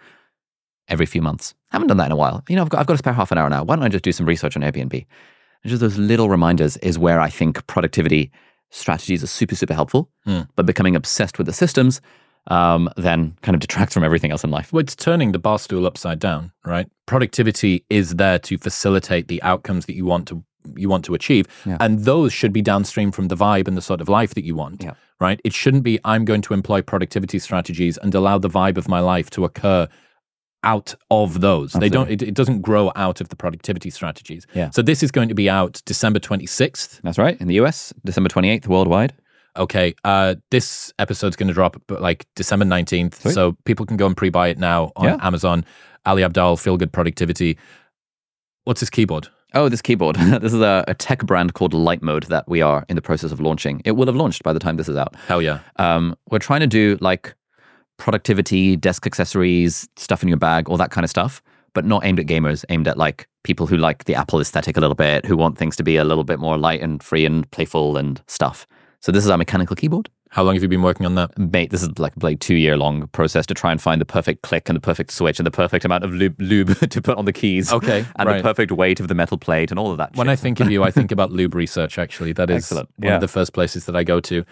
[0.87, 1.53] every few months.
[1.71, 2.43] haven't done that in a while.
[2.49, 3.63] You know, I've got, I've got to spare half an hour now.
[3.63, 4.93] Why don't I just do some research on Airbnb?
[4.93, 8.31] And just those little reminders is where I think productivity
[8.69, 10.09] strategies are super, super helpful.
[10.27, 10.47] Mm.
[10.55, 12.01] But becoming obsessed with the systems
[12.47, 14.71] um, then kind of detracts from everything else in life.
[14.71, 16.87] Well, it's turning the bar stool upside down, right?
[17.05, 20.43] Productivity is there to facilitate the outcomes that you want to
[20.75, 21.77] you want to achieve, Yeah.
[21.79, 24.55] and those should be downstream from the vibe and the sort of life that you
[24.55, 24.93] want, Yeah.
[25.19, 25.39] right?
[25.43, 28.99] It shouldn't be I'm going to employ productivity strategies and allow the vibe of my
[28.99, 29.87] life to occur
[30.63, 31.73] out of those.
[31.73, 32.09] They don't.
[32.09, 34.47] It, it doesn't grow out of the productivity strategies.
[34.55, 34.71] Yeah.
[34.71, 36.99] So this is going to be out December twenty sixth.
[37.03, 37.39] That's right.
[37.39, 39.13] In the US, December 28th, worldwide.
[39.57, 43.15] Okay, uh, this episode's going to drop like December 19th.
[43.21, 43.33] Sweet.
[43.33, 45.17] So people can go and pre buy it now on Yeah.
[45.21, 45.63] Amazon.
[46.05, 47.57] Ali Abdaal, Feel Good Productivity.
[48.65, 49.29] What's his keyboard?
[49.53, 50.15] Oh, this keyboard.
[50.41, 53.31] this is a, a tech brand called Light Mode that we are in the process
[53.31, 53.81] of launching.
[53.85, 55.15] It will have launched by the time this is out.
[55.27, 55.59] Hell yeah.
[55.77, 57.33] Um, we're trying to do like
[57.97, 61.41] productivity, desk accessories, stuff in your bag, all that kind of stuff,
[61.73, 64.81] but not aimed at gamers, aimed at like people who like the Apple aesthetic a
[64.81, 67.49] little bit, who want things to be a little bit more light and free and
[67.51, 68.67] playful and stuff.
[69.05, 70.09] So this is our mechanical keyboard.
[70.31, 71.37] How long have you been working on that?
[71.37, 74.41] Mate, this is like a two year long process to try and find the perfect
[74.41, 77.25] click and the perfect switch and the perfect amount of lube, lube to put on
[77.25, 77.71] the keys.
[77.71, 78.37] Okay, And right.
[78.37, 80.15] the perfect weight of the metal plate and all of that.
[80.15, 80.31] When shit.
[80.31, 82.33] I think of you, I think about lube research, actually.
[82.33, 82.89] That is Excellent.
[82.97, 83.15] one Yeah.
[83.15, 84.43] of the first places that I go to.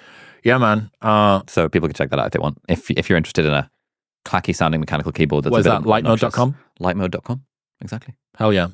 [0.43, 0.91] Yeah, man.
[1.01, 2.59] Uh, So people can check that out if they want.
[2.69, 3.71] If if you're interested in a
[4.23, 5.81] clacky sounding mechanical keyboard, that's what is that?
[5.81, 6.55] Lightmode.com?
[6.79, 7.41] Lightmode.com.
[7.81, 8.13] Exactly.
[8.37, 8.67] Hell yeah.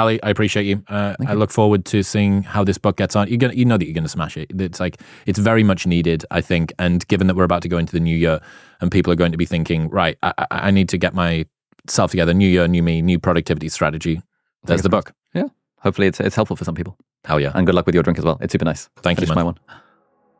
[0.00, 0.82] Ali, I appreciate you.
[0.88, 3.28] Uh, I look forward to seeing how this book gets on.
[3.28, 4.50] You're gonna, you know that you're going to smash it.
[4.58, 6.72] It's like it's very much needed, I think.
[6.78, 8.40] And given that we're about to go into the new year,
[8.80, 12.32] and people are going to be thinking, right, I, I, need to get myself together.
[12.32, 14.22] New year, new me, new productivity strategy.
[14.64, 15.12] There's the book.
[15.34, 15.48] Yeah.
[15.80, 16.96] Hopefully it's it's helpful for some people.
[17.24, 17.52] Hell yeah.
[17.54, 18.38] And good luck with your drink as well.
[18.40, 18.88] It's super nice.
[18.98, 19.54] Thank you, Finish man.
[19.54, 19.54] my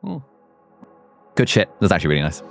[0.03, 0.23] one.
[1.35, 1.69] Good shit.
[1.79, 2.41] That's actually really nice.